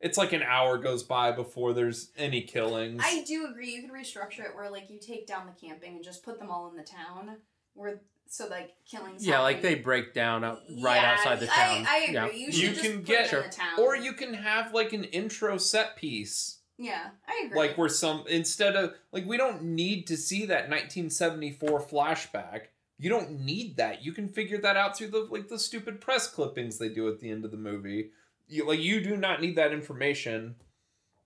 It's 0.00 0.18
like 0.18 0.32
an 0.32 0.42
hour 0.42 0.78
goes 0.78 1.02
by 1.02 1.32
before 1.32 1.72
there's 1.72 2.10
any 2.16 2.42
killings. 2.42 3.02
I 3.04 3.24
do 3.26 3.46
agree. 3.46 3.74
You 3.74 3.82
could 3.82 3.92
restructure 3.92 4.44
it 4.44 4.54
where 4.54 4.70
like 4.70 4.90
you 4.90 4.98
take 4.98 5.26
down 5.26 5.46
the 5.46 5.66
camping 5.66 5.94
and 5.96 6.04
just 6.04 6.24
put 6.24 6.38
them 6.38 6.50
all 6.50 6.68
in 6.68 6.76
the 6.76 6.82
town, 6.82 7.38
where 7.72 8.00
so 8.28 8.48
like 8.48 8.72
killings. 8.84 9.26
yeah, 9.26 9.40
like 9.40 9.62
they 9.62 9.74
break 9.76 10.12
down 10.14 10.44
out, 10.44 10.60
right 10.82 10.96
Yeah, 11.02 11.12
outside 11.12 11.40
the 11.40 11.50
I- 11.52 11.54
town. 11.56 11.86
I, 11.88 11.98
agree. 11.98 12.14
Yeah. 12.14 12.30
You 12.30 12.46
You 12.46 12.68
just 12.70 12.82
can 12.82 12.96
put 12.98 13.06
get- 13.06 13.32
it 13.32 13.36
in 13.36 13.42
the 13.42 13.48
town. 13.56 13.80
or 13.80 13.96
you 13.96 14.12
can 14.12 14.34
have 14.34 14.72
like 14.74 14.92
an 14.92 15.04
intro 15.04 15.56
set 15.58 15.96
piece. 15.96 16.58
Yeah, 16.76 17.10
I 17.28 17.44
agree. 17.46 17.56
Like 17.58 17.78
where 17.78 17.88
some 17.88 18.24
instead 18.28 18.74
of 18.74 18.94
like 19.12 19.24
we 19.26 19.36
don't 19.36 19.62
need 19.62 20.06
to 20.08 20.16
see 20.16 20.46
that 20.46 20.68
1974 20.68 21.80
flashback. 21.86 22.62
You 22.98 23.10
don't 23.10 23.40
need 23.40 23.76
that. 23.76 24.04
You 24.04 24.12
can 24.12 24.28
figure 24.28 24.58
that 24.58 24.76
out 24.76 24.96
through 24.96 25.08
the 25.08 25.26
like 25.30 25.48
the 25.48 25.58
stupid 25.58 26.00
press 26.00 26.26
clippings 26.28 26.78
they 26.78 26.88
do 26.88 27.08
at 27.08 27.20
the 27.20 27.30
end 27.30 27.44
of 27.44 27.50
the 27.50 27.56
movie. 27.56 28.10
You 28.48 28.66
like 28.66 28.80
you 28.80 29.00
do 29.00 29.16
not 29.16 29.40
need 29.40 29.56
that 29.56 29.72
information. 29.72 30.56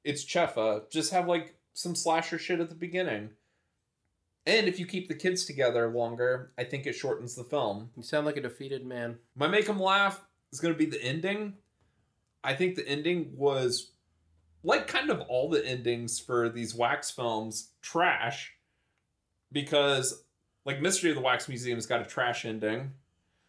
It's 0.05 0.25
Chefa. 0.25 0.91
Just 0.91 1.13
have 1.13 1.27
like 1.29 1.55
some 1.75 1.95
slasher 1.95 2.39
shit 2.39 2.61
at 2.61 2.69
the 2.69 2.75
beginning. 2.75 3.31
And 4.49 4.67
if 4.67 4.81
you 4.81 4.87
keep 4.87 5.09
the 5.09 5.15
kids 5.15 5.45
together 5.45 5.91
longer, 5.91 6.53
I 6.57 6.65
think 6.65 6.87
it 6.87 6.95
shortens 6.95 7.35
the 7.35 7.45
film. 7.45 7.91
You 7.95 8.03
sound 8.03 8.25
like 8.25 8.39
a 8.39 8.41
defeated 8.41 8.87
man. 8.87 9.19
My 9.37 9.47
make 9.47 9.67
them 9.67 9.79
laugh 9.79 10.25
is 10.51 10.59
going 10.59 10.73
to 10.73 10.79
be 10.79 10.87
the 10.87 11.03
ending. 11.05 11.53
I 12.43 12.55
think 12.55 12.75
the 12.75 12.89
ending 12.89 13.33
was 13.37 13.91
like 14.65 14.87
kind 14.87 15.11
of 15.11 15.21
all 15.21 15.51
the 15.51 15.65
endings 15.67 16.19
for 16.19 16.49
these 16.49 16.75
wax 16.75 17.11
films 17.11 17.73
trash 17.83 18.55
because 19.53 20.25
like 20.65 20.81
Mystery 20.81 21.11
of 21.11 21.17
the 21.17 21.23
Wax 21.23 21.47
Museum's 21.47 21.85
got 21.85 22.01
a 22.01 22.07
trash 22.07 22.47
ending. 22.47 22.93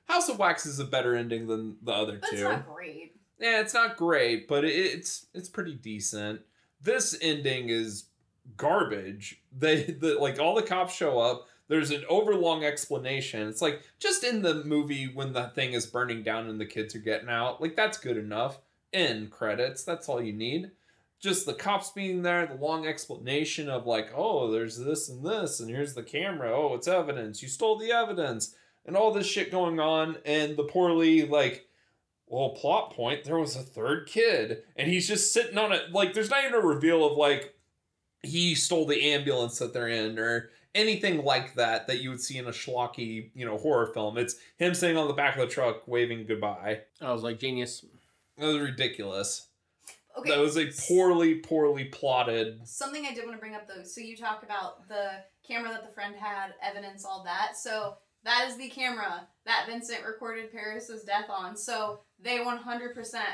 House 0.03 0.27
of 0.27 0.37
Wax 0.37 0.65
is 0.65 0.79
a 0.79 0.85
better 0.85 1.15
ending 1.15 1.47
than 1.47 1.77
the 1.81 1.93
other 1.93 2.17
but 2.17 2.29
it's 2.33 2.41
two. 2.41 2.43
not 2.43 2.67
great. 2.67 3.15
Yeah, 3.39 3.61
it's 3.61 3.73
not 3.73 3.95
great, 3.95 4.49
but 4.49 4.65
it's 4.65 5.27
it's 5.33 5.47
pretty 5.47 5.75
decent. 5.75 6.41
This 6.81 7.17
ending 7.21 7.69
is 7.69 8.09
garbage. 8.57 9.41
They 9.57 9.83
the 9.83 10.15
like 10.19 10.39
all 10.39 10.55
the 10.55 10.61
cops 10.61 10.93
show 10.93 11.19
up. 11.19 11.47
There's 11.67 11.91
an 11.91 12.03
overlong 12.09 12.63
explanation. 12.63 13.47
It's 13.47 13.61
like 13.61 13.83
just 13.99 14.23
in 14.23 14.41
the 14.41 14.63
movie 14.63 15.11
when 15.13 15.33
the 15.33 15.49
thing 15.49 15.73
is 15.73 15.85
burning 15.85 16.23
down 16.23 16.49
and 16.49 16.59
the 16.59 16.65
kids 16.65 16.95
are 16.95 16.99
getting 16.99 17.29
out. 17.29 17.61
Like 17.61 17.75
that's 17.75 17.97
good 17.97 18.17
enough. 18.17 18.59
End 18.91 19.31
credits. 19.31 19.83
That's 19.83 20.09
all 20.09 20.21
you 20.21 20.33
need. 20.33 20.71
Just 21.19 21.45
the 21.45 21.53
cops 21.53 21.91
being 21.91 22.21
there, 22.21 22.45
the 22.47 22.55
long 22.55 22.87
explanation 22.87 23.69
of 23.69 23.85
like, 23.85 24.09
oh, 24.15 24.51
there's 24.51 24.77
this 24.77 25.09
and 25.09 25.25
this, 25.25 25.59
and 25.59 25.69
here's 25.69 25.93
the 25.93 26.01
camera. 26.01 26.51
Oh, 26.55 26.75
it's 26.75 26.87
evidence. 26.87 27.43
You 27.43 27.49
stole 27.49 27.77
the 27.77 27.91
evidence, 27.91 28.55
and 28.85 28.95
all 28.95 29.11
this 29.11 29.27
shit 29.27 29.51
going 29.51 29.81
on, 29.81 30.17
and 30.25 30.55
the 30.55 30.63
poorly 30.63 31.27
like 31.27 31.69
well, 32.29 32.49
plot 32.49 32.93
point, 32.93 33.23
there 33.23 33.39
was 33.39 33.55
a 33.55 33.61
third 33.61 34.07
kid, 34.07 34.61
and 34.75 34.87
he's 34.87 35.07
just 35.07 35.33
sitting 35.33 35.57
on 35.57 35.71
it. 35.71 35.91
Like, 35.91 36.13
there's 36.13 36.29
not 36.29 36.43
even 36.43 36.53
a 36.53 36.65
reveal 36.65 37.03
of, 37.03 37.17
like, 37.17 37.55
he 38.24 38.55
stole 38.55 38.86
the 38.86 39.11
ambulance 39.11 39.59
that 39.59 39.74
they're 39.74 39.88
in, 39.88 40.20
or 40.20 40.49
anything 40.76 41.24
like 41.24 41.55
that 41.55 41.88
that 41.88 42.01
you 42.01 42.09
would 42.09 42.22
see 42.22 42.38
in 42.38 42.45
a 42.45 42.51
schlocky, 42.51 43.32
you 43.34 43.45
know, 43.45 43.57
horror 43.57 43.88
film. 43.93 44.17
It's 44.17 44.36
him 44.57 44.74
sitting 44.74 44.97
on 44.97 45.07
the 45.07 45.13
back 45.13 45.36
of 45.36 45.41
the 45.41 45.47
truck 45.47 45.88
waving 45.88 46.26
goodbye. 46.26 46.82
I 47.01 47.11
was 47.11 47.24
like 47.24 47.39
genius. 47.39 47.86
That 48.38 48.45
was 48.45 48.59
ridiculous. 48.59 49.47
Okay. 50.17 50.30
That 50.30 50.39
was 50.39 50.57
a 50.57 50.67
poorly, 50.88 51.36
poorly 51.36 51.86
plotted. 51.86 52.67
Something 52.67 53.05
I 53.05 53.13
did 53.13 53.26
want 53.26 53.38
to 53.38 53.39
bring 53.39 53.55
up 53.55 53.67
though. 53.67 53.84
So 53.84 54.01
you 54.01 54.15
talk 54.17 54.43
about 54.43 54.88
the 54.88 55.24
camera 55.47 55.72
that 55.72 55.88
the 55.88 55.93
friend 55.93 56.15
had, 56.15 56.53
evidence, 56.61 57.05
all 57.05 57.24
that. 57.24 57.57
So 57.57 57.95
That 58.24 58.47
is 58.49 58.57
the 58.57 58.70
camera 58.70 59.28
that 59.49 59.65
Vincent 59.67 60.05
recorded 60.05 60.51
Paris's 60.51 61.03
death 61.03 61.25
on. 61.29 61.57
So 61.57 62.01
they 62.21 62.37
100% 62.39 62.45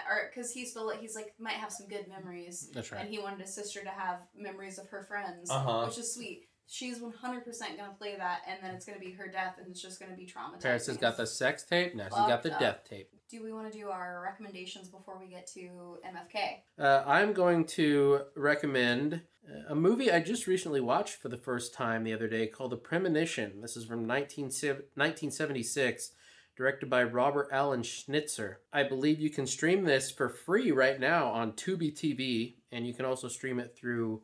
are 0.10 0.32
because 0.34 0.52
he's 0.52 0.72
still 0.72 0.90
he's 0.92 1.16
like 1.16 1.34
might 1.40 1.54
have 1.56 1.72
some 1.72 1.88
good 1.88 2.08
memories, 2.08 2.70
That's 2.74 2.92
right. 2.92 3.02
and 3.02 3.10
he 3.10 3.20
wanted 3.20 3.42
his 3.42 3.54
sister 3.54 3.82
to 3.84 3.90
have 3.90 4.20
memories 4.36 4.78
of 4.80 4.88
her 4.90 5.04
friends, 5.04 5.50
Uh-huh. 5.52 5.86
which 5.88 5.98
is 5.98 6.14
sweet. 6.14 6.48
She's 6.68 6.98
100% 7.00 7.78
gonna 7.78 7.94
play 7.98 8.16
that, 8.16 8.42
and 8.48 8.58
then 8.64 8.74
it's 8.74 8.86
gonna 8.86 9.00
be 9.00 9.12
her 9.12 9.28
death, 9.28 9.58
and 9.60 9.68
it's 9.70 9.82
just 9.82 10.00
gonna 10.00 10.16
be 10.16 10.26
traumatizing. 10.26 10.62
Paris 10.64 10.88
has 10.88 10.98
got 10.98 11.18
the 11.18 11.28
sex 11.28 11.64
tape. 11.64 11.94
Now 11.96 12.06
she's 12.06 12.14
got 12.14 12.42
the 12.44 12.54
up. 12.54 12.60
death 12.60 12.80
tape. 12.90 13.10
Do 13.30 13.44
we 13.44 13.52
want 13.52 13.72
to 13.72 13.78
do 13.78 13.90
our 13.90 14.22
recommendations 14.24 14.88
before 14.88 15.20
we 15.20 15.28
get 15.28 15.48
to 15.48 15.98
MFK? 16.06 16.64
Uh, 16.80 17.04
I'm 17.08 17.34
going 17.34 17.66
to 17.66 18.22
recommend 18.36 19.22
a 19.68 19.76
movie 19.76 20.12
I 20.12 20.20
just 20.20 20.48
recently 20.48 20.82
watched 20.82 21.16
for 21.16 21.30
the 21.30 21.38
first 21.38 21.74
time 21.74 22.04
the 22.04 22.14
other 22.14 22.28
day 22.28 22.48
called 22.48 22.72
The 22.72 22.78
Premonition. 22.78 23.62
This 23.62 23.78
is 23.78 23.86
from 23.86 24.06
19, 24.06 24.46
1976, 24.46 26.12
directed 26.56 26.90
by 26.90 27.04
Robert 27.04 27.50
Allen 27.52 27.84
Schnitzer. 27.84 28.62
I 28.72 28.84
believe 28.84 29.20
you 29.20 29.30
can 29.30 29.48
stream 29.48 29.84
this 29.84 30.12
for 30.12 30.30
free 30.30 30.72
right 30.72 31.00
now 31.00 31.28
on 31.28 31.54
Tubi 31.54 31.94
TV, 31.94 32.56
and 32.72 32.88
you 32.88 32.94
can 32.94 33.06
also 33.06 33.28
stream 33.28 33.60
it 33.60 33.76
through 33.78 34.22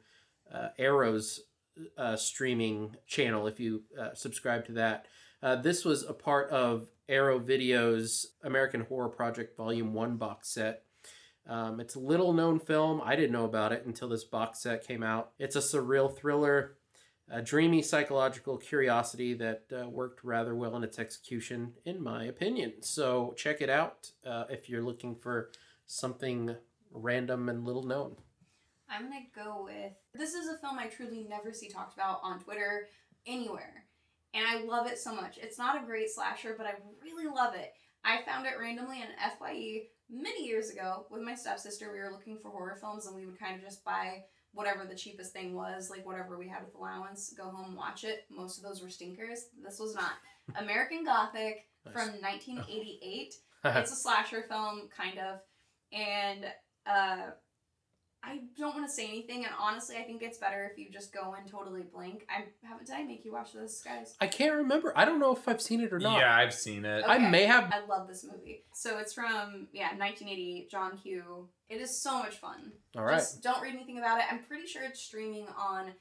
uh, 0.53 0.69
Arrow's 0.78 1.41
uh, 1.97 2.15
streaming 2.15 2.95
channel 3.07 3.47
if 3.47 3.59
you 3.59 3.84
uh, 3.99 4.13
subscribe 4.13 4.65
to 4.65 4.74
that. 4.74 5.05
Uh, 5.43 5.55
this 5.55 5.84
was 5.84 6.03
a 6.03 6.13
part 6.13 6.49
of 6.51 6.88
Arrow 7.09 7.39
Video's 7.39 8.28
American 8.43 8.82
Horror 8.82 9.09
Project 9.09 9.57
Volume 9.57 9.93
1 9.93 10.17
box 10.17 10.49
set. 10.49 10.84
Um, 11.47 11.79
it's 11.79 11.95
a 11.95 11.99
little 11.99 12.33
known 12.33 12.59
film. 12.59 13.01
I 13.03 13.15
didn't 13.15 13.31
know 13.31 13.45
about 13.45 13.71
it 13.71 13.85
until 13.85 14.07
this 14.07 14.23
box 14.23 14.59
set 14.59 14.87
came 14.87 15.03
out. 15.03 15.31
It's 15.39 15.55
a 15.55 15.59
surreal 15.59 16.15
thriller, 16.15 16.77
a 17.29 17.41
dreamy 17.41 17.81
psychological 17.81 18.57
curiosity 18.57 19.33
that 19.35 19.63
uh, 19.73 19.89
worked 19.89 20.23
rather 20.23 20.55
well 20.55 20.75
in 20.75 20.83
its 20.83 20.99
execution, 20.99 21.73
in 21.85 22.01
my 22.01 22.25
opinion. 22.25 22.73
So 22.81 23.33
check 23.37 23.61
it 23.61 23.69
out 23.69 24.11
uh, 24.25 24.45
if 24.49 24.69
you're 24.69 24.83
looking 24.83 25.15
for 25.15 25.51
something 25.87 26.55
random 26.91 27.49
and 27.49 27.65
little 27.65 27.83
known. 27.83 28.15
I'm 28.89 29.03
gonna 29.03 29.21
go 29.33 29.63
with 29.63 29.93
this 30.13 30.33
is 30.33 30.49
a 30.49 30.57
film 30.57 30.77
I 30.77 30.87
truly 30.87 31.25
never 31.29 31.53
see 31.53 31.69
talked 31.69 31.93
about 31.93 32.19
on 32.23 32.39
Twitter 32.39 32.87
anywhere. 33.25 33.85
And 34.33 34.45
I 34.45 34.63
love 34.63 34.87
it 34.87 34.97
so 34.97 35.13
much. 35.13 35.37
It's 35.37 35.57
not 35.57 35.81
a 35.81 35.85
great 35.85 36.09
slasher, 36.09 36.55
but 36.57 36.65
I 36.65 36.73
really 37.01 37.27
love 37.27 37.55
it. 37.55 37.73
I 38.03 38.21
found 38.23 38.45
it 38.45 38.59
randomly 38.59 39.01
in 39.01 39.07
FYE 39.39 39.83
many 40.12 40.45
years 40.45 40.70
ago 40.70 41.05
with 41.09 41.22
my 41.22 41.36
stepsister. 41.36 41.91
We 41.91 41.99
were 41.99 42.12
looking 42.12 42.38
for 42.38 42.51
horror 42.51 42.78
films 42.80 43.07
and 43.07 43.16
we 43.16 43.26
would 43.26 43.39
kind 43.39 43.55
of 43.55 43.62
just 43.62 43.84
buy 43.84 44.24
whatever 44.53 44.86
the 44.86 44.95
cheapest 44.95 45.32
thing 45.32 45.55
was, 45.55 45.89
like 45.89 46.05
whatever 46.05 46.38
we 46.38 46.47
had 46.47 46.64
with 46.66 46.76
allowance, 46.76 47.34
go 47.38 47.49
home, 47.49 47.76
watch 47.76 48.03
it. 48.03 48.26
Most 48.30 48.57
of 48.57 48.64
those 48.64 48.82
were 48.82 48.89
stinkers. 48.89 49.45
This 49.64 49.80
was 49.80 49.95
not. 49.95 50.14
American 50.62 51.05
Gothic 51.05 51.68
from 51.93 52.09
1988 52.22 53.34
it's 53.64 53.91
a 53.91 53.95
slasher 54.03 54.45
film, 54.47 54.89
kind 54.95 55.20
of, 55.20 55.39
and 55.91 56.45
uh, 56.86 57.32
I 58.24 58.41
don't 58.57 58.76
want 58.76 58.88
to 58.88 58.93
say 58.93 59.07
anything. 59.07 59.45
And 59.45 59.53
honestly, 59.59 59.97
I 59.97 60.03
think 60.03 60.22
it's 60.22 60.38
better 60.38 60.69
if 60.72 60.78
you 60.78 60.91
just 60.91 61.11
go 61.11 61.34
in 61.34 61.49
totally 61.49 61.82
blank. 61.82 62.28
I 62.30 62.45
haven't. 62.67 62.86
Did 62.86 62.95
I 62.95 63.03
make 63.03 63.26
you 63.26 63.34
watch 63.34 63.53
this, 63.53 63.82
guys? 63.84 64.15
I 64.22 64.28
can't 64.28 64.53
remember. 64.53 64.93
I 64.95 65.05
don't 65.05 65.19
know 65.19 65.36
if 65.36 65.47
I've 65.47 65.61
seen 65.61 65.82
it 65.82 65.91
or 65.91 65.99
not. 65.99 66.19
Yeah, 66.19 66.36
I've 66.36 66.53
seen 66.53 66.86
it. 66.86 67.03
I 67.07 67.17
may 67.17 67.45
have. 67.45 67.72
I 67.74 67.86
love 67.86 68.07
this 68.07 68.24
movie. 68.24 68.63
So 68.74 68.99
it's 68.99 69.13
from 69.13 69.67
yeah, 69.74 69.89
1988. 69.97 70.69
John 70.69 70.91
Hough. 70.91 71.47
It 71.69 71.82
is 71.82 71.99
so 71.99 72.19
much 72.19 72.36
fun. 72.36 72.74
All 72.95 73.03
right. 73.03 73.17
Just 73.17 73.41
don't 73.41 73.61
read 73.61 73.74
anything 73.74 73.97
about 73.97 74.19
it. 74.19 74.26
I'm 74.32 74.43
pretty 74.43 74.67
sure 74.67 74.84
it's 74.84 75.01
streaming 75.01 75.47
on 75.57 75.93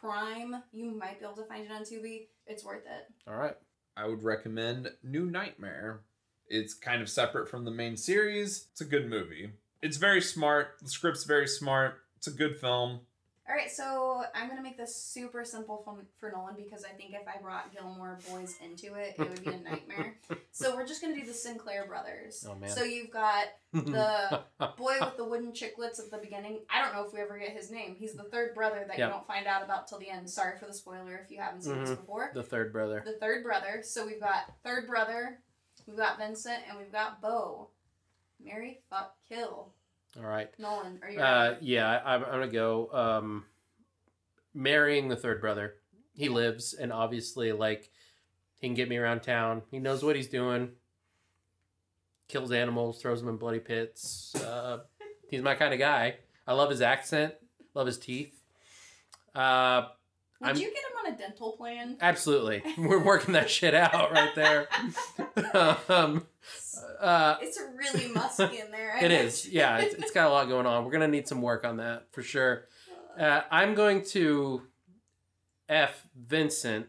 Prime. 0.00 0.62
You 0.72 0.90
might 0.90 1.20
be 1.20 1.24
able 1.24 1.36
to 1.36 1.44
find 1.44 1.64
it 1.64 1.70
on 1.70 1.82
Tubi. 1.82 2.26
It's 2.46 2.64
worth 2.64 2.86
it. 2.86 3.30
All 3.30 3.36
right. 3.36 3.54
I 3.96 4.06
would 4.06 4.24
recommend 4.24 4.90
New 5.04 5.26
Nightmare. 5.30 6.00
It's 6.48 6.74
kind 6.74 7.02
of 7.02 7.08
separate 7.08 7.48
from 7.48 7.64
the 7.64 7.70
main 7.70 7.96
series. 7.96 8.66
It's 8.72 8.80
a 8.80 8.86
good 8.86 9.08
movie. 9.08 9.52
It's 9.82 9.96
very 9.96 10.20
smart. 10.20 10.76
The 10.80 10.88
script's 10.88 11.24
very 11.24 11.48
smart. 11.48 11.94
It's 12.16 12.28
a 12.28 12.30
good 12.32 12.58
film. 12.60 13.00
All 13.48 13.56
right, 13.56 13.70
so 13.70 14.22
I'm 14.36 14.48
gonna 14.48 14.62
make 14.62 14.76
this 14.78 14.94
super 14.94 15.44
simple 15.44 15.82
for, 15.84 15.96
for 16.20 16.30
Nolan 16.30 16.54
because 16.56 16.84
I 16.84 16.90
think 16.96 17.12
if 17.12 17.26
I 17.26 17.42
brought 17.42 17.72
Gilmore 17.74 18.18
Boys 18.30 18.54
into 18.64 18.94
it, 18.94 19.16
it 19.18 19.28
would 19.28 19.44
be 19.44 19.50
a 19.50 19.58
nightmare. 19.58 20.14
so 20.52 20.76
we're 20.76 20.86
just 20.86 21.02
gonna 21.02 21.16
do 21.16 21.26
the 21.26 21.34
Sinclair 21.34 21.84
brothers. 21.86 22.46
Oh, 22.48 22.54
man. 22.54 22.70
So 22.70 22.84
you've 22.84 23.10
got 23.10 23.46
the 23.72 24.42
boy 24.78 24.94
with 25.00 25.16
the 25.16 25.24
wooden 25.24 25.50
chiclets 25.52 25.98
at 25.98 26.10
the 26.12 26.18
beginning. 26.22 26.60
I 26.70 26.82
don't 26.82 26.94
know 26.94 27.04
if 27.04 27.12
we 27.12 27.18
ever 27.20 27.36
get 27.36 27.50
his 27.50 27.70
name. 27.70 27.96
He's 27.98 28.14
the 28.14 28.22
third 28.22 28.54
brother 28.54 28.84
that 28.86 28.96
Yeah. 28.96 29.06
you 29.08 29.12
don't 29.12 29.26
find 29.26 29.48
out 29.48 29.64
about 29.64 29.88
till 29.88 29.98
the 29.98 30.08
end. 30.08 30.30
Sorry 30.30 30.56
for 30.58 30.66
the 30.66 30.72
spoiler 30.74 31.16
if 31.22 31.28
you 31.30 31.38
haven't 31.40 31.62
seen 31.62 31.80
this 31.80 31.90
Mhm. 31.90 31.96
before. 31.96 32.30
the 32.32 32.44
third 32.44 32.72
brother. 32.72 33.02
The 33.04 33.18
third 33.18 33.42
brother. 33.42 33.80
So 33.82 34.06
we've 34.06 34.20
got 34.20 34.52
third 34.62 34.86
brother, 34.86 35.40
we've 35.88 35.96
got 35.96 36.16
Vincent, 36.16 36.62
and 36.68 36.78
we've 36.78 36.92
got 36.92 37.20
Bo. 37.20 37.70
Mary, 38.44 38.80
fuck, 38.90 39.14
kill. 39.28 39.72
All 40.18 40.26
right. 40.26 40.50
Nolan, 40.58 40.98
are 41.02 41.10
you 41.10 41.20
Uh, 41.20 41.50
ready? 41.54 41.66
yeah, 41.66 41.88
I, 42.04 42.14
I'm, 42.14 42.24
I'm 42.24 42.30
gonna 42.30 42.48
go. 42.48 42.90
Um, 42.92 43.44
marrying 44.54 45.08
the 45.08 45.16
third 45.16 45.40
brother. 45.40 45.74
He 46.14 46.28
lives, 46.28 46.74
and 46.74 46.92
obviously, 46.92 47.52
like, 47.52 47.90
he 48.58 48.66
can 48.68 48.74
get 48.74 48.88
me 48.88 48.98
around 48.98 49.20
town. 49.22 49.62
He 49.70 49.78
knows 49.78 50.04
what 50.04 50.14
he's 50.16 50.28
doing. 50.28 50.72
Kills 52.28 52.52
animals, 52.52 53.00
throws 53.00 53.20
them 53.20 53.28
in 53.28 53.36
bloody 53.36 53.60
pits. 53.60 54.34
Uh, 54.34 54.80
he's 55.28 55.42
my 55.42 55.54
kind 55.54 55.72
of 55.72 55.78
guy. 55.80 56.16
I 56.46 56.52
love 56.54 56.70
his 56.70 56.82
accent. 56.82 57.34
Love 57.74 57.86
his 57.86 57.98
teeth. 57.98 58.34
Uh, 59.34 59.86
Would 60.40 60.48
I'm- 60.48 60.56
you 60.56 60.66
get 60.68 60.76
him 60.76 61.06
on 61.06 61.14
a 61.14 61.16
dental 61.16 61.52
plan? 61.52 61.96
absolutely, 62.02 62.62
we're 62.78 63.02
working 63.02 63.32
that 63.32 63.48
shit 63.48 63.74
out 63.74 64.12
right 64.12 64.34
there. 64.34 64.68
um, 65.88 66.26
uh, 67.00 67.36
It's 67.40 67.58
really 67.76 68.12
musky 68.12 68.58
in 68.60 68.70
there. 68.70 68.92
I 68.94 68.98
It 68.98 69.08
bet 69.08 69.24
is. 69.24 69.46
you. 69.46 69.58
Yeah, 69.60 69.78
it's, 69.78 69.94
it's 69.94 70.10
got 70.10 70.28
a 70.28 70.30
lot 70.30 70.48
going 70.48 70.66
on. 70.66 70.84
We're 70.84 70.92
gonna 70.92 71.08
need 71.08 71.28
some 71.28 71.42
work 71.42 71.64
on 71.64 71.76
that 71.78 72.06
for 72.12 72.22
sure. 72.22 72.66
Uh, 73.18 73.42
I'm 73.50 73.74
going 73.74 74.04
to 74.06 74.62
F 75.68 76.06
Vincent. 76.16 76.86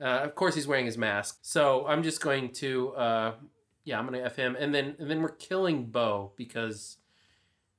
Uh, 0.00 0.04
of 0.24 0.34
course, 0.34 0.54
he's 0.54 0.66
wearing 0.66 0.86
his 0.86 0.96
mask, 0.98 1.38
so 1.42 1.86
I'm 1.86 2.02
just 2.02 2.20
going 2.20 2.52
to 2.54 2.90
uh, 2.90 3.34
yeah, 3.84 3.98
I'm 3.98 4.04
gonna 4.04 4.18
F 4.22 4.36
him, 4.36 4.56
and 4.58 4.74
then 4.74 4.94
and 4.98 5.10
then 5.10 5.22
we're 5.22 5.28
killing 5.30 5.86
Bo 5.86 6.32
because 6.36 6.98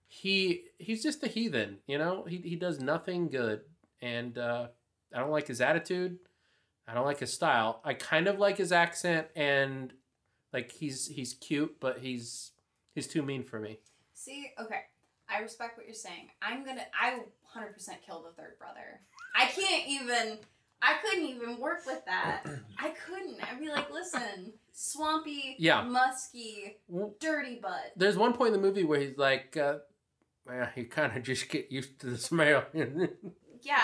he 0.08 0.64
he's 0.78 1.04
just 1.04 1.24
a 1.24 1.28
heathen. 1.28 1.78
You 1.88 1.98
know, 1.98 2.26
he 2.28 2.38
he 2.38 2.56
does 2.56 2.80
nothing 2.80 3.30
good, 3.30 3.62
and 4.02 4.38
uh, 4.38 4.68
I 5.14 5.20
don't 5.20 5.32
like 5.32 5.48
his 5.48 5.62
attitude. 5.62 6.18
I 6.88 6.96
don't 6.96 7.06
like 7.06 7.20
his 7.20 7.32
style. 7.32 7.82
I 7.86 7.94
kind 7.94 8.28
of 8.28 8.40
like 8.40 8.58
his 8.58 8.72
accent, 8.72 9.28
and 9.36 9.94
like 10.54 10.72
he's 10.72 11.08
he's 11.08 11.34
cute, 11.34 11.80
but 11.80 12.00
he's 12.00 12.52
he's 12.96 13.08
too 13.08 13.22
mean 13.24 13.44
for 13.44 13.60
me. 13.60 13.80
See, 14.14 14.52
okay. 14.60 14.82
I 15.30 15.42
respect 15.42 15.78
what 15.78 15.86
you're 15.86 15.94
saying. 15.96 16.30
I'm 16.42 16.66
gonna. 16.66 16.86
I 17.00 17.20
100% 17.56 17.90
kill 18.06 18.24
the 18.24 18.32
third 18.42 18.58
brother. 18.58 19.02
I 19.36 19.46
can't 19.46 19.88
even. 19.88 20.40
I 20.82 20.94
couldn't 21.04 21.26
even 21.26 21.60
work 21.60 21.86
with 21.86 22.04
that. 22.06 22.44
I 22.80 22.90
couldn't. 23.06 23.38
I'd 23.44 23.60
be 23.60 23.68
like, 23.70 23.92
listen, 23.92 24.54
swampy, 24.72 25.56
Yeah. 25.60 25.82
musky, 25.84 26.78
dirty 27.20 27.60
butt. 27.62 27.92
There's 27.98 28.16
one 28.18 28.32
point 28.34 28.56
in 28.56 28.62
the 28.62 28.66
movie 28.68 28.86
where 28.86 29.00
he's 29.02 29.18
like, 29.18 29.58
uh, 29.58 29.80
well, 30.48 30.70
you 30.78 30.86
kind 30.86 31.16
of 31.18 31.22
just 31.24 31.50
get 31.50 31.70
used 31.72 32.00
to 32.00 32.08
the 32.08 32.18
smell. 32.18 32.64
Yeah. 33.62 33.82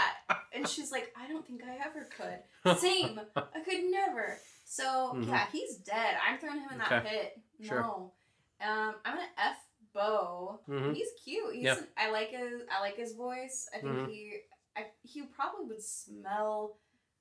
And 0.53 0.66
she's 0.68 0.89
like, 0.89 1.13
I 1.22 1.28
don't 1.28 1.45
think 1.45 1.61
I 1.61 1.76
ever 1.86 2.07
could. 2.18 2.78
Same. 2.80 3.20
I 3.36 3.59
could 3.66 3.84
never. 3.91 4.38
So 4.66 5.13
Mhm. 5.13 5.28
yeah, 5.28 5.47
he's 5.51 5.78
dead. 5.78 6.18
I'm 6.22 6.38
throwing 6.39 6.59
him 6.59 6.72
in 6.72 6.78
that 6.80 6.91
Okay. 7.05 7.09
pit. 7.09 7.41
Sure. 7.61 7.82
No. 7.82 8.13
Um, 8.59 8.95
I'm 9.05 9.16
gonna 9.16 9.30
f 9.38 9.57
Bo. 9.93 10.59
Mhm. 10.68 10.93
He's 10.93 11.09
cute. 11.24 11.53
He's 11.55 11.63
Yeah. 11.63 11.82
I 11.95 12.09
like 12.09 12.30
his 12.30 12.63
I 12.70 12.82
like 12.82 12.97
his 12.97 13.13
voice. 13.13 13.70
I 13.74 13.80
think 13.80 13.93
Mhm. 13.93 14.07
he 14.09 14.41
I, 14.76 14.91
he 15.03 15.22
probably 15.22 15.68
would 15.68 15.82
smell. 15.82 16.78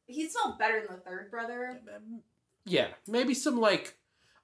He'd 0.06 0.28
smell 0.30 0.56
better 0.58 0.80
than 0.84 0.96
the 0.96 1.02
third 1.02 1.30
brother. 1.30 1.80
yeah, 2.64 2.94
maybe 3.06 3.34
some 3.34 3.60
like, 3.60 3.96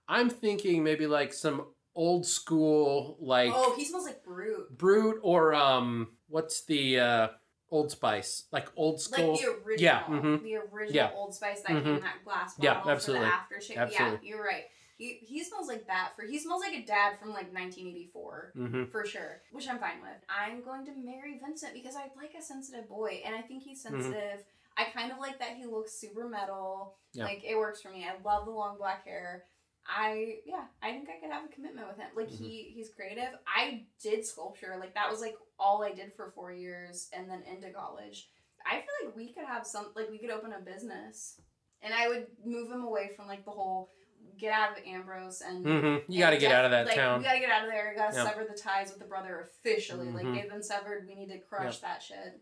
I'm 0.06 0.28
thinking 0.30 0.84
maybe 0.84 1.06
like 1.06 1.32
some 1.32 1.74
old 1.94 2.24
school 2.26 3.16
like 3.18 3.50
oh, 3.52 3.74
he 3.74 3.84
smells 3.84 4.04
like 4.04 4.22
Brut. 4.22 4.76
Brut 4.76 5.16
or 5.22 5.52
um, 5.54 6.16
what's 6.28 6.64
the 6.66 7.00
uh, 7.00 7.28
Old 7.70 7.90
Spice 7.90 8.44
like 8.52 8.68
old 8.76 9.00
school? 9.00 9.32
Like 9.32 9.40
the 9.40 9.46
original, 9.64 9.78
Yeah, 9.78 10.02
mhm. 10.04 10.42
the 10.42 10.56
original 10.56 10.94
Yeah. 10.94 11.10
Old 11.14 11.34
Spice 11.34 11.60
that 11.62 11.68
came 11.68 11.86
in 11.86 12.00
that 12.00 12.24
glass 12.24 12.54
Yeah, 12.58 12.74
bottle 12.74 12.90
absolutely. 12.92 13.26
for 13.28 13.32
the 13.32 13.54
aftershave. 13.56 13.76
Absolutely. 13.78 14.28
Yeah, 14.28 14.34
you're 14.36 14.44
right. 14.44 14.64
He 14.98 15.14
he 15.22 15.42
smells 15.44 15.68
like 15.68 15.86
that. 15.86 16.12
For 16.16 16.22
he 16.22 16.38
smells 16.38 16.60
like 16.62 16.74
a 16.74 16.84
dad 16.84 17.18
from 17.18 17.30
like 17.30 17.52
1984 17.54 18.52
hmm 18.54 18.84
for 18.86 19.04
sure, 19.06 19.42
which 19.52 19.68
I'm 19.68 19.78
fine 19.78 20.00
with. 20.02 20.18
I'm 20.28 20.62
going 20.62 20.84
to 20.86 20.92
marry 20.92 21.38
Vincent 21.38 21.72
because 21.74 21.96
I 21.96 22.10
like 22.16 22.34
a 22.38 22.42
sensitive 22.42 22.88
boy, 22.88 23.22
and 23.24 23.34
I 23.34 23.40
think 23.42 23.62
he's 23.62 23.82
Mm-hmm. 23.84 23.96
sensitive. 24.02 24.44
I 24.76 24.84
kind 24.84 25.10
of 25.12 25.18
like 25.18 25.38
that 25.40 25.56
he 25.56 25.66
looks 25.66 25.92
super 25.92 26.28
metal. 26.28 26.94
Yeah. 27.12 27.24
Like 27.24 27.42
it 27.44 27.56
works 27.56 27.80
for 27.82 27.90
me. 27.90 28.04
I 28.04 28.14
love 28.26 28.44
the 28.46 28.50
long 28.52 28.76
black 28.78 29.04
hair. 29.04 29.44
I 29.92 30.36
yeah, 30.46 30.64
I 30.82 30.92
think 30.92 31.08
I 31.08 31.20
could 31.20 31.32
have 31.32 31.44
a 31.44 31.52
commitment 31.52 31.88
with 31.88 31.96
him. 31.96 32.06
Like 32.16 32.28
Mm-hmm. 32.28 32.44
he 32.44 32.72
he's 32.74 32.90
creative. 32.90 33.30
I 33.46 33.84
did 34.02 34.24
sculpture. 34.24 34.76
Like 34.78 34.94
that 34.94 35.10
was 35.10 35.20
like 35.20 35.34
all 35.58 35.82
I 35.82 35.92
did 35.92 36.12
for 36.14 36.30
four 36.34 36.52
years, 36.52 37.08
and 37.12 37.28
then 37.28 37.42
into 37.42 37.70
college. 37.70 38.28
I 38.64 38.76
feel 38.76 39.06
like 39.06 39.16
we 39.16 39.32
could 39.32 39.46
have 39.46 39.66
some 39.66 39.86
like 39.96 40.08
we 40.10 40.18
could 40.18 40.30
open 40.30 40.52
a 40.52 40.60
business. 40.60 41.40
and 41.82 41.92
I 41.94 42.08
would 42.08 42.26
move 42.44 42.70
him 42.70 42.84
away 42.84 43.10
from 43.16 43.26
like 43.26 43.44
the 43.44 43.50
whole 43.50 43.90
get 44.38 44.52
out 44.52 44.78
of 44.78 44.84
Ambrose 44.86 45.40
and. 45.42 45.64
Mm-hmm. 45.64 46.12
You 46.12 46.18
got 46.20 46.30
to 46.30 46.38
get 46.38 46.52
out 46.52 46.64
of 46.66 46.70
that 46.70 46.86
like, 46.86 46.94
town. 46.94 47.18
We 47.18 47.24
gotta 47.24 47.40
get 47.40 47.50
out 47.50 47.64
of 47.64 47.70
there. 47.70 47.90
We 47.92 47.98
gotta 48.00 48.14
Yeah. 48.16 48.24
sever 48.30 48.44
the 48.48 48.56
ties 48.56 48.90
with 48.90 48.98
the 49.00 49.06
brother 49.06 49.48
officially. 49.50 50.06
Mhm. 50.06 50.14
Like 50.14 50.32
they've 50.34 50.50
been 50.50 50.62
severed. 50.62 51.06
We 51.08 51.14
need 51.14 51.28
to 51.30 51.38
crush 51.38 51.78
that 51.78 52.02
shit. 52.02 52.40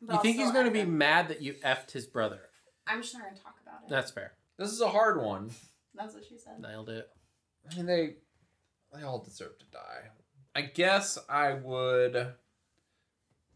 But 0.00 0.12
You 0.12 0.16
I'll 0.18 0.22
think 0.22 0.36
he's 0.36 0.52
going 0.52 0.66
to 0.66 0.70
be 0.70 0.84
mad 0.84 1.28
that 1.28 1.40
you 1.42 1.54
effed 1.64 1.90
his 1.92 2.06
brother? 2.06 2.40
I'm 2.86 3.00
just 3.02 3.14
not 3.14 3.24
gonna 3.24 3.36
talk 3.36 3.56
about 3.62 3.82
it. 3.82 3.88
That's 3.88 4.10
fair. 4.10 4.32
This 4.58 4.70
is 4.70 4.80
a 4.82 4.88
hard 4.88 5.20
one. 5.22 5.50
That's 5.96 6.14
what 6.14 6.24
she 6.24 6.38
said. 6.38 6.60
Nailed 6.60 6.88
it. 6.88 7.08
I 7.70 7.76
mean, 7.76 7.86
they 7.86 8.14
they 8.94 9.02
all 9.02 9.22
deserve 9.22 9.58
to 9.58 9.66
die. 9.72 10.10
I 10.54 10.62
guess 10.62 11.18
I 11.28 11.54
would 11.54 12.34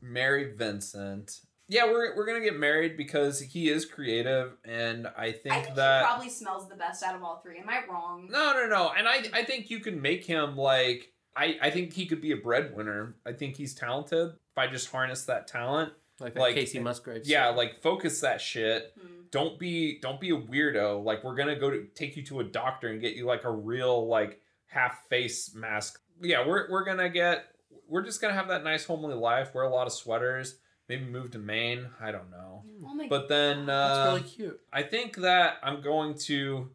marry 0.01 0.53
Vincent. 0.53 1.41
Yeah, 1.69 1.85
we're 1.85 2.17
we're 2.17 2.27
gonna 2.27 2.41
get 2.41 2.59
married 2.59 2.97
because 2.97 3.41
he 3.41 3.69
is 3.69 3.85
creative, 3.85 4.57
and 4.65 5.07
I 5.17 5.31
think, 5.31 5.55
I 5.55 5.63
think 5.63 5.77
that 5.77 6.01
he 6.01 6.07
probably 6.07 6.29
smells 6.31 6.69
the 6.69 6.75
best 6.75 7.03
out 7.05 7.15
of 7.15 7.23
all 7.23 7.41
three. 7.45 7.59
Am 7.59 7.69
I 7.69 7.83
wrong? 7.89 8.29
no, 8.31 8.53
no, 8.53 8.67
no, 8.67 8.93
and 8.97 9.07
I 9.07 9.23
I 9.33 9.45
think 9.45 9.71
you 9.71 9.79
can 9.79 10.03
make 10.03 10.25
him 10.25 10.57
like 10.57 11.13
I 11.37 11.59
I 11.63 11.71
think 11.71 11.93
he 11.93 12.07
could 12.07 12.21
be 12.21 12.33
a 12.33 12.37
breadwinner. 12.37 13.15
I 13.25 13.33
think 13.33 13.57
he's 13.57 13.73
talented. 13.75 14.31
If 14.31 14.59
I 14.59 14.67
just 14.67 14.91
harness 14.91 15.25
that 15.27 15.47
talent, 15.47 15.93
Like 16.21 16.37
Like, 16.37 16.55
Kacey 16.57 16.81
Musgraves. 16.83 17.29
yeah, 17.29 17.49
like 17.49 17.81
focus 17.83 18.21
that 18.21 18.41
shit. 18.41 18.93
Hmm. 19.01 19.07
Don't 19.31 19.59
be 19.59 19.99
don't 20.01 20.21
be 20.21 20.31
a 20.31 20.37
weirdo. 20.37 21.03
Like 21.05 21.23
we're 21.25 21.35
gonna 21.37 21.57
go 21.59 21.71
to 21.71 21.85
take 21.95 22.17
you 22.17 22.23
to 22.27 22.41
a 22.41 22.45
doctor 22.45 22.89
and 22.89 23.01
get 23.01 23.15
you 23.15 23.27
like 23.27 23.45
a 23.45 23.51
real 23.51 24.07
like 24.09 24.41
half 24.67 25.07
face 25.09 25.55
mask. 25.55 26.01
Yeah, 26.21 26.47
we're 26.47 26.71
we're 26.71 26.85
gonna 26.85 27.09
get 27.09 27.45
we're 27.89 28.03
just 28.03 28.21
gonna 28.21 28.35
have 28.35 28.49
that 28.49 28.65
nice 28.65 28.85
homely 28.85 29.15
life. 29.15 29.55
Wear 29.55 29.65
a 29.65 29.71
lot 29.71 29.87
of 29.87 29.93
sweaters. 29.93 30.57
Maybe 30.89 31.05
move 31.05 31.31
to 31.31 31.39
Maine. 31.39 31.87
I 32.01 32.11
don't 32.11 32.31
know. 32.33 32.65
Oh 32.85 32.95
my 32.95 33.07
But 33.07 33.29
then 33.29 33.67
That's 33.67 33.99
uh, 33.99 34.05
really 34.17 34.29
cute. 34.29 34.61
I 34.73 34.83
think 34.83 35.17
that 35.19 35.59
I'm 35.63 35.81
going 35.83 36.15
to 36.27 36.69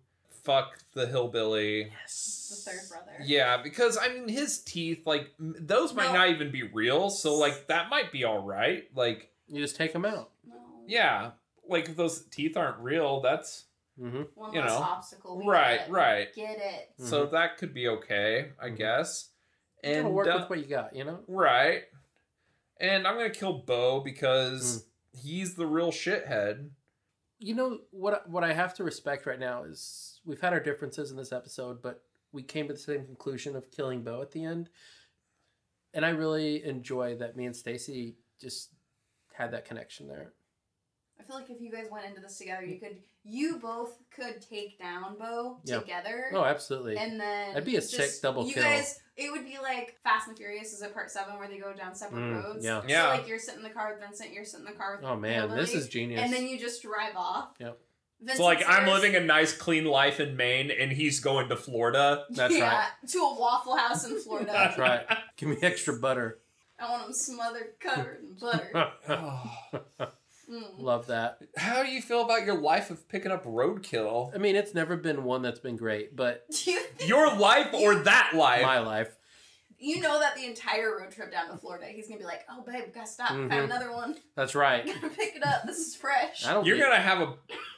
fuck 0.43 0.77
the 0.93 1.05
hillbilly. 1.07 1.91
Yes. 2.01 2.63
the 2.65 2.71
third 2.71 2.79
brother. 2.89 3.11
Yeah, 3.25 3.61
because 3.61 3.97
I 4.01 4.07
mean 4.13 4.29
his 4.29 4.59
teeth 4.59 5.05
like 5.05 5.31
those 5.37 5.93
might 5.93 6.13
No. 6.13 6.19
not 6.19 6.29
even 6.29 6.51
be 6.51 6.63
real. 6.63 7.09
So 7.09 7.35
like 7.35 7.67
that 7.67 7.89
might 7.89 8.13
be 8.13 8.23
all 8.23 8.39
right. 8.41 8.85
Like 8.95 9.31
You 9.47 9.61
just 9.61 9.75
take 9.75 9.93
them 9.93 10.05
out. 10.05 10.31
No. 10.47 10.55
yeah, 10.87 11.31
like 11.67 11.89
if 11.89 11.95
those 11.95 12.25
teeth 12.25 12.57
aren't 12.57 12.79
real, 12.79 13.21
that's 13.21 13.65
Mm-hmm. 13.97 14.23
One 14.35 14.53
you 14.53 14.59
less 14.59 14.71
know. 14.71 14.77
obstacle. 14.79 15.41
Right, 15.45 15.79
get 15.79 15.89
right. 15.89 16.35
Get 16.35 16.57
it. 16.59 16.89
So 16.97 17.27
that 17.27 17.57
could 17.57 17.73
be 17.73 17.87
okay, 17.87 18.51
I 18.61 18.67
Mhm. 18.69 18.75
guess. 18.77 19.29
You 19.81 19.89
gotta 19.93 20.05
And 20.07 20.13
work 20.13 20.27
uh, 20.27 20.37
with 20.41 20.49
what 20.49 20.59
you 20.59 20.65
got, 20.65 20.93
you 20.93 21.05
know? 21.05 21.23
right, 21.29 21.83
and 22.81 23.07
I'm 23.07 23.15
gonna 23.15 23.29
kill 23.29 23.59
Bo 23.59 24.01
Mm. 24.01 24.03
because 24.03 24.85
he's 25.13 25.55
the 25.55 25.65
real 25.65 25.91
shithead. 25.93 26.71
You 27.39 27.55
know 27.55 27.79
what 27.91 28.29
what 28.29 28.43
I 28.43 28.51
have 28.51 28.73
to 28.75 28.83
respect 28.83 29.25
right 29.25 29.39
now 29.39 29.63
is 29.63 30.19
we've 30.25 30.41
had 30.41 30.51
our 30.51 30.59
differences 30.59 31.09
in 31.11 31.15
this 31.15 31.31
episode, 31.31 31.81
but 31.81 32.03
we 32.33 32.43
came 32.43 32.67
to 32.67 32.73
the 32.73 32.79
same 32.79 33.05
conclusion 33.05 33.55
of 33.55 33.71
killing 33.71 34.03
Bo 34.03 34.21
at 34.21 34.31
the 34.31 34.43
end. 34.43 34.69
And 35.93 36.05
I 36.05 36.09
really 36.09 36.65
enjoy 36.65 37.15
that 37.15 37.37
me 37.37 37.45
and 37.45 37.55
Stacy 37.55 38.17
just 38.41 38.74
had 39.37 39.51
that 39.51 39.65
connection 39.65 40.07
there. 40.07 40.33
I 41.19 41.23
feel 41.23 41.37
like 41.37 41.49
if 41.49 41.61
you 41.61 41.71
guys 41.71 41.85
went 41.89 42.05
into 42.05 42.19
this 42.19 42.37
together, 42.37 42.65
you 42.65 42.77
could, 42.77 42.97
you 43.23 43.57
both 43.57 43.97
could 44.13 44.41
take 44.41 44.77
down 44.77 45.17
Bo 45.17 45.59
Yeah. 45.63 45.79
together. 45.79 46.25
Oh, 46.33 46.43
absolutely. 46.43 46.97
And 46.97 47.19
then 47.19 47.49
That'd 47.53 47.63
be 47.63 47.77
a 47.77 47.79
just- 47.81 47.91
sick 47.95 48.21
double 48.21 48.45
you 48.45 48.53
kill. 48.53 48.63
guys, 48.63 48.99
it 49.15 49.31
would 49.31 49.45
be 49.45 49.57
like 49.61 49.97
Fast 50.03 50.27
and 50.27 50.37
Furious 50.37 50.73
is 50.73 50.81
it 50.81 50.93
part 50.93 51.09
seven 51.09 51.37
where 51.39 51.47
they 51.47 51.57
go 51.57 51.71
down 51.73 51.95
separate 51.95 52.19
Mm, 52.19 52.43
roads. 52.43 52.65
yeah. 52.65 52.81
Yeah. 52.85 53.03
So 53.15 53.17
like 53.21 53.27
you're 53.29 53.39
sitting 53.39 53.61
in 53.61 53.63
the 53.63 53.69
car 53.73 53.93
with 53.93 54.01
Vincent, 54.05 54.33
you're 54.33 54.43
sitting 54.43 54.65
in 54.67 54.73
the 54.73 54.77
car 54.77 54.97
with 54.97 55.05
Oh 55.05 55.15
man, 55.15 55.55
this 55.55 55.73
is 55.73 55.87
genius. 55.87 56.19
And 56.21 56.33
then 56.33 56.47
you 56.47 56.59
just 56.59 56.81
drive 56.81 57.15
off. 57.15 57.53
Yep. 57.59 57.79
Vincent's 58.19 58.37
So 58.39 58.43
like 58.45 58.63
I'm 58.67 58.85
living 58.87 59.15
a 59.15 59.21
nice 59.21 59.55
clean 59.55 59.85
life 59.85 60.19
in 60.19 60.35
Maine, 60.35 60.69
and 60.71 60.91
he's 60.91 61.21
going 61.21 61.47
to 61.49 61.55
Florida. 61.55 62.25
That's 62.29 62.53
yeah, 62.57 62.77
right. 62.77 62.89
To 63.09 63.17
a 63.19 63.39
Waffle 63.39 63.77
House 63.77 64.05
in 64.05 64.19
Florida. 64.19 64.51
That's 64.51 64.77
right. 64.77 65.05
Give 65.37 65.47
me 65.49 65.57
extra 65.61 65.97
butter. 65.97 66.39
I 66.79 66.89
want 66.91 67.03
them 67.05 67.13
smothered, 67.13 67.75
covered 67.79 68.19
in 68.23 68.35
butter. 68.39 68.91
Mm. 70.47 70.77
Love 70.77 71.07
that. 71.07 71.39
How 71.57 71.81
do 71.81 71.89
you 71.89 72.03
feel 72.03 72.21
about 72.21 72.45
your 72.45 72.61
life 72.61 72.91
of 72.91 73.09
picking 73.09 73.31
up 73.31 73.45
roadkill? 73.45 74.31
I 74.35 74.37
mean, 74.37 74.55
it's 74.55 74.75
never 74.75 74.95
been 74.95 75.23
one 75.23 75.41
that's 75.41 75.57
been 75.59 75.75
great, 75.75 76.15
but 76.15 76.45
you 76.67 76.79
Your 77.07 77.35
life 77.35 77.73
or 77.73 77.95
that 77.95 78.33
life? 78.35 78.61
my 78.61 78.77
life. 78.77 79.09
you 79.79 80.01
know 80.01 80.19
that 80.19 80.35
the 80.35 80.45
entire 80.45 80.99
road 80.99 81.11
trip 81.11 81.31
down 81.31 81.49
to 81.49 81.57
Florida, 81.57 81.87
he's 81.87 82.07
gonna 82.07 82.19
be 82.19 82.25
like, 82.25 82.41
"Oh, 82.47 82.61
babe, 82.61 82.83
we 82.85 82.91
gotta 82.93 83.07
stop. 83.07 83.31
Mhm. 83.31 83.49
Found 83.49 83.63
another 83.71 83.91
one. 83.91 84.17
That's 84.35 84.53
right. 84.65 84.85
Gotta 84.85 85.09
pick 85.09 85.35
it 85.35 85.43
up. 85.43 85.63
This 85.65 85.79
is 85.79 85.95
fresh." 85.95 86.43
That'll 86.43 86.63
You're 86.63 86.77
be, 86.77 86.83
gonna 86.83 87.01
have 87.01 87.21
a 87.21 87.33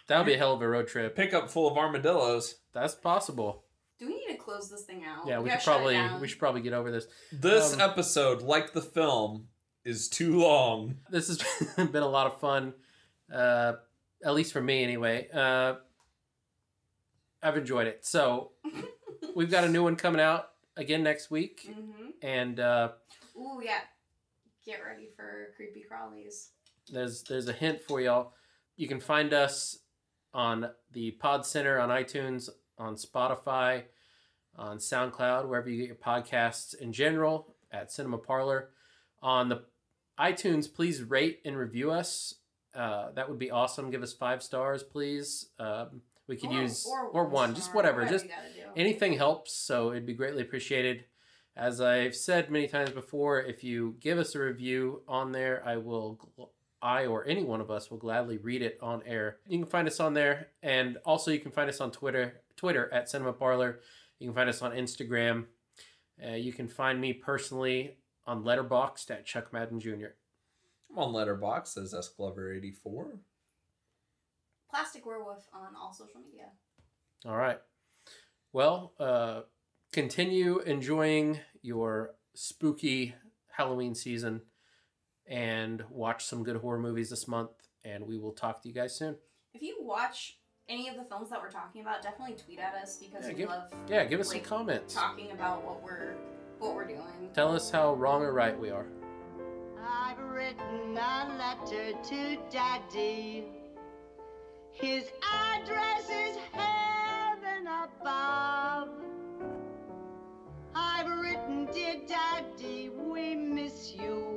that'll 0.07 0.25
be 0.25 0.33
a 0.33 0.37
hell 0.37 0.51
of 0.53 0.61
a 0.61 0.67
road 0.67 0.89
trip. 0.89 1.15
pickup 1.15 1.49
full 1.49 1.71
of 1.71 1.77
armadillos. 1.77 2.55
That's 2.73 2.95
possible. 2.95 3.63
Do 3.99 4.07
we 4.07 4.13
need 4.15 4.27
to 4.31 4.37
close 4.37 4.69
this 4.69 4.83
thing 4.83 5.03
out? 5.05 5.27
Yeah, 5.27 5.39
we 5.39 5.49
gotta 5.49 5.59
should 5.61 5.65
probably 5.67 5.99
we 6.21 6.27
should 6.27 6.39
probably 6.39 6.61
get 6.61 6.73
over 6.73 6.91
this. 6.91 7.07
This 7.31 7.73
Um, 7.73 7.81
episode, 7.81 8.41
like 8.43 8.73
the 8.73 8.81
film, 8.81 9.47
is 9.83 10.07
too 10.07 10.37
long. 10.39 10.97
This 11.09 11.27
has 11.29 11.37
been 11.91 12.03
a 12.03 12.07
lot 12.07 12.27
of 12.27 12.39
fun, 12.39 12.73
uh, 13.33 13.73
at 14.23 14.33
least 14.35 14.53
for 14.53 14.61
me 14.61 14.83
anyway. 14.83 15.27
Uh, 15.33 15.75
I've 17.41 17.57
enjoyed 17.57 17.87
it. 17.87 18.05
So 18.05 18.51
we've 19.35 19.49
got 19.51 19.63
a 19.63 19.69
new 19.69 19.83
one 19.83 19.95
coming 19.95 20.21
out 20.21 20.49
again 20.75 21.03
next 21.03 21.31
week, 21.31 21.67
Mhm. 21.69 22.13
and 22.21 22.59
uh, 22.59 22.89
Ooh, 23.37 23.61
yeah. 23.63 23.79
Get 24.65 24.83
ready 24.85 25.09
for 25.15 25.53
creepy 25.55 25.85
crawlies. 25.89 26.49
there's 26.91 27.23
there's 27.23 27.47
a 27.47 27.53
hint 27.53 27.81
for 27.81 28.01
y'all. 28.01 28.33
You 28.75 28.87
can 28.87 28.99
find 28.99 29.33
us 29.33 29.79
on 30.33 30.69
the 30.91 31.11
Pod 31.11 31.45
Center 31.45 31.79
on 31.79 31.89
iTunes, 31.89 32.49
on 32.77 32.95
Spotify, 32.95 33.83
on 34.55 34.77
SoundCloud, 34.77 35.47
wherever 35.47 35.69
you 35.69 35.77
get 35.77 35.87
your 35.87 35.95
podcasts 35.95 36.75
in 36.75 36.93
general, 36.93 37.55
at 37.71 37.91
Cinema 37.91 38.17
Parlor. 38.17 38.69
On 39.21 39.49
the 39.49 39.63
iTunes, 40.19 40.71
please 40.73 41.03
rate 41.03 41.41
and 41.45 41.57
review 41.57 41.91
us. 41.91 42.35
Uh, 42.73 43.11
that 43.15 43.29
would 43.29 43.39
be 43.39 43.51
awesome. 43.51 43.89
Give 43.91 44.03
us 44.03 44.13
five 44.13 44.41
stars, 44.43 44.83
please. 44.83 45.49
Um, 45.59 46.01
we 46.27 46.35
could 46.37 46.49
Or- 46.51 46.61
use 46.61 46.85
or 46.85 47.07
or 47.07 47.25
one 47.25 47.55
just 47.55 47.73
whatever. 47.73 48.01
whatever 48.01 48.13
Just 48.13 48.25
you 48.25 48.31
gotta 48.31 48.53
do. 48.53 48.71
anything 48.75 49.13
helps, 49.13 49.53
so 49.53 49.91
it'd 49.91 50.05
be 50.05 50.13
greatly 50.13 50.41
appreciated. 50.43 51.05
As 51.55 51.81
I've 51.81 52.15
said 52.15 52.51
many 52.51 52.67
times 52.67 52.91
before, 52.91 53.41
if 53.41 53.63
you 53.63 53.95
give 53.99 54.19
us 54.19 54.35
a 54.35 54.39
review 54.39 55.01
on 55.07 55.31
there, 55.31 55.63
I 55.65 55.77
will, 55.77 56.19
I 56.81 57.05
or 57.05 57.25
any 57.27 57.43
one 57.43 57.61
of 57.61 57.71
us 57.71 57.89
will 57.89 57.97
gladly 57.97 58.37
read 58.37 58.61
it 58.61 58.77
on 58.81 59.01
air. 59.05 59.37
You 59.47 59.59
can 59.59 59.67
find 59.67 59.87
us 59.87 59.99
on 59.99 60.13
there, 60.13 60.49
and 60.61 60.97
also 61.05 61.31
you 61.31 61.39
can 61.39 61.51
find 61.51 61.69
us 61.69 61.81
on 61.81 61.91
Twitter, 61.91 62.41
Twitter 62.55 62.91
at 62.93 63.09
Cinema 63.09 63.33
Parlor. 63.33 63.79
You 64.19 64.27
can 64.27 64.35
find 64.35 64.49
us 64.49 64.61
on 64.61 64.71
Instagram. 64.71 65.45
Uh, 66.23 66.35
you 66.35 66.53
can 66.53 66.67
find 66.67 66.99
me 66.99 67.13
personally 67.13 67.97
on 68.25 68.43
Letterboxd 68.43 69.11
at 69.11 69.25
Chuck 69.25 69.51
Madden 69.53 69.79
Jr. 69.79 70.13
I'm 70.91 70.99
on 70.99 71.13
Letterboxd 71.13 71.77
as 71.77 71.93
S 71.93 72.09
Glover 72.09 72.53
eighty 72.53 72.71
four. 72.71 73.19
Plastic 74.69 75.05
Werewolf 75.05 75.47
on 75.53 75.75
all 75.79 75.93
social 75.93 76.19
media. 76.19 76.45
All 77.25 77.37
right. 77.37 77.59
Well, 78.53 78.93
uh, 78.99 79.41
continue 79.91 80.59
enjoying 80.59 81.39
your 81.61 82.15
spooky 82.33 83.15
Halloween 83.51 83.95
season 83.95 84.41
and 85.27 85.83
watch 85.89 86.25
some 86.25 86.43
good 86.43 86.57
horror 86.57 86.79
movies 86.79 87.09
this 87.09 87.27
month. 87.27 87.51
And 87.83 88.05
we 88.05 88.17
will 88.17 88.31
talk 88.33 88.61
to 88.63 88.67
you 88.67 88.73
guys 88.73 88.95
soon. 88.97 89.15
If 89.53 89.61
you 89.61 89.77
watch 89.81 90.37
any 90.69 90.89
of 90.89 90.95
the 90.97 91.03
films 91.03 91.29
that 91.29 91.41
we're 91.41 91.51
talking 91.51 91.81
about, 91.81 92.01
definitely 92.03 92.35
tweet 92.35 92.59
at 92.59 92.73
us 92.75 92.97
because 92.97 93.23
Yeah, 93.25 93.29
we 93.29 93.33
give- 93.35 93.49
love 93.49 93.73
Yeah, 93.87 94.03
give 94.05 94.19
us 94.19 94.29
like, 94.33 94.45
some 94.45 94.57
comments. 94.57 94.93
talking 94.93 95.31
about 95.31 95.63
what 95.63 95.81
we're 95.81 96.15
what 96.59 96.73
we're 96.73 96.87
doing. 96.87 97.29
Tell 97.33 97.53
us 97.55 97.69
how 97.69 97.93
wrong 97.93 98.23
or 98.23 98.33
right 98.33 98.57
we 98.59 98.71
are. 98.71 98.87
I've 99.79 100.17
written 100.19 100.97
a 100.97 101.37
letter 101.37 101.93
to 102.03 102.37
Daddy. 102.49 103.45
His 104.71 105.09
address 105.23 106.09
is 106.09 106.35
heaven 106.51 107.67
above. 107.67 108.89
I've 110.75 111.07
written, 111.19 111.65
dear 111.71 111.95
Daddy, 112.07 112.89
we 112.89 113.35
miss 113.35 113.93
you 113.95 114.36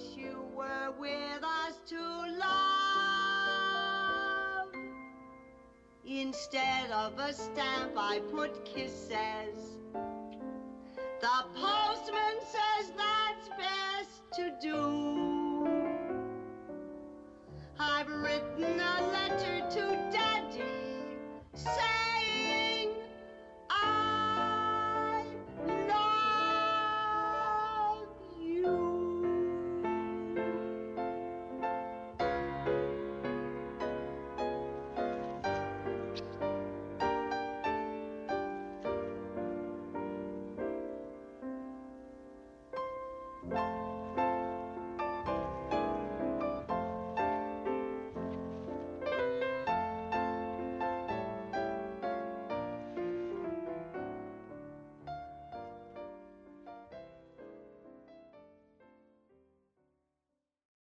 wish 0.00 0.16
you 0.16 0.44
were 0.56 0.92
with 0.98 1.42
us 1.42 1.80
to 1.86 2.00
love. 2.38 3.58
Instead 6.06 6.90
of 6.90 7.18
a 7.18 7.32
stamp, 7.32 7.92
I 7.96 8.20
put 8.30 8.64
kisses. 8.64 9.78
The 11.20 11.44
postman 11.54 12.40
says 12.40 12.92
that's 12.96 13.48
best 13.58 14.22
to 14.36 14.52
do. 14.62 15.68
I've 17.78 18.08
written 18.08 18.80
a 18.80 19.06
letter 19.12 19.68
to 19.70 19.96
Daddy. 20.10 20.62
Say 21.54 21.99